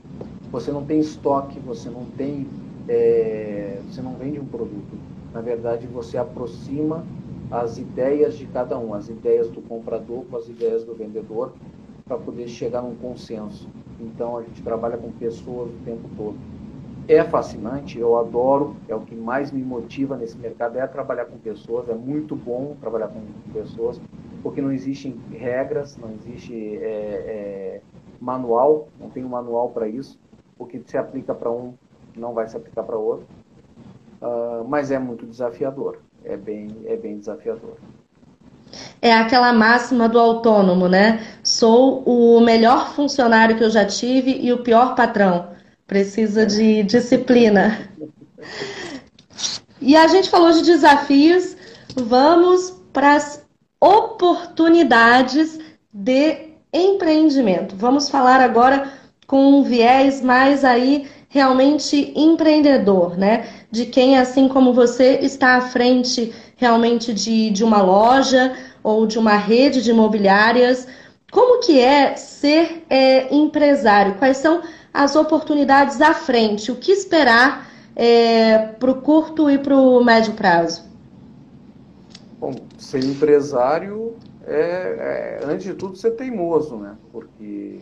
Você 0.50 0.70
não 0.70 0.84
tem 0.84 1.00
estoque, 1.00 1.58
você 1.58 1.90
não 1.90 2.04
tem, 2.16 2.46
é, 2.88 3.80
você 3.88 4.00
não 4.00 4.14
vende 4.14 4.38
um 4.38 4.46
produto. 4.46 4.96
Na 5.32 5.40
verdade, 5.40 5.86
você 5.86 6.16
aproxima 6.16 7.04
as 7.50 7.78
ideias 7.78 8.36
de 8.36 8.46
cada 8.46 8.78
um, 8.78 8.94
as 8.94 9.08
ideias 9.08 9.48
do 9.48 9.60
comprador 9.62 10.24
com 10.30 10.36
as 10.36 10.48
ideias 10.48 10.84
do 10.84 10.94
vendedor, 10.94 11.52
para 12.06 12.16
poder 12.16 12.48
chegar 12.48 12.82
num 12.82 12.94
consenso. 12.94 13.68
Então 14.00 14.36
a 14.36 14.42
gente 14.42 14.62
trabalha 14.62 14.96
com 14.96 15.10
pessoas 15.12 15.70
o 15.70 15.84
tempo 15.84 16.08
todo. 16.16 16.36
É 17.06 17.22
fascinante, 17.22 17.98
eu 17.98 18.16
adoro, 18.18 18.76
é 18.88 18.94
o 18.94 19.00
que 19.00 19.14
mais 19.14 19.52
me 19.52 19.62
motiva 19.62 20.16
nesse 20.16 20.38
mercado, 20.38 20.78
é 20.78 20.86
trabalhar 20.86 21.26
com 21.26 21.36
pessoas, 21.36 21.88
é 21.88 21.94
muito 21.94 22.34
bom 22.34 22.76
trabalhar 22.80 23.08
com 23.08 23.20
pessoas, 23.52 24.00
porque 24.44 24.62
não 24.62 24.70
existem 24.70 25.20
regras, 25.32 25.96
não 25.96 26.12
existe 26.12 26.76
é, 26.76 26.86
é, 26.86 27.80
manual, 28.20 28.86
não 29.00 29.10
tem 29.10 29.24
um 29.24 29.28
manual 29.30 29.70
para 29.70 29.88
isso, 29.88 30.20
o 30.56 30.64
que 30.64 30.80
se 30.86 30.96
aplica 30.96 31.34
para 31.34 31.50
um 31.50 31.74
não 32.16 32.32
vai 32.32 32.46
se 32.46 32.56
aplicar 32.56 32.84
para 32.84 32.96
outro, 32.96 33.26
uh, 34.22 34.64
mas 34.68 34.92
é 34.92 35.00
muito 35.00 35.26
desafiador 35.26 35.98
é 36.24 36.36
bem, 36.36 36.68
é 36.86 36.96
bem 36.96 37.18
desafiador. 37.18 37.76
É 39.00 39.12
aquela 39.12 39.52
máxima 39.52 40.08
do 40.08 40.18
autônomo, 40.18 40.88
né? 40.88 41.22
Sou 41.42 42.02
o 42.04 42.40
melhor 42.40 42.94
funcionário 42.94 43.56
que 43.56 43.62
eu 43.62 43.70
já 43.70 43.84
tive 43.84 44.38
e 44.40 44.52
o 44.52 44.62
pior 44.62 44.94
patrão. 44.94 45.50
Precisa 45.86 46.46
de 46.46 46.82
disciplina. 46.82 47.90
E 49.80 49.94
a 49.94 50.06
gente 50.06 50.30
falou 50.30 50.50
de 50.52 50.62
desafios, 50.62 51.56
vamos 51.94 52.70
para 52.92 53.16
as 53.16 53.43
oportunidades 53.80 55.58
de 55.92 56.54
empreendimento. 56.72 57.76
Vamos 57.76 58.08
falar 58.08 58.40
agora 58.40 58.92
com 59.26 59.58
um 59.58 59.62
viés 59.62 60.20
mais 60.20 60.64
aí 60.64 61.08
realmente 61.28 62.12
empreendedor, 62.14 63.16
né? 63.16 63.46
De 63.70 63.86
quem, 63.86 64.16
assim 64.18 64.48
como 64.48 64.72
você, 64.72 65.18
está 65.22 65.56
à 65.56 65.60
frente 65.60 66.32
realmente 66.56 67.12
de, 67.12 67.50
de 67.50 67.64
uma 67.64 67.82
loja 67.82 68.54
ou 68.82 69.06
de 69.06 69.18
uma 69.18 69.36
rede 69.36 69.82
de 69.82 69.90
imobiliárias. 69.90 70.86
Como 71.32 71.60
que 71.60 71.80
é 71.80 72.14
ser 72.14 72.84
é, 72.88 73.34
empresário? 73.34 74.14
Quais 74.14 74.36
são 74.36 74.62
as 74.92 75.16
oportunidades 75.16 76.00
à 76.00 76.14
frente? 76.14 76.70
O 76.70 76.76
que 76.76 76.92
esperar 76.92 77.68
é, 77.96 78.58
para 78.78 78.90
o 78.90 79.00
curto 79.00 79.50
e 79.50 79.58
para 79.58 79.76
o 79.76 80.04
médio 80.04 80.34
prazo? 80.34 80.93
Bom, 82.44 82.66
ser 82.76 83.02
empresário 83.02 84.16
é, 84.46 85.40
é, 85.40 85.44
antes 85.44 85.64
de 85.64 85.74
tudo, 85.74 85.96
ser 85.96 86.10
teimoso, 86.12 86.76
né? 86.76 86.96
Porque 87.10 87.80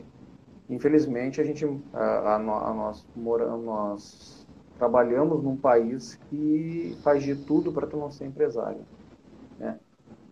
Infelizmente, 0.73 1.39
a 1.39 1.45
gente, 1.45 1.67
a, 1.93 2.03
a, 2.03 2.35
a 2.37 2.39
nós, 2.39 3.07
moramos, 3.15 3.63
nós 3.63 4.47
trabalhamos 4.79 5.45
num 5.45 5.55
país 5.55 6.19
que 6.31 6.97
faz 7.03 7.23
de 7.23 7.35
tudo 7.35 7.71
para 7.71 7.87
tu 7.87 7.99
não 7.99 8.11
ser 8.11 8.25
empresário. 8.25 8.81
Né? 9.59 9.79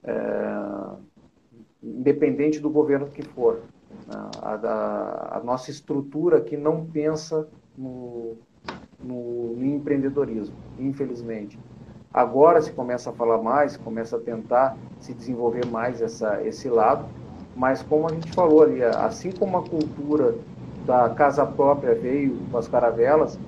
É, 0.03 0.15
independente 1.83 2.59
do 2.59 2.71
governo 2.71 3.09
que 3.09 3.23
for. 3.23 3.61
Né? 4.07 4.31
A, 4.41 5.37
a, 5.37 5.43
nossa 5.45 5.71
estrutura 5.71 6.39
aqui 6.39 6.57
não 6.57 6.87
pensa 6.87 7.47
no, 7.77 8.39
no, 8.99 9.57
no, 9.57 9.67
empreendedorismo, 9.67 10.57
infelizmente. 10.79 11.59
Agora 12.13 12.61
se 12.61 12.73
começa 12.73 13.11
a 13.11 13.13
falar 13.13 13.39
mais, 13.39 13.77
começa 13.77 14.17
a 14.17 14.21
tentar 14.21 14.77
se 14.99 15.15
desenvolver 15.15 15.65
mais 15.67 16.03
essa, 16.03 16.43
esse 16.43 16.69
lado, 16.69 17.05
mas 17.55 17.83
como 17.83 18.09
a 18.09 18.13
gente 18.13 18.33
falou 18.33 18.63
ali, 18.63 18.83
assim 18.83 19.31
como 19.31 19.59
a 19.59 19.63
cultura 19.63 20.35
da 20.85 21.11
casa 21.11 21.47
própria 21.47 21.95
veio 21.95 22.37
com 22.51 22.59
as 22.59 22.67
caravelas, 22.67 23.39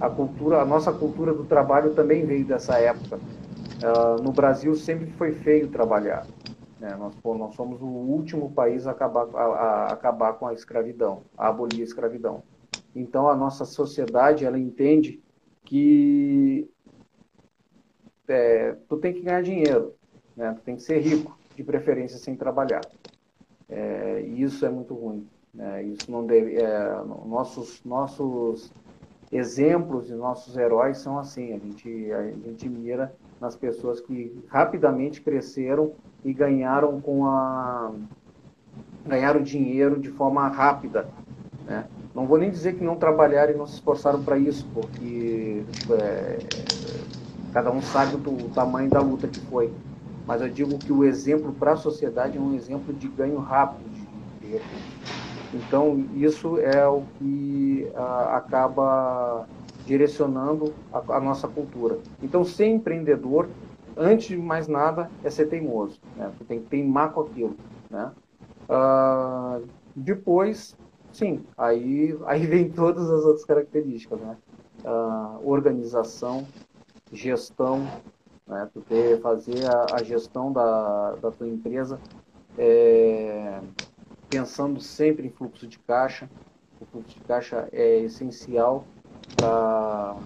a 0.00 0.08
cultura, 0.08 0.60
a 0.60 0.64
nossa 0.64 0.92
cultura 0.92 1.32
do 1.32 1.44
trabalho 1.44 1.94
também 1.94 2.24
veio 2.24 2.44
dessa 2.44 2.78
época. 2.78 3.16
Uh, 3.16 4.22
no 4.22 4.30
Brasil 4.30 4.74
sempre 4.76 5.06
foi 5.12 5.32
feio 5.32 5.68
trabalhar. 5.68 6.24
Né? 6.78 6.94
Nós, 6.96 7.14
pô, 7.16 7.34
nós 7.34 7.54
somos 7.54 7.80
o 7.80 7.86
último 7.86 8.50
país 8.52 8.86
a 8.86 8.92
acabar, 8.92 9.26
a, 9.34 9.42
a 9.42 9.92
acabar 9.92 10.34
com 10.34 10.46
a 10.46 10.52
escravidão, 10.52 11.22
a 11.36 11.48
abolir 11.48 11.80
a 11.80 11.84
escravidão. 11.84 12.42
Então 12.94 13.28
a 13.28 13.36
nossa 13.36 13.64
sociedade 13.64 14.44
ela 14.44 14.58
entende 14.58 15.20
que 15.64 16.68
é, 18.28 18.76
tu 18.88 18.96
tem 18.96 19.12
que 19.12 19.20
ganhar 19.20 19.42
dinheiro, 19.42 19.94
né? 20.36 20.52
tu 20.54 20.62
tem 20.62 20.76
que 20.76 20.82
ser 20.82 20.98
rico, 20.98 21.36
de 21.56 21.62
preferência 21.62 22.18
sem 22.18 22.34
trabalhar. 22.34 22.82
É, 23.68 24.22
e 24.26 24.42
isso 24.42 24.64
é 24.64 24.70
muito 24.70 24.94
ruim. 24.94 25.26
Né? 25.52 25.82
Isso 25.84 26.10
não 26.10 26.26
deve. 26.26 26.56
É, 26.56 27.02
nossos 27.26 27.82
nossos 27.84 28.72
exemplos 29.30 30.10
e 30.10 30.14
nossos 30.14 30.56
heróis 30.56 30.98
são 30.98 31.18
assim. 31.18 31.52
A 31.52 31.58
gente 31.58 32.12
a 32.12 32.30
gente 32.30 32.68
mira 32.68 33.14
nas 33.40 33.56
pessoas 33.56 34.00
que 34.00 34.42
rapidamente 34.48 35.20
cresceram 35.20 35.92
e 36.24 36.32
ganharam 36.32 37.00
com 37.00 37.26
a 37.26 37.92
ganharam 39.06 39.42
dinheiro 39.42 39.98
de 39.98 40.10
forma 40.10 40.46
rápida, 40.48 41.08
né? 41.66 41.86
não 42.14 42.26
vou 42.26 42.38
nem 42.38 42.50
dizer 42.50 42.74
que 42.76 42.84
não 42.84 42.96
trabalharam 42.96 43.52
e 43.52 43.56
não 43.56 43.66
se 43.66 43.74
esforçaram 43.74 44.22
para 44.22 44.38
isso, 44.38 44.66
porque 44.72 45.64
é, 45.90 46.38
cada 47.52 47.70
um 47.70 47.80
sabe 47.82 48.16
do, 48.16 48.32
o 48.46 48.50
tamanho 48.50 48.88
da 48.90 49.00
luta 49.00 49.28
que 49.28 49.40
foi. 49.40 49.72
Mas 50.26 50.40
eu 50.40 50.48
digo 50.48 50.78
que 50.78 50.92
o 50.92 51.04
exemplo 51.04 51.52
para 51.54 51.72
a 51.72 51.76
sociedade 51.76 52.38
é 52.38 52.40
um 52.40 52.54
exemplo 52.54 52.92
de 52.94 53.08
ganho 53.08 53.38
rápido 53.38 53.90
de, 53.90 54.06
de 54.40 54.60
Então, 55.52 55.98
isso 56.12 56.58
é 56.58 56.86
o 56.86 57.06
que 57.18 57.90
a, 57.94 58.36
acaba 58.38 59.48
direcionando 59.84 60.74
a, 60.92 61.16
a, 61.16 61.20
nossa 61.20 61.48
cultura. 61.48 62.00
Então, 62.22 62.44
ser 62.44 62.66
empreendedor, 62.66 63.50
antes 63.96 64.28
de 64.28 64.36
mais 64.38 64.68
nada, 64.68 65.12
é 65.22 65.28
ser 65.30 65.46
teimoso. 65.46 66.00
Né? 66.14 66.32
Tu 66.38 66.44
tem 66.44 66.60
que 66.62 66.68
teimar 66.68 67.12
com 67.12 67.20
aquilo. 67.20 67.58
Né? 67.90 68.12
Ah, 68.68 69.60
depois, 69.94 70.76
sim, 71.12 71.46
aí, 71.56 72.16
aí 72.26 72.46
vem 72.46 72.72
todas 72.72 73.10
as 73.10 73.24
outras 73.24 73.44
características. 73.44 74.20
Né? 74.20 74.38
Ah, 74.84 75.38
organização, 75.42 76.46
gestão, 77.12 77.86
né? 78.46 78.68
Tu 78.72 78.80
ter, 78.82 79.20
fazer 79.20 79.64
a, 79.66 79.86
a, 79.96 80.02
gestão 80.02 80.52
da, 80.52 81.12
da 81.20 81.30
tua 81.30 81.48
empresa 81.48 82.00
é, 82.58 83.60
pensando 84.28 84.80
sempre 84.80 85.26
em 85.26 85.30
fluxo 85.30 85.66
de 85.66 85.78
caixa. 85.78 86.28
O 86.80 86.86
fluxo 86.86 87.18
de 87.18 87.24
caixa 87.24 87.68
é 87.72 88.00
essencial 88.00 88.84
para 89.36 90.16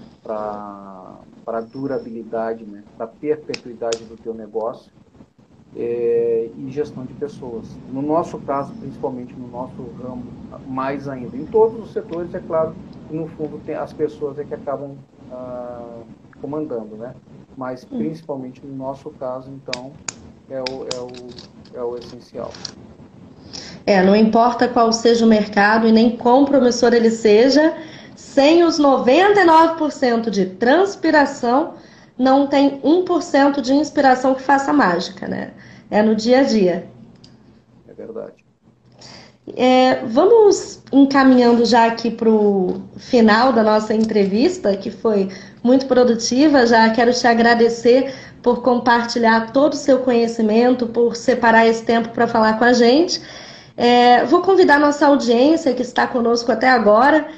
a 1.46 1.60
durabilidade, 1.60 2.64
né? 2.64 2.82
para 2.96 3.06
a 3.06 3.08
perpetuidade 3.08 4.04
do 4.04 4.16
teu 4.16 4.34
negócio 4.34 4.90
é, 5.76 6.50
e 6.56 6.70
gestão 6.70 7.04
de 7.04 7.12
pessoas. 7.14 7.66
No 7.92 8.00
nosso 8.00 8.38
caso, 8.40 8.72
principalmente 8.74 9.34
no 9.34 9.46
nosso 9.48 9.82
ramo, 10.02 10.24
mais 10.66 11.08
ainda. 11.08 11.36
Em 11.36 11.44
todos 11.44 11.78
os 11.84 11.92
setores, 11.92 12.34
é 12.34 12.40
claro, 12.40 12.74
no 13.10 13.26
fundo 13.28 13.60
tem, 13.64 13.74
as 13.74 13.92
pessoas 13.92 14.38
é 14.38 14.44
que 14.44 14.54
acabam 14.54 14.96
ah, 15.30 16.02
comandando, 16.40 16.96
né? 16.96 17.14
Mas 17.56 17.84
hum. 17.84 17.98
principalmente 17.98 18.64
no 18.64 18.74
nosso 18.76 19.10
caso, 19.10 19.50
então, 19.50 19.92
é 20.50 20.60
o, 20.60 20.86
é 20.94 21.00
o, 21.00 21.78
é 21.78 21.82
o 21.82 21.96
essencial. 21.96 22.50
É, 23.84 24.02
não 24.02 24.16
importa 24.16 24.68
qual 24.68 24.92
seja 24.92 25.24
o 25.24 25.28
mercado 25.28 25.86
e 25.86 25.92
nem 25.92 26.16
quão 26.16 26.44
promissor 26.44 26.92
ele 26.92 27.10
seja, 27.10 27.76
sem 28.16 28.64
os 28.64 28.80
99% 28.80 30.30
de 30.30 30.46
transpiração, 30.46 31.74
não 32.18 32.46
tem 32.46 32.80
1% 32.80 33.60
de 33.60 33.74
inspiração 33.74 34.34
que 34.34 34.42
faça 34.42 34.72
mágica, 34.72 35.28
né? 35.28 35.52
É 35.90 36.02
no 36.02 36.16
dia 36.16 36.40
a 36.40 36.42
dia. 36.42 36.88
É 37.86 37.92
verdade. 37.92 38.45
É, 39.54 40.04
vamos 40.06 40.82
encaminhando 40.92 41.64
já 41.64 41.86
aqui 41.86 42.10
para 42.10 42.28
o 42.28 42.82
final 42.96 43.52
da 43.52 43.62
nossa 43.62 43.94
entrevista, 43.94 44.76
que 44.76 44.90
foi 44.90 45.28
muito 45.62 45.86
produtiva. 45.86 46.66
Já 46.66 46.90
quero 46.90 47.12
te 47.12 47.26
agradecer 47.26 48.12
por 48.42 48.62
compartilhar 48.62 49.52
todo 49.52 49.74
o 49.74 49.76
seu 49.76 49.98
conhecimento, 49.98 50.86
por 50.86 51.14
separar 51.14 51.66
esse 51.66 51.84
tempo 51.84 52.08
para 52.08 52.26
falar 52.26 52.58
com 52.58 52.64
a 52.64 52.72
gente. 52.72 53.20
É, 53.76 54.24
vou 54.24 54.40
convidar 54.40 54.80
nossa 54.80 55.06
audiência 55.06 55.74
que 55.74 55.82
está 55.82 56.06
conosco 56.06 56.50
até 56.50 56.68
agora, 56.68 57.28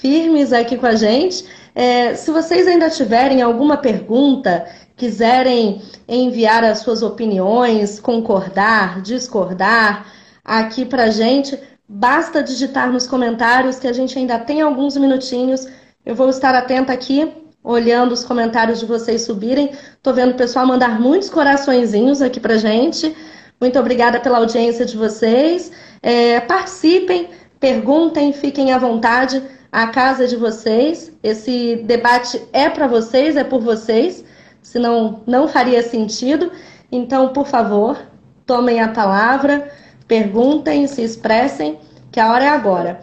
firmes 0.00 0.52
aqui 0.52 0.76
com 0.76 0.86
a 0.86 0.94
gente. 0.94 1.44
É, 1.74 2.14
se 2.14 2.30
vocês 2.30 2.66
ainda 2.66 2.90
tiverem 2.90 3.40
alguma 3.42 3.76
pergunta, 3.76 4.64
quiserem 4.96 5.82
enviar 6.08 6.64
as 6.64 6.78
suas 6.78 7.02
opiniões, 7.02 8.00
concordar, 8.00 9.00
discordar, 9.00 10.06
aqui 10.44 10.84
para 10.84 11.10
gente. 11.10 11.58
Basta 11.88 12.42
digitar 12.42 12.90
nos 12.90 13.06
comentários 13.06 13.78
que 13.78 13.86
a 13.86 13.92
gente 13.92 14.18
ainda 14.18 14.38
tem 14.38 14.60
alguns 14.60 14.96
minutinhos. 14.96 15.66
Eu 16.04 16.14
vou 16.14 16.30
estar 16.30 16.54
atenta 16.54 16.92
aqui, 16.92 17.30
olhando 17.62 18.12
os 18.12 18.24
comentários 18.24 18.80
de 18.80 18.86
vocês 18.86 19.22
subirem. 19.22 19.72
Tô 20.02 20.12
vendo 20.12 20.32
o 20.32 20.36
pessoal 20.36 20.66
mandar 20.66 21.00
muitos 21.00 21.28
coraçõezinhos 21.28 22.22
aqui 22.22 22.40
para 22.40 22.56
gente. 22.56 23.14
Muito 23.60 23.78
obrigada 23.78 24.18
pela 24.18 24.38
audiência 24.38 24.84
de 24.84 24.96
vocês. 24.96 25.70
É, 26.02 26.40
participem, 26.40 27.28
perguntem, 27.60 28.32
fiquem 28.32 28.72
à 28.72 28.78
vontade. 28.78 29.42
A 29.70 29.86
casa 29.86 30.24
é 30.24 30.26
de 30.26 30.36
vocês. 30.36 31.12
Esse 31.22 31.76
debate 31.84 32.42
é 32.52 32.68
para 32.68 32.86
vocês, 32.86 33.36
é 33.36 33.44
por 33.44 33.60
vocês. 33.60 34.24
Senão 34.62 35.22
não 35.26 35.46
faria 35.46 35.82
sentido. 35.82 36.50
Então, 36.90 37.28
por 37.28 37.46
favor, 37.46 37.98
tomem 38.44 38.80
a 38.80 38.88
palavra 38.88 39.70
perguntem, 40.12 40.86
se 40.86 41.02
expressem, 41.02 41.80
que 42.10 42.20
a 42.20 42.30
hora 42.30 42.44
é 42.44 42.48
agora. 42.48 43.00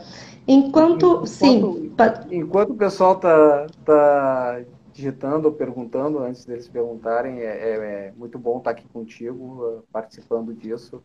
Enquanto, 0.47 1.07
enquanto 1.07 1.26
sim. 1.26 1.91
Enquanto 2.30 2.70
o 2.70 2.76
pessoal 2.76 3.16
está 3.16 3.66
tá 3.84 4.62
digitando 4.93 5.47
ou 5.47 5.53
perguntando, 5.55 6.20
antes 6.20 6.45
deles 6.45 6.68
perguntarem, 6.68 7.39
é, 7.39 7.45
é, 7.45 7.72
é 8.10 8.14
muito 8.16 8.38
bom 8.38 8.60
estar 8.60 8.70
aqui 8.72 8.88
contigo, 8.93 9.43
uh, 9.66 9.84
participando 9.91 10.53
disso. 10.53 11.01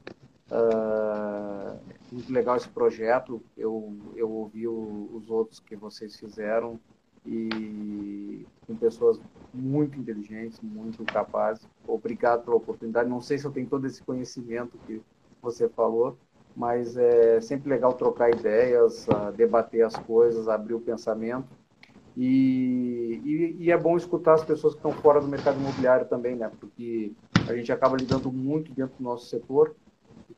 Uh, 0.51 1.79
muito 2.13 2.31
legal 2.31 2.57
esse 2.57 2.69
projeto. 2.69 3.43
Eu, 3.57 3.97
eu 4.15 4.31
ouvi 4.31 4.69
o, 4.69 5.09
os 5.15 5.31
outros 5.31 5.59
que 5.59 5.75
vocês 5.75 6.17
fizeram 6.17 6.79
e 7.25 8.47
com 8.67 8.77
pessoas 8.77 9.19
muito 9.55 9.99
inteligentes, 9.99 10.61
muito 10.61 11.03
capazes. 11.05 11.67
Obrigado 11.89 12.45
pela 12.45 12.57
oportunidade. 12.57 13.09
Não 13.09 13.23
sei 13.23 13.39
se 13.39 13.47
eu 13.47 13.51
tenho 13.51 13.67
todo 13.67 13.87
esse 13.87 14.03
conhecimento 14.03 14.79
que 14.87 15.01
você 15.45 15.69
falou, 15.69 16.17
mas 16.57 16.97
é 16.97 17.41
sempre 17.41 17.69
legal 17.69 17.93
trocar 17.93 18.31
ideias, 18.31 19.07
debater 19.37 19.85
as 19.85 19.97
coisas, 19.97 20.49
abrir 20.49 20.75
o 20.75 20.81
pensamento. 20.81 21.47
E, 22.17 23.21
e, 23.25 23.65
e, 23.65 23.73
é 23.73 23.77
bom 23.77 23.97
escutar 23.97 24.35
as 24.35 24.45
pessoas 24.45 24.75
que 24.75 24.79
estão 24.79 24.93
fora 24.93 25.21
do 25.21 25.27
mercado 25.27 25.59
imobiliário 25.59 26.07
também, 26.07 26.37
né? 26.37 26.49
Porque 26.61 27.13
a 27.49 27.55
gente 27.55 27.73
acaba 27.73 27.97
lidando 27.97 28.31
muito 28.31 28.73
dentro 28.73 28.97
do 28.97 29.03
nosso 29.03 29.27
setor 29.27 29.75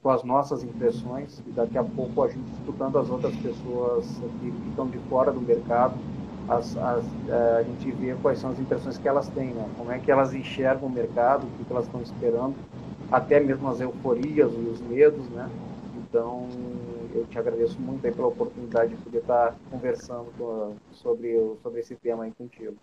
com 0.03 0.11
as 0.11 0.23
nossas 0.23 0.63
impressões 0.63 1.43
e 1.47 1.51
daqui 1.51 1.77
a 1.77 1.85
pouco 1.85 2.23
a 2.23 2.29
gente 2.29 2.49
escutando 2.53 2.99
as 2.99 3.11
outras 3.11 3.35
pessoas 3.37 4.07
que, 4.41 4.69
estão 4.69 4.87
de 4.89 4.99
fora 5.09 5.33
do 5.33 5.41
mercado, 5.41 5.95
as, 6.49 6.77
as, 6.77 7.05
é, 7.29 7.59
a 7.59 7.63
gente 7.63 7.91
vê 7.93 8.15
quais 8.23 8.39
são 8.39 8.51
as 8.51 8.59
impressões 8.59 8.97
que 8.97 9.09
elas 9.09 9.29
têm, 9.29 9.49
né? 9.49 9.69
Como 9.77 9.91
é 9.91 9.99
que 9.99 10.11
elas 10.11 10.33
enxergam 10.33 10.89
o 10.89 10.93
mercado, 10.93 11.47
o 11.47 11.65
que 11.65 11.73
elas 11.73 11.87
estão 11.87 12.01
esperando 12.01 12.55
até 13.11 13.41
mesmo 13.41 13.69
as 13.69 13.81
euforias 13.81 14.51
e 14.53 14.69
os 14.69 14.81
medos, 14.81 15.29
né? 15.31 15.49
Então, 16.09 16.47
eu 17.15 17.27
te 17.27 17.39
agradeço 17.39 17.79
muito 17.81 18.03
pela 18.03 18.29
oportunidade 18.29 18.91
de 18.91 18.97
poder 18.97 19.19
estar 19.19 19.55
conversando 19.71 20.27
sobre, 20.93 21.39
sobre 21.63 21.81
esse 21.81 21.95
tema 21.97 22.25
aí 22.25 22.33
contigo. 22.37 22.75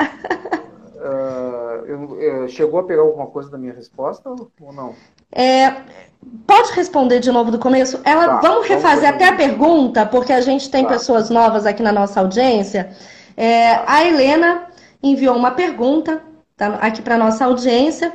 uh, 0.01 1.84
eu, 1.87 2.18
eu, 2.18 2.49
chegou 2.49 2.80
a 2.80 2.84
pegar 2.84 3.03
alguma 3.03 3.26
coisa 3.26 3.51
da 3.51 3.59
minha 3.59 3.74
resposta 3.74 4.30
ou 4.30 4.72
não? 4.72 4.95
É, 5.30 5.70
pode 6.47 6.72
responder 6.72 7.20
de 7.20 7.30
novo 7.30 7.51
do 7.51 7.59
começo? 7.59 8.01
Ela, 8.05 8.26
tá, 8.26 8.41
vamos 8.41 8.66
refazer 8.66 9.11
até 9.11 9.28
a 9.28 9.37
pergunta, 9.37 10.07
porque 10.07 10.32
a 10.32 10.41
gente 10.41 10.70
tem 10.70 10.84
tá. 10.84 10.93
pessoas 10.93 11.28
novas 11.28 11.66
aqui 11.66 11.82
na 11.82 11.93
nossa 11.93 12.20
audiência. 12.20 12.89
É, 13.37 13.82
a 13.87 14.03
Helena 14.03 14.66
enviou 15.11 15.37
uma 15.37 15.51
pergunta 15.53 16.23
tá, 16.57 16.77
aqui 16.81 17.03
para 17.03 17.19
nossa 17.19 17.45
audiência, 17.45 18.13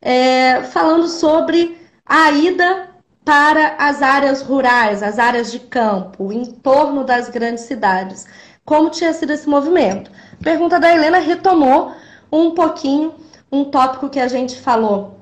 é, 0.00 0.62
falando 0.64 1.08
sobre 1.08 1.78
a 2.04 2.30
ida 2.30 2.88
para 3.24 3.76
as 3.78 4.02
áreas 4.02 4.42
rurais, 4.42 5.02
as 5.02 5.18
áreas 5.18 5.52
de 5.52 5.60
campo, 5.60 6.32
em 6.32 6.44
torno 6.44 7.04
das 7.04 7.28
grandes 7.28 7.64
cidades. 7.64 8.26
Como 8.64 8.90
tinha 8.90 9.12
sido 9.12 9.32
esse 9.32 9.48
movimento? 9.48 10.10
A 10.40 10.42
pergunta 10.42 10.78
da 10.78 10.92
Helena 10.92 11.18
retomou 11.18 11.92
um 12.30 12.52
pouquinho 12.52 13.14
um 13.50 13.64
tópico 13.64 14.08
que 14.08 14.18
a 14.18 14.28
gente 14.28 14.58
falou 14.60 15.18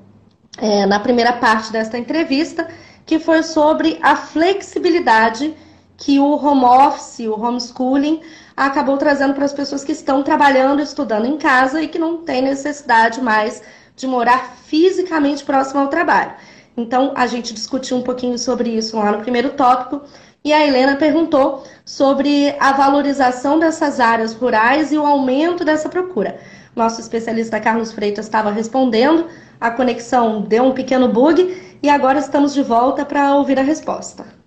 é, 0.57 0.85
na 0.85 0.99
primeira 0.99 1.33
parte 1.33 1.71
desta 1.71 1.97
entrevista, 1.97 2.67
que 3.05 3.19
foi 3.19 3.43
sobre 3.43 3.99
a 4.01 4.15
flexibilidade 4.15 5.53
que 5.97 6.19
o 6.19 6.33
home 6.33 6.63
office, 6.63 7.27
o 7.27 7.39
homeschooling, 7.39 8.21
acabou 8.55 8.97
trazendo 8.97 9.33
para 9.33 9.45
as 9.45 9.53
pessoas 9.53 9.83
que 9.83 9.91
estão 9.91 10.23
trabalhando, 10.23 10.81
estudando 10.81 11.25
em 11.25 11.37
casa 11.37 11.81
e 11.81 11.87
que 11.87 11.99
não 11.99 12.17
têm 12.17 12.41
necessidade 12.41 13.21
mais 13.21 13.61
de 13.95 14.07
morar 14.07 14.55
fisicamente 14.65 15.43
próximo 15.43 15.81
ao 15.81 15.87
trabalho. 15.87 16.33
Então, 16.75 17.13
a 17.15 17.27
gente 17.27 17.53
discutiu 17.53 17.97
um 17.97 18.01
pouquinho 18.01 18.37
sobre 18.39 18.69
isso 18.69 18.97
lá 18.97 19.11
no 19.11 19.19
primeiro 19.19 19.51
tópico. 19.51 20.01
E 20.43 20.51
a 20.51 20.65
Helena 20.65 20.95
perguntou 20.95 21.63
sobre 21.85 22.55
a 22.59 22.71
valorização 22.71 23.59
dessas 23.59 23.99
áreas 23.99 24.33
rurais 24.33 24.91
e 24.91 24.97
o 24.97 25.05
aumento 25.05 25.63
dessa 25.63 25.87
procura. 25.87 26.39
Nosso 26.75 26.99
especialista 26.99 27.59
Carlos 27.59 27.91
Freitas 27.91 28.25
estava 28.25 28.49
respondendo, 28.49 29.27
a 29.59 29.69
conexão 29.69 30.41
deu 30.41 30.63
um 30.63 30.73
pequeno 30.73 31.07
bug 31.09 31.61
e 31.83 31.89
agora 31.89 32.17
estamos 32.17 32.53
de 32.53 32.63
volta 32.63 33.05
para 33.05 33.35
ouvir 33.35 33.59
a 33.59 33.63
resposta. 33.63 34.40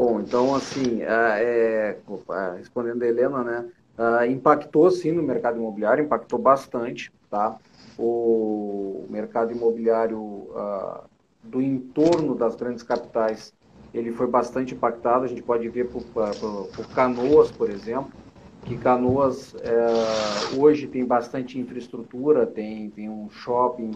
Bom, 0.00 0.18
então, 0.18 0.54
assim, 0.54 1.02
é, 1.02 1.92
é, 1.92 2.56
respondendo 2.56 3.02
a 3.02 3.06
Helena, 3.06 3.44
né, 3.44 4.26
impactou 4.32 4.90
sim 4.90 5.12
no 5.12 5.22
mercado 5.22 5.58
imobiliário, 5.58 6.02
impactou 6.02 6.38
bastante, 6.38 7.12
tá? 7.28 7.58
O 7.98 9.04
mercado 9.10 9.52
imobiliário 9.52 10.48
do 11.42 11.60
entorno 11.60 12.34
das 12.34 12.56
grandes 12.56 12.82
capitais, 12.82 13.52
ele 13.92 14.10
foi 14.10 14.26
bastante 14.26 14.74
impactado. 14.74 15.26
A 15.26 15.28
gente 15.28 15.42
pode 15.42 15.68
ver 15.68 15.90
por, 15.90 16.00
por, 16.00 16.68
por 16.68 16.94
Canoas, 16.94 17.50
por 17.50 17.68
exemplo, 17.68 18.10
que 18.64 18.78
Canoas 18.78 19.54
é, 19.56 20.58
hoje 20.58 20.86
tem 20.86 21.04
bastante 21.04 21.58
infraestrutura, 21.58 22.46
tem, 22.46 22.88
tem 22.88 23.10
um 23.10 23.28
shopping 23.28 23.90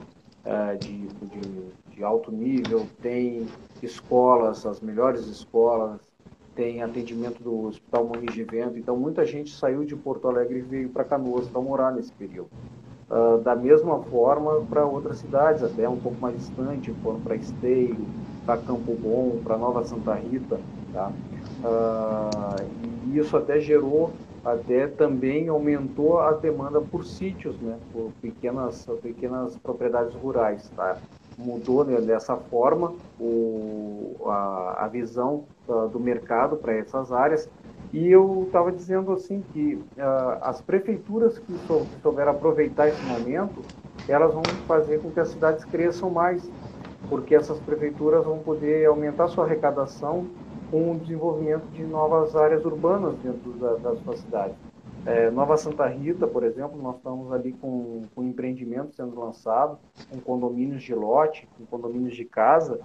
é, 0.45 0.75
de, 0.75 1.07
de, 1.09 1.73
de, 1.97 2.05
alto 2.05 2.31
nível, 2.31 2.87
tem 3.01 3.47
escolas, 3.85 4.67
as 4.67 4.81
melhores 4.81 5.27
escolas, 5.27 6.01
tem 6.55 6.83
atendimento 6.83 7.43
do 7.43 7.67
Hospital 7.67 8.05
Muniz 8.07 8.33
de 8.33 8.45
Vento. 8.45 8.79
Então, 8.79 8.97
muita 8.97 9.25
gente 9.25 9.55
saiu 9.55 9.85
de 9.85 9.97
Porto 9.97 10.29
Alegre 10.29 10.59
e 10.59 10.63
veio 10.63 10.89
para 10.89 11.05
Canoas 11.05 11.49
para 11.49 11.61
morar 11.61 11.93
nesse 11.93 12.13
período. 12.13 12.51
Uh, 13.11 13.39
da 13.43 13.55
mesma 13.55 14.03
forma 14.05 14.63
para 14.63 14.85
outras 14.85 15.19
cidades, 15.19 15.63
até 15.63 15.89
um 15.89 15.99
pouco 15.99 16.19
mais 16.21 16.37
distante, 16.37 16.93
foram 17.03 17.21
para 17.21 17.37
Esteio, 17.37 18.07
para 18.47 18.61
Campo 18.61 18.95
Bom, 18.95 19.41
para 19.45 19.59
Nova 19.59 19.85
Santa 19.85 20.15
Rita. 20.15 20.59
Tá? 20.93 21.13
Uh, 21.63 22.65
e 23.07 23.19
isso 23.19 23.37
até 23.37 23.61
gerou, 23.61 24.11
até 24.45 24.87
também 24.87 25.49
aumentou 25.49 26.21
a 26.21 26.33
demanda 26.33 26.81
por 26.81 27.05
sítios, 27.05 27.57
né? 27.61 27.79
por 27.93 28.11
pequenas, 28.23 28.87
pequenas 29.03 29.57
propriedades 29.59 30.15
rurais. 30.15 30.71
Tá? 30.75 30.97
Mudou 31.37 31.85
né, 31.85 32.01
dessa 32.01 32.37
forma 32.37 32.95
o, 33.19 34.17
a, 34.27 34.85
a 34.85 34.89
visão 34.89 35.45
uh, 35.67 35.89
do 35.89 35.99
mercado 35.99 36.57
para 36.57 36.75
essas 36.75 37.11
áreas 37.13 37.49
e 37.95 38.11
eu 38.11 38.43
estava 38.47 38.73
dizendo 38.73 39.13
assim 39.13 39.41
que 39.53 39.77
uh, 39.77 40.39
as 40.43 40.61
prefeituras 40.61 41.39
que 41.39 41.57
sou, 41.67 41.87
souberam 42.03 42.33
aproveitar 42.33 42.89
esse 42.89 43.01
momento, 43.05 43.63
elas 44.09 44.35
vão 44.35 44.43
fazer 44.67 45.01
com 45.01 45.13
que 45.13 45.21
as 45.21 45.29
cidades 45.29 45.65
cresçam 45.65 46.11
mais, 46.11 46.51
porque 47.09 47.37
essas 47.37 47.61
prefeituras 47.61 48.25
vão 48.25 48.41
poder 48.41 48.87
aumentar 48.87 49.29
sua 49.29 49.45
arrecadação 49.45 50.27
com 50.73 50.91
o 50.91 50.99
desenvolvimento 50.99 51.67
de 51.69 51.85
novas 51.85 52.35
áreas 52.35 52.65
urbanas 52.65 53.17
dentro 53.19 53.53
da, 53.53 53.75
das 53.77 54.01
suas 54.01 54.19
cidades. 54.19 54.64
É, 55.07 55.31
Nova 55.31 55.57
Santa 55.59 55.87
Rita, 55.87 56.27
por 56.27 56.45
exemplo, 56.45 56.81
nós 56.81 56.97
estamos 56.97 57.31
ali 57.31 57.53
com, 57.53 58.03
com 58.15 58.25
empreendimento 58.25 58.97
sendo 58.97 59.21
lançado, 59.21 59.79
com 60.11 60.19
condomínios 60.19 60.83
de 60.83 60.95
lote, 60.95 61.47
com 61.59 61.67
condomínios 61.67 62.17
de 62.17 62.25
casa, 62.25 62.81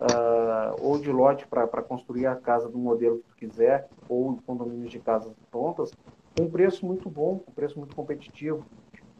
uh, 0.00 0.76
ou 0.80 0.98
de 0.98 1.10
lote 1.10 1.46
para 1.46 1.66
construir 1.82 2.26
a 2.26 2.36
casa 2.36 2.68
do 2.68 2.76
modelo 2.76 3.18
que 3.18 3.28
tu 3.28 3.36
quiser, 3.36 3.88
ou 4.08 4.38
condomínios 4.46 4.90
de 4.90 4.98
casas 4.98 5.32
prontas, 5.50 5.90
com 6.36 6.44
um 6.44 6.50
preço 6.50 6.84
muito 6.84 7.08
bom, 7.08 7.38
com 7.38 7.50
um 7.50 7.54
preço 7.54 7.78
muito 7.78 7.96
competitivo. 7.96 8.62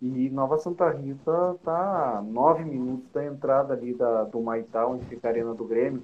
E 0.03 0.28
Nova 0.28 0.59
Santa 0.59 0.90
Rita 0.90 1.55
está 1.57 2.18
a 2.18 2.22
nove 2.22 2.62
minutos 2.62 3.11
da 3.11 3.24
entrada 3.24 3.72
ali 3.72 3.95
da, 3.95 4.24
do 4.24 4.42
Maitá, 4.42 4.86
onde 4.86 5.07
fica 5.07 5.28
a 5.28 5.30
Arena 5.30 5.55
do 5.55 5.64
Grêmio. 5.64 6.03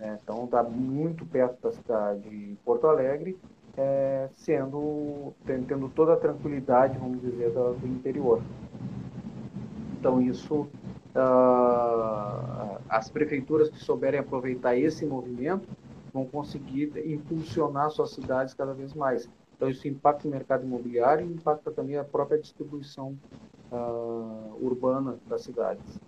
É, 0.00 0.16
então 0.22 0.44
está 0.44 0.62
muito 0.62 1.26
perto 1.26 1.60
da 1.60 1.72
cidade 1.72 2.20
de 2.20 2.56
Porto 2.64 2.86
Alegre, 2.86 3.36
é, 3.76 4.28
sendo 4.34 5.34
tendo 5.44 5.88
toda 5.90 6.14
a 6.14 6.16
tranquilidade, 6.16 6.98
vamos 6.98 7.20
dizer, 7.20 7.50
do, 7.50 7.74
do 7.74 7.86
interior. 7.86 8.42
Então 9.98 10.20
isso 10.20 10.66
uh, 11.14 12.78
as 12.88 13.08
prefeituras 13.08 13.68
que 13.68 13.78
souberem 13.78 14.20
aproveitar 14.20 14.76
esse 14.76 15.04
movimento 15.04 15.68
vão 16.12 16.24
conseguir 16.24 16.92
impulsionar 17.06 17.90
suas 17.90 18.10
cidades 18.10 18.54
cada 18.54 18.72
vez 18.72 18.94
mais. 18.94 19.28
Então, 19.56 19.68
isso 19.70 19.88
impacta 19.88 20.28
o 20.28 20.30
mercado 20.30 20.64
imobiliário 20.64 21.26
e 21.26 21.32
impacta 21.32 21.70
também 21.70 21.96
a 21.96 22.04
própria 22.04 22.38
distribuição 22.38 23.16
uh, 23.72 24.54
urbana 24.60 25.16
das 25.26 25.42
cidades. 25.42 25.98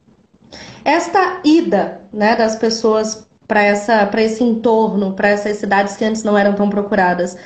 Esta 0.84 1.40
ida 1.44 2.02
né, 2.12 2.36
das 2.36 2.56
pessoas 2.56 3.28
para 3.46 4.22
esse 4.22 4.44
entorno, 4.44 5.14
para 5.14 5.28
essas 5.28 5.56
cidades 5.56 5.96
que 5.96 6.04
antes 6.04 6.22
não 6.22 6.36
eram 6.36 6.54
tão 6.54 6.68
procuradas, 6.68 7.38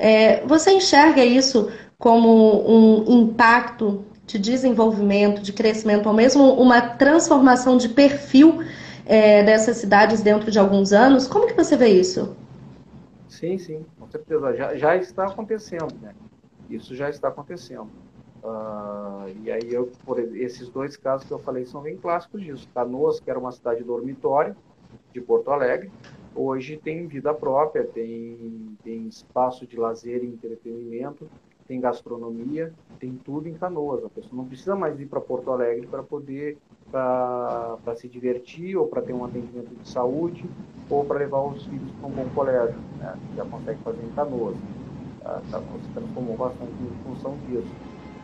é, 0.00 0.44
você 0.46 0.72
enxerga 0.72 1.22
isso 1.22 1.70
como 1.98 2.66
um 2.66 3.20
impacto 3.20 4.02
de 4.26 4.38
desenvolvimento, 4.38 5.42
de 5.42 5.52
crescimento, 5.52 6.06
ou 6.06 6.14
mesmo 6.14 6.54
uma 6.54 6.80
transformação 6.80 7.76
de 7.76 7.90
perfil 7.90 8.62
é, 9.04 9.42
dessas 9.42 9.76
cidades 9.76 10.22
dentro 10.22 10.50
de 10.50 10.58
alguns 10.58 10.92
anos? 10.92 11.28
Como 11.28 11.46
que 11.46 11.52
você 11.52 11.76
vê 11.76 11.88
isso? 11.88 12.34
Sim, 13.28 13.58
sim, 13.58 13.84
com 13.98 14.08
certeza. 14.08 14.56
Já, 14.56 14.74
já 14.76 14.96
está 14.96 15.26
acontecendo, 15.26 15.94
né? 16.00 16.14
Isso 16.70 16.96
já 16.96 17.10
está 17.10 17.28
acontecendo. 17.28 17.90
Uh, 18.42 19.28
e 19.44 19.52
aí, 19.52 19.70
eu, 19.70 19.90
por 20.06 20.18
esses 20.18 20.70
dois 20.70 20.96
casos 20.96 21.26
que 21.26 21.32
eu 21.32 21.38
falei 21.38 21.66
são 21.66 21.82
bem 21.82 21.96
clássicos 21.96 22.40
disso. 22.40 22.68
Canoas, 22.74 23.20
que 23.20 23.28
era 23.28 23.38
uma 23.38 23.52
cidade 23.52 23.84
dormitória 23.84 24.56
de 25.12 25.20
Porto 25.20 25.50
Alegre, 25.50 25.90
hoje 26.34 26.76
tem 26.76 27.06
vida 27.06 27.32
própria, 27.34 27.84
tem, 27.86 28.76
tem 28.82 29.06
espaço 29.08 29.66
de 29.66 29.76
lazer 29.76 30.22
e 30.22 30.26
entretenimento, 30.26 31.28
tem 31.66 31.80
gastronomia, 31.80 32.72
tem 32.98 33.16
tudo 33.16 33.48
em 33.48 33.54
Canoas. 33.54 34.04
A 34.04 34.08
pessoa 34.08 34.42
não 34.42 34.48
precisa 34.48 34.74
mais 34.74 34.98
ir 35.00 35.06
para 35.06 35.20
Porto 35.20 35.50
Alegre 35.50 35.86
para 35.86 36.02
poder 36.02 36.58
para 36.90 37.94
se 37.96 38.08
divertir 38.08 38.76
ou 38.76 38.88
para 38.88 39.00
ter 39.00 39.12
um 39.12 39.24
atendimento 39.24 39.74
de 39.76 39.88
saúde 39.88 40.44
ou 40.88 41.04
para 41.04 41.20
levar 41.20 41.42
os 41.42 41.64
filhos 41.64 41.90
para 41.92 42.08
um 42.08 42.12
bom 42.12 42.28
colégio, 42.34 42.76
né? 42.98 43.16
já 43.36 43.44
consegue 43.44 43.80
fazer 43.82 44.02
em 44.04 44.10
Canoas. 44.10 44.56
Tá, 45.22 45.40
tá, 45.50 45.60
se 45.60 45.92
transformou 45.94 46.36
bastante 46.36 46.72
em 46.72 47.04
função 47.04 47.36
disso. 47.46 47.70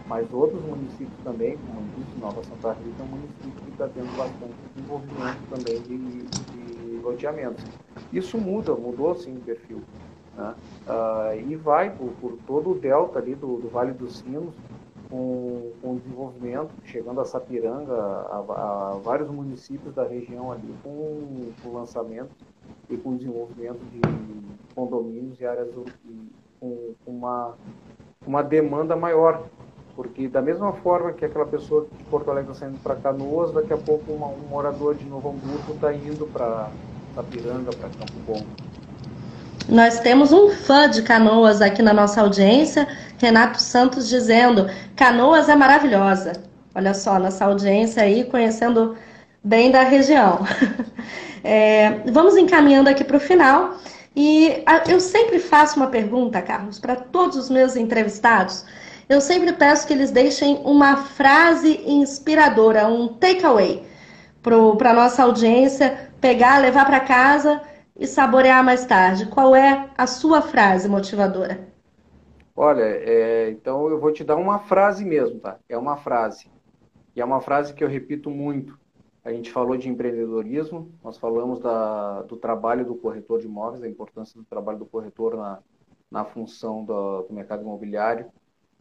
Mas 0.08 0.32
outros 0.32 0.62
municípios 0.62 1.18
também, 1.22 1.56
como 1.58 1.82
disse, 1.96 2.18
Nova 2.18 2.42
Santa 2.42 2.72
Rita 2.72 3.02
é 3.02 3.04
um 3.04 3.08
município 3.08 3.52
que 3.52 3.70
está 3.70 3.88
tendo 3.88 4.16
bastante 4.16 4.54
desenvolvimento 4.74 5.38
também 5.50 5.80
de, 5.82 5.96
de 5.96 6.65
loteamentos. 7.06 7.64
Isso 8.12 8.38
muda, 8.38 8.74
mudou 8.74 9.14
sim 9.14 9.36
o 9.36 9.40
perfil. 9.40 9.82
Né? 10.36 10.54
Ah, 10.86 11.34
e 11.34 11.56
vai 11.56 11.90
por, 11.90 12.10
por, 12.20 12.38
todo 12.46 12.70
o 12.70 12.74
delta 12.74 13.18
ali 13.18 13.34
do, 13.34 13.56
do 13.56 13.68
Vale 13.68 13.92
dos 13.92 14.18
Sinos, 14.18 14.54
com, 15.08 15.72
com 15.80 15.96
desenvolvimento, 15.96 16.70
chegando 16.84 17.20
a 17.20 17.24
Sapiranga, 17.24 17.94
a, 17.94 18.38
a, 18.38 19.00
vários 19.02 19.30
municípios 19.30 19.94
da 19.94 20.06
região 20.06 20.50
ali, 20.52 20.74
com, 20.82 21.52
com 21.62 21.72
lançamento 21.72 22.30
e 22.90 22.96
com 22.96 23.16
desenvolvimento 23.16 23.78
de 23.92 24.00
condomínios 24.74 25.40
e 25.40 25.46
áreas 25.46 25.68
e, 26.04 26.28
com, 26.58 26.94
com 27.04 27.10
uma, 27.10 27.54
uma 28.26 28.42
demanda 28.42 28.96
maior. 28.96 29.44
Porque 29.94 30.28
da 30.28 30.42
mesma 30.42 30.74
forma 30.74 31.12
que 31.12 31.24
aquela 31.24 31.46
pessoa 31.46 31.86
de 31.90 32.04
Porto 32.04 32.30
Alegre 32.30 32.52
está 32.52 32.66
saindo 32.66 32.82
para 32.82 32.96
Canoas, 32.96 33.52
daqui 33.52 33.72
a 33.72 33.78
pouco 33.78 34.12
uma, 34.12 34.26
um 34.26 34.46
morador 34.50 34.94
de 34.94 35.06
Novo 35.06 35.30
Hamburgo 35.30 35.72
está 35.72 35.94
indo 35.94 36.26
para 36.26 36.70
Sapiranga, 37.16 37.70
para 37.72 37.88
Campo 37.88 38.12
Bom. 38.26 38.44
Nós 39.70 39.98
temos 40.00 40.32
um 40.32 40.50
fã 40.50 40.88
de 40.88 41.02
Canoas 41.02 41.62
aqui 41.62 41.80
na 41.80 41.94
nossa 41.94 42.20
audiência, 42.20 42.86
Renato 43.16 43.60
Santos, 43.60 44.06
dizendo: 44.06 44.68
Canoas 44.94 45.48
é 45.48 45.56
maravilhosa. 45.56 46.34
Olha 46.74 46.92
só, 46.92 47.18
nossa 47.18 47.46
audiência 47.46 48.02
aí 48.02 48.24
conhecendo 48.24 48.96
bem 49.42 49.70
da 49.70 49.82
região. 49.82 50.40
É, 51.48 52.00
vamos 52.10 52.36
encaminhando 52.36 52.88
aqui 52.88 53.04
para 53.04 53.18
o 53.18 53.20
final. 53.20 53.76
E 54.16 54.64
eu 54.88 54.98
sempre 54.98 55.38
faço 55.38 55.76
uma 55.76 55.86
pergunta, 55.86 56.42
Carlos, 56.42 56.80
para 56.80 56.96
todos 56.96 57.36
os 57.36 57.48
meus 57.48 57.76
entrevistados. 57.76 58.64
Eu 59.08 59.20
sempre 59.20 59.52
peço 59.52 59.86
que 59.86 59.92
eles 59.92 60.10
deixem 60.10 60.60
uma 60.64 60.96
frase 60.96 61.80
inspiradora, 61.86 62.88
um 62.88 63.06
takeaway 63.06 63.86
para 64.76 64.90
a 64.90 64.94
nossa 64.94 65.24
audiência 65.24 66.12
pegar, 66.20 66.58
levar 66.58 66.86
para 66.86 67.00
casa 67.00 67.60
e 67.98 68.06
saborear 68.06 68.62
mais 68.62 68.86
tarde. 68.86 69.26
Qual 69.26 69.56
é 69.56 69.90
a 69.98 70.06
sua 70.06 70.40
frase 70.40 70.88
motivadora? 70.88 71.66
Olha, 72.54 72.84
é, 72.84 73.50
então 73.50 73.88
eu 73.88 73.98
vou 73.98 74.12
te 74.12 74.22
dar 74.22 74.36
uma 74.36 74.60
frase 74.60 75.04
mesmo, 75.04 75.40
tá? 75.40 75.58
É 75.68 75.76
uma 75.76 75.96
frase. 75.96 76.48
E 77.16 77.20
é 77.20 77.24
uma 77.24 77.40
frase 77.40 77.74
que 77.74 77.82
eu 77.82 77.88
repito 77.88 78.30
muito. 78.30 78.78
A 79.24 79.32
gente 79.32 79.50
falou 79.50 79.76
de 79.76 79.88
empreendedorismo, 79.88 80.92
nós 81.02 81.18
falamos 81.18 81.58
da, 81.58 82.22
do 82.22 82.36
trabalho 82.36 82.84
do 82.84 82.94
corretor 82.94 83.40
de 83.40 83.46
imóveis, 83.46 83.82
a 83.82 83.88
importância 83.88 84.40
do 84.40 84.46
trabalho 84.46 84.78
do 84.78 84.86
corretor 84.86 85.36
na, 85.36 85.58
na 86.08 86.24
função 86.24 86.84
do, 86.84 87.22
do 87.22 87.34
mercado 87.34 87.62
imobiliário. 87.62 88.26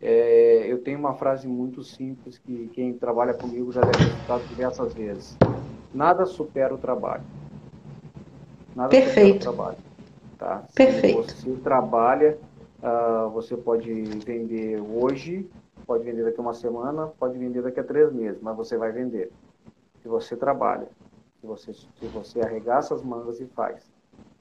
É, 0.02 0.66
eu 0.68 0.82
tenho 0.84 1.00
uma 1.00 1.14
frase 1.14 1.48
muito 1.48 1.84
simples 1.84 2.38
que 2.38 2.70
quem 2.74 2.94
trabalha 2.94 3.34
comigo 3.34 3.72
já 3.72 3.82
deve 3.82 3.98
ter 3.98 4.14
escutado 4.14 4.48
diversas 4.48 4.94
vezes. 4.94 5.38
Nada 5.94 6.26
supera 6.26 6.74
o 6.74 6.78
trabalho. 6.78 7.24
Nada 8.76 8.90
Perfeito. 8.90 9.44
trabalho. 9.44 9.78
Tá? 10.38 10.64
Perfeito. 10.76 11.32
Se 11.32 11.50
você 11.50 11.62
trabalha, 11.62 12.38
uh, 12.84 13.30
você 13.30 13.56
pode 13.56 13.90
vender 14.26 14.82
hoje, 14.82 15.50
pode 15.88 16.04
vender 16.04 16.24
daqui 16.24 16.40
a 16.40 16.44
uma 16.44 16.54
semana, 16.54 17.08
pode 17.08 17.38
vender 17.38 17.62
daqui 17.62 17.80
a 17.80 17.84
três 17.84 18.12
meses, 18.12 18.42
mas 18.42 18.56
você 18.56 18.78
vai 18.78 18.92
vender. 18.92 19.32
Se 20.02 20.10
você 20.10 20.36
trabalha, 20.36 20.88
se 21.40 21.48
você, 21.48 21.74
se 21.74 22.06
você 22.14 22.42
arregaça 22.42 22.94
as 22.94 23.02
mangas 23.02 23.40
e 23.40 23.46
faz. 23.46 23.90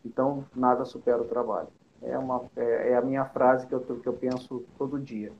Então, 0.04 0.44
nada 0.54 0.84
supera 0.84 1.22
o 1.22 1.24
trabalho. 1.24 1.68
É, 2.02 2.18
uma, 2.18 2.42
é, 2.56 2.90
é 2.90 2.96
a 2.96 3.00
minha 3.00 3.24
frase 3.24 3.66
que 3.66 3.72
eu, 3.72 3.80
que 3.80 4.06
eu 4.06 4.12
penso 4.12 4.64
todo 4.76 4.98
dia. 4.98 5.32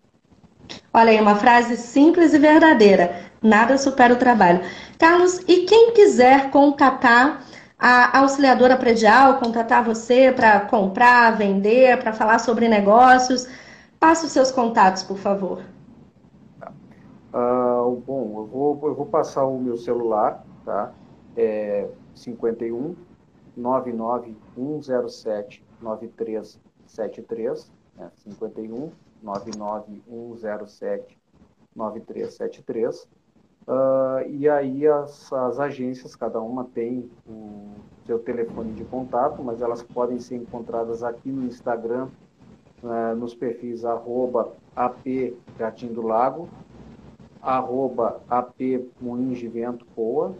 Olha 0.93 1.11
aí, 1.11 1.21
uma 1.21 1.37
frase 1.37 1.77
simples 1.77 2.35
e 2.35 2.39
verdadeira. 2.39 3.25
Nada 3.43 3.77
supera 3.77 4.15
o 4.15 4.19
trabalho. 4.19 4.61
Carlos, 4.99 5.41
e 5.49 5.65
quem 5.67 5.93
quiser 5.93 6.51
contatar 6.51 7.45
a 7.79 8.21
auxiliadora 8.21 8.77
predial 8.77 9.39
contatar 9.39 9.85
você 9.85 10.33
para 10.33 10.61
comprar, 10.61 11.37
vender, 11.37 11.99
para 11.99 12.15
falar 12.15 12.39
sobre 12.39 12.69
negócios, 12.69 13.47
passe 14.01 14.25
os 14.25 14.33
seus 14.33 14.51
contatos, 14.51 15.03
por 15.03 15.19
favor. 15.19 15.61
Uh, 17.35 18.01
bom, 18.07 18.39
eu 18.39 18.47
vou, 18.47 18.81
eu 18.85 18.95
vou 18.95 19.07
passar 19.07 19.45
o 19.45 19.59
meu 19.59 19.77
celular, 19.77 20.47
tá? 20.65 20.93
É 21.37 21.89
51 22.15 22.95
99107 23.57 25.65
9373, 25.83 27.73
né? 27.97 28.09
51 28.15 28.93
99107 29.25 31.19
9373. 31.75 33.09
Uh, 33.67 34.29
e 34.29 34.47
aí 34.49 34.87
as, 34.87 35.33
as, 35.33 35.59
agências, 35.59 36.15
cada 36.15 36.41
uma 36.41 36.65
tem 36.65 37.11
o 37.27 37.71
seu 38.07 38.19
telefone 38.19 38.75
de 38.75 38.85
contato, 38.85 39.43
mas 39.43 39.63
elas 39.63 39.83
podem 39.83 40.19
ser 40.19 40.37
encontradas 40.37 41.03
aqui 41.03 41.31
no 41.31 41.47
Instagram, 41.47 42.09
uh, 42.83 43.17
nos 43.17 43.35
perfis 43.35 43.85
arroba 43.85 44.53
AP 44.77 45.35
Jardim 45.59 45.89
do 45.89 46.03
Lago, 46.03 46.47
arroba 47.41 48.21
AP 48.29 48.87
Moinhos 49.01 49.39
de 49.39 49.49
Vento 49.49 49.87
Poa 49.95 50.35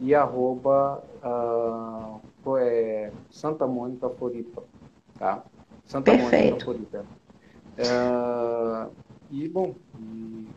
e 0.00 0.14
arroba 0.14 1.02
uh, 1.22 2.56
é, 2.56 3.12
Santa 3.30 3.66
Mônica 3.66 4.08
Floripa, 4.08 4.62
tá? 5.18 5.42
Santa 5.84 6.12
Perfeito. 6.12 6.64
Mônica 6.64 6.64
Floripa. 6.64 7.04
Uh, 7.78 8.90
e, 9.30 9.48
bom, 9.48 9.74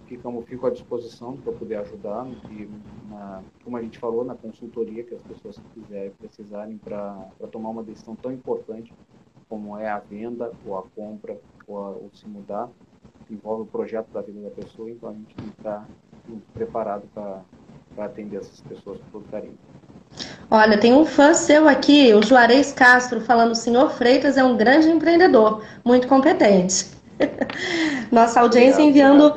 ficamos, 0.07 0.45
fico 0.45 0.65
à 0.65 0.69
disposição 0.69 1.37
para 1.37 1.53
poder 1.53 1.75
ajudar, 1.75 2.25
e 2.49 2.69
na, 3.09 3.41
como 3.63 3.77
a 3.77 3.81
gente 3.81 3.99
falou, 3.99 4.23
na 4.25 4.33
consultoria 4.33 5.03
que 5.03 5.13
as 5.13 5.21
pessoas 5.21 5.59
quiserem, 5.73 6.11
precisarem 6.19 6.77
para 6.77 7.27
tomar 7.51 7.69
uma 7.69 7.83
decisão 7.83 8.15
tão 8.15 8.31
importante 8.31 8.93
como 9.49 9.77
é 9.77 9.89
a 9.89 9.99
venda 9.99 10.51
ou 10.65 10.77
a 10.77 10.83
compra 10.95 11.37
ou, 11.67 11.77
a, 11.77 11.89
ou 11.89 12.09
se 12.13 12.27
mudar, 12.27 12.69
envolve 13.29 13.63
o 13.63 13.65
projeto 13.65 14.07
da 14.11 14.21
vida 14.21 14.41
da 14.41 14.49
pessoa, 14.49 14.89
então 14.89 15.09
a 15.09 15.13
gente 15.13 15.35
tem 15.35 15.45
que 15.45 15.57
estar 15.57 15.87
preparado 16.53 17.03
para 17.13 17.43
atender 18.05 18.37
essas 18.37 18.61
pessoas 18.61 18.99
com 18.99 19.19
todo 19.19 19.29
carinho. 19.29 19.57
Olha, 20.49 20.77
tem 20.77 20.93
um 20.93 21.05
fã 21.05 21.33
seu 21.33 21.67
aqui, 21.67 22.13
o 22.13 22.21
Juarez 22.21 22.73
Castro, 22.73 23.21
falando: 23.21 23.51
o 23.51 23.55
senhor 23.55 23.89
Freitas 23.91 24.37
é 24.37 24.43
um 24.43 24.57
grande 24.57 24.89
empreendedor, 24.89 25.63
muito 25.85 26.07
competente. 26.07 27.00
Nossa 28.11 28.41
audiência 28.41 28.81
enviando 28.81 29.33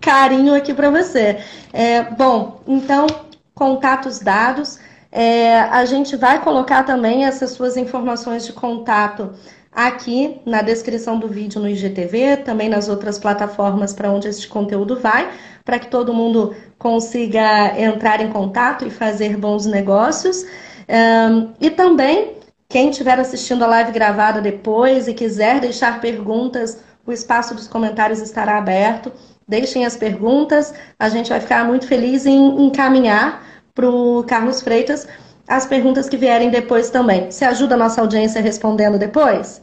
carinho 0.00 0.54
aqui 0.54 0.72
para 0.72 0.90
você. 0.90 1.38
É, 1.72 2.02
bom, 2.02 2.60
então, 2.66 3.06
contatos 3.54 4.20
dados. 4.20 4.78
É, 5.10 5.60
a 5.60 5.84
gente 5.84 6.16
vai 6.16 6.42
colocar 6.42 6.84
também 6.84 7.24
essas 7.24 7.50
suas 7.50 7.76
informações 7.76 8.44
de 8.44 8.52
contato 8.52 9.32
aqui 9.72 10.40
na 10.44 10.60
descrição 10.60 11.18
do 11.18 11.28
vídeo 11.28 11.60
no 11.60 11.68
IGTV, 11.68 12.38
também 12.38 12.68
nas 12.68 12.88
outras 12.88 13.18
plataformas 13.18 13.92
para 13.92 14.10
onde 14.10 14.28
este 14.28 14.48
conteúdo 14.48 14.98
vai, 14.98 15.30
para 15.64 15.78
que 15.78 15.88
todo 15.88 16.12
mundo 16.12 16.54
consiga 16.78 17.78
entrar 17.78 18.20
em 18.20 18.30
contato 18.30 18.86
e 18.86 18.90
fazer 18.90 19.36
bons 19.36 19.66
negócios. 19.66 20.44
Um, 20.88 21.52
e 21.60 21.70
também, 21.70 22.34
quem 22.68 22.90
estiver 22.90 23.18
assistindo 23.18 23.62
a 23.62 23.66
live 23.66 23.92
gravada 23.92 24.40
depois 24.40 25.06
e 25.06 25.14
quiser 25.14 25.60
deixar 25.60 26.00
perguntas 26.00 26.78
o 27.08 27.12
espaço 27.12 27.54
dos 27.54 27.66
comentários 27.66 28.20
estará 28.20 28.58
aberto. 28.58 29.10
Deixem 29.48 29.86
as 29.86 29.96
perguntas, 29.96 30.74
a 30.98 31.08
gente 31.08 31.30
vai 31.30 31.40
ficar 31.40 31.64
muito 31.64 31.86
feliz 31.86 32.26
em 32.26 32.66
encaminhar 32.66 33.42
para 33.74 33.88
o 33.88 34.22
Carlos 34.24 34.60
Freitas 34.60 35.08
as 35.48 35.64
perguntas 35.64 36.06
que 36.06 36.18
vierem 36.18 36.50
depois 36.50 36.90
também. 36.90 37.30
Você 37.30 37.46
ajuda 37.46 37.74
a 37.74 37.78
nossa 37.78 38.02
audiência 38.02 38.42
respondendo 38.42 38.98
depois? 38.98 39.62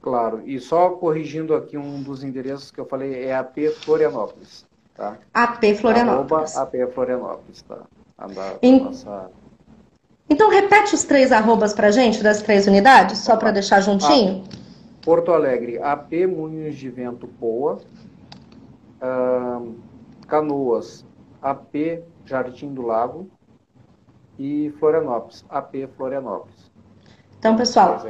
Claro, 0.00 0.40
e 0.46 0.60
só 0.60 0.90
corrigindo 0.90 1.56
aqui 1.56 1.76
um 1.76 2.00
dos 2.00 2.22
endereços 2.22 2.70
que 2.70 2.78
eu 2.78 2.86
falei, 2.86 3.24
é 3.24 3.34
AP 3.34 3.56
Florianópolis. 3.80 4.64
Tá? 4.94 5.18
AP 5.34 5.64
Florianópolis. 5.80 6.56
Arroba 6.56 6.78
AP 6.78 6.94
Florianópolis, 6.94 7.62
tá? 7.62 7.78
em... 8.62 8.80
nossa... 8.80 9.28
Então 10.30 10.48
repete 10.50 10.94
os 10.94 11.02
três 11.02 11.32
arrobas 11.32 11.72
para 11.72 11.90
gente 11.90 12.22
das 12.22 12.42
três 12.42 12.68
unidades, 12.68 13.18
só 13.18 13.36
para 13.36 13.50
deixar 13.50 13.80
juntinho. 13.80 14.44
Ah. 14.52 14.65
Porto 15.06 15.32
Alegre, 15.32 15.78
AP 15.78 16.26
Moinhos 16.26 16.74
de 16.74 16.90
Vento 16.90 17.28
Poa. 17.28 17.78
Uh, 19.00 19.76
Canoas, 20.26 21.06
AP 21.40 22.02
Jardim 22.24 22.74
do 22.74 22.82
Lago. 22.82 23.30
E 24.36 24.74
Florianópolis, 24.80 25.44
AP 25.48 25.88
Florianópolis. 25.96 26.72
Então, 27.38 27.56
pessoal, 27.56 28.04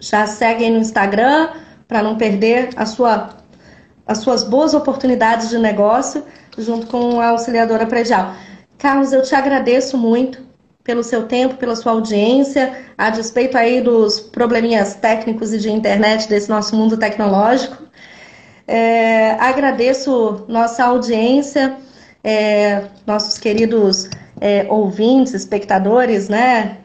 já 0.00 0.26
seguem 0.26 0.72
no 0.72 0.78
Instagram 0.78 1.50
para 1.86 2.02
não 2.02 2.16
perder 2.16 2.70
a 2.74 2.86
sua, 2.86 3.36
as 4.06 4.18
suas 4.18 4.42
boas 4.42 4.72
oportunidades 4.72 5.50
de 5.50 5.58
negócio 5.58 6.24
junto 6.56 6.86
com 6.86 7.20
a 7.20 7.28
auxiliadora 7.28 7.86
predial. 7.86 8.32
Carlos, 8.78 9.12
eu 9.12 9.22
te 9.22 9.34
agradeço 9.34 9.98
muito 9.98 10.49
pelo 10.82 11.02
seu 11.02 11.26
tempo, 11.26 11.56
pela 11.56 11.76
sua 11.76 11.92
audiência, 11.92 12.84
a 12.96 13.10
despeito 13.10 13.56
aí 13.56 13.80
dos 13.80 14.18
probleminhas 14.18 14.94
técnicos 14.94 15.52
e 15.52 15.58
de 15.58 15.70
internet 15.70 16.28
desse 16.28 16.48
nosso 16.48 16.74
mundo 16.74 16.96
tecnológico. 16.96 17.76
É, 18.66 19.32
agradeço 19.32 20.44
nossa 20.48 20.84
audiência, 20.84 21.76
é, 22.22 22.84
nossos 23.06 23.38
queridos 23.38 24.08
é, 24.40 24.66
ouvintes, 24.68 25.34
espectadores, 25.34 26.28
né, 26.28 26.78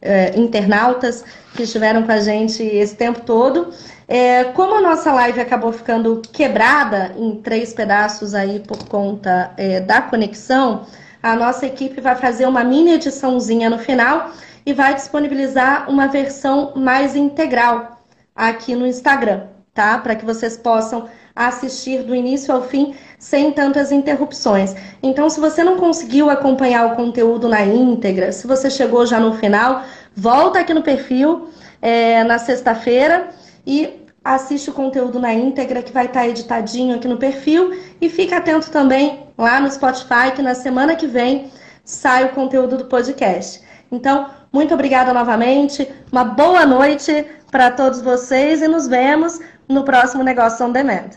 é, 0.00 0.38
internautas 0.38 1.24
que 1.54 1.62
estiveram 1.62 2.02
com 2.02 2.12
a 2.12 2.20
gente 2.20 2.62
esse 2.62 2.94
tempo 2.94 3.20
todo. 3.22 3.70
É, 4.06 4.44
como 4.44 4.74
a 4.74 4.80
nossa 4.80 5.12
live 5.12 5.40
acabou 5.40 5.72
ficando 5.72 6.20
quebrada 6.32 7.14
em 7.16 7.36
três 7.40 7.72
pedaços 7.72 8.34
aí 8.34 8.60
por 8.60 8.86
conta 8.86 9.52
é, 9.56 9.80
da 9.80 10.02
conexão, 10.02 10.86
a 11.24 11.34
nossa 11.34 11.64
equipe 11.64 12.02
vai 12.02 12.14
fazer 12.14 12.44
uma 12.46 12.62
mini 12.62 12.92
ediçãozinha 12.92 13.70
no 13.70 13.78
final 13.78 14.30
e 14.66 14.74
vai 14.74 14.94
disponibilizar 14.94 15.88
uma 15.88 16.06
versão 16.06 16.74
mais 16.76 17.16
integral 17.16 18.04
aqui 18.36 18.74
no 18.76 18.86
Instagram, 18.86 19.44
tá? 19.72 19.96
Para 19.96 20.14
que 20.14 20.22
vocês 20.22 20.58
possam 20.58 21.08
assistir 21.34 22.02
do 22.02 22.14
início 22.14 22.54
ao 22.54 22.62
fim 22.62 22.94
sem 23.18 23.50
tantas 23.52 23.90
interrupções. 23.90 24.74
Então, 25.02 25.30
se 25.30 25.40
você 25.40 25.64
não 25.64 25.78
conseguiu 25.78 26.28
acompanhar 26.28 26.92
o 26.92 26.94
conteúdo 26.94 27.48
na 27.48 27.64
íntegra, 27.64 28.30
se 28.30 28.46
você 28.46 28.68
chegou 28.68 29.06
já 29.06 29.18
no 29.18 29.32
final, 29.32 29.82
volta 30.14 30.60
aqui 30.60 30.74
no 30.74 30.82
perfil 30.82 31.48
é, 31.80 32.22
na 32.22 32.36
sexta-feira 32.36 33.30
e 33.66 34.03
assiste 34.24 34.70
o 34.70 34.72
conteúdo 34.72 35.20
na 35.20 35.34
íntegra 35.34 35.82
que 35.82 35.92
vai 35.92 36.06
estar 36.06 36.26
editadinho 36.26 36.96
aqui 36.96 37.06
no 37.06 37.18
perfil 37.18 37.78
e 38.00 38.08
fica 38.08 38.38
atento 38.38 38.70
também 38.70 39.28
lá 39.36 39.60
no 39.60 39.70
Spotify 39.70 40.32
que 40.34 40.40
na 40.40 40.54
semana 40.54 40.96
que 40.96 41.06
vem 41.06 41.52
sai 41.84 42.24
o 42.24 42.30
conteúdo 42.30 42.78
do 42.78 42.86
podcast. 42.86 43.62
Então, 43.92 44.30
muito 44.50 44.72
obrigada 44.72 45.12
novamente, 45.12 45.86
uma 46.10 46.24
boa 46.24 46.64
noite 46.64 47.26
para 47.50 47.70
todos 47.70 48.00
vocês 48.00 48.62
e 48.62 48.68
nos 48.68 48.88
vemos 48.88 49.38
no 49.68 49.84
próximo 49.84 50.22
Negócio 50.24 50.64
on 50.64 50.72
Demand. 50.72 51.10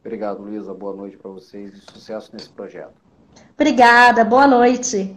Obrigado, 0.00 0.42
Luísa. 0.42 0.72
Boa 0.72 0.94
noite 0.94 1.16
para 1.16 1.30
vocês 1.30 1.74
e 1.74 1.80
sucesso 1.92 2.30
nesse 2.32 2.48
projeto. 2.48 2.94
Obrigada, 3.54 4.24
boa 4.24 4.46
noite. 4.46 5.16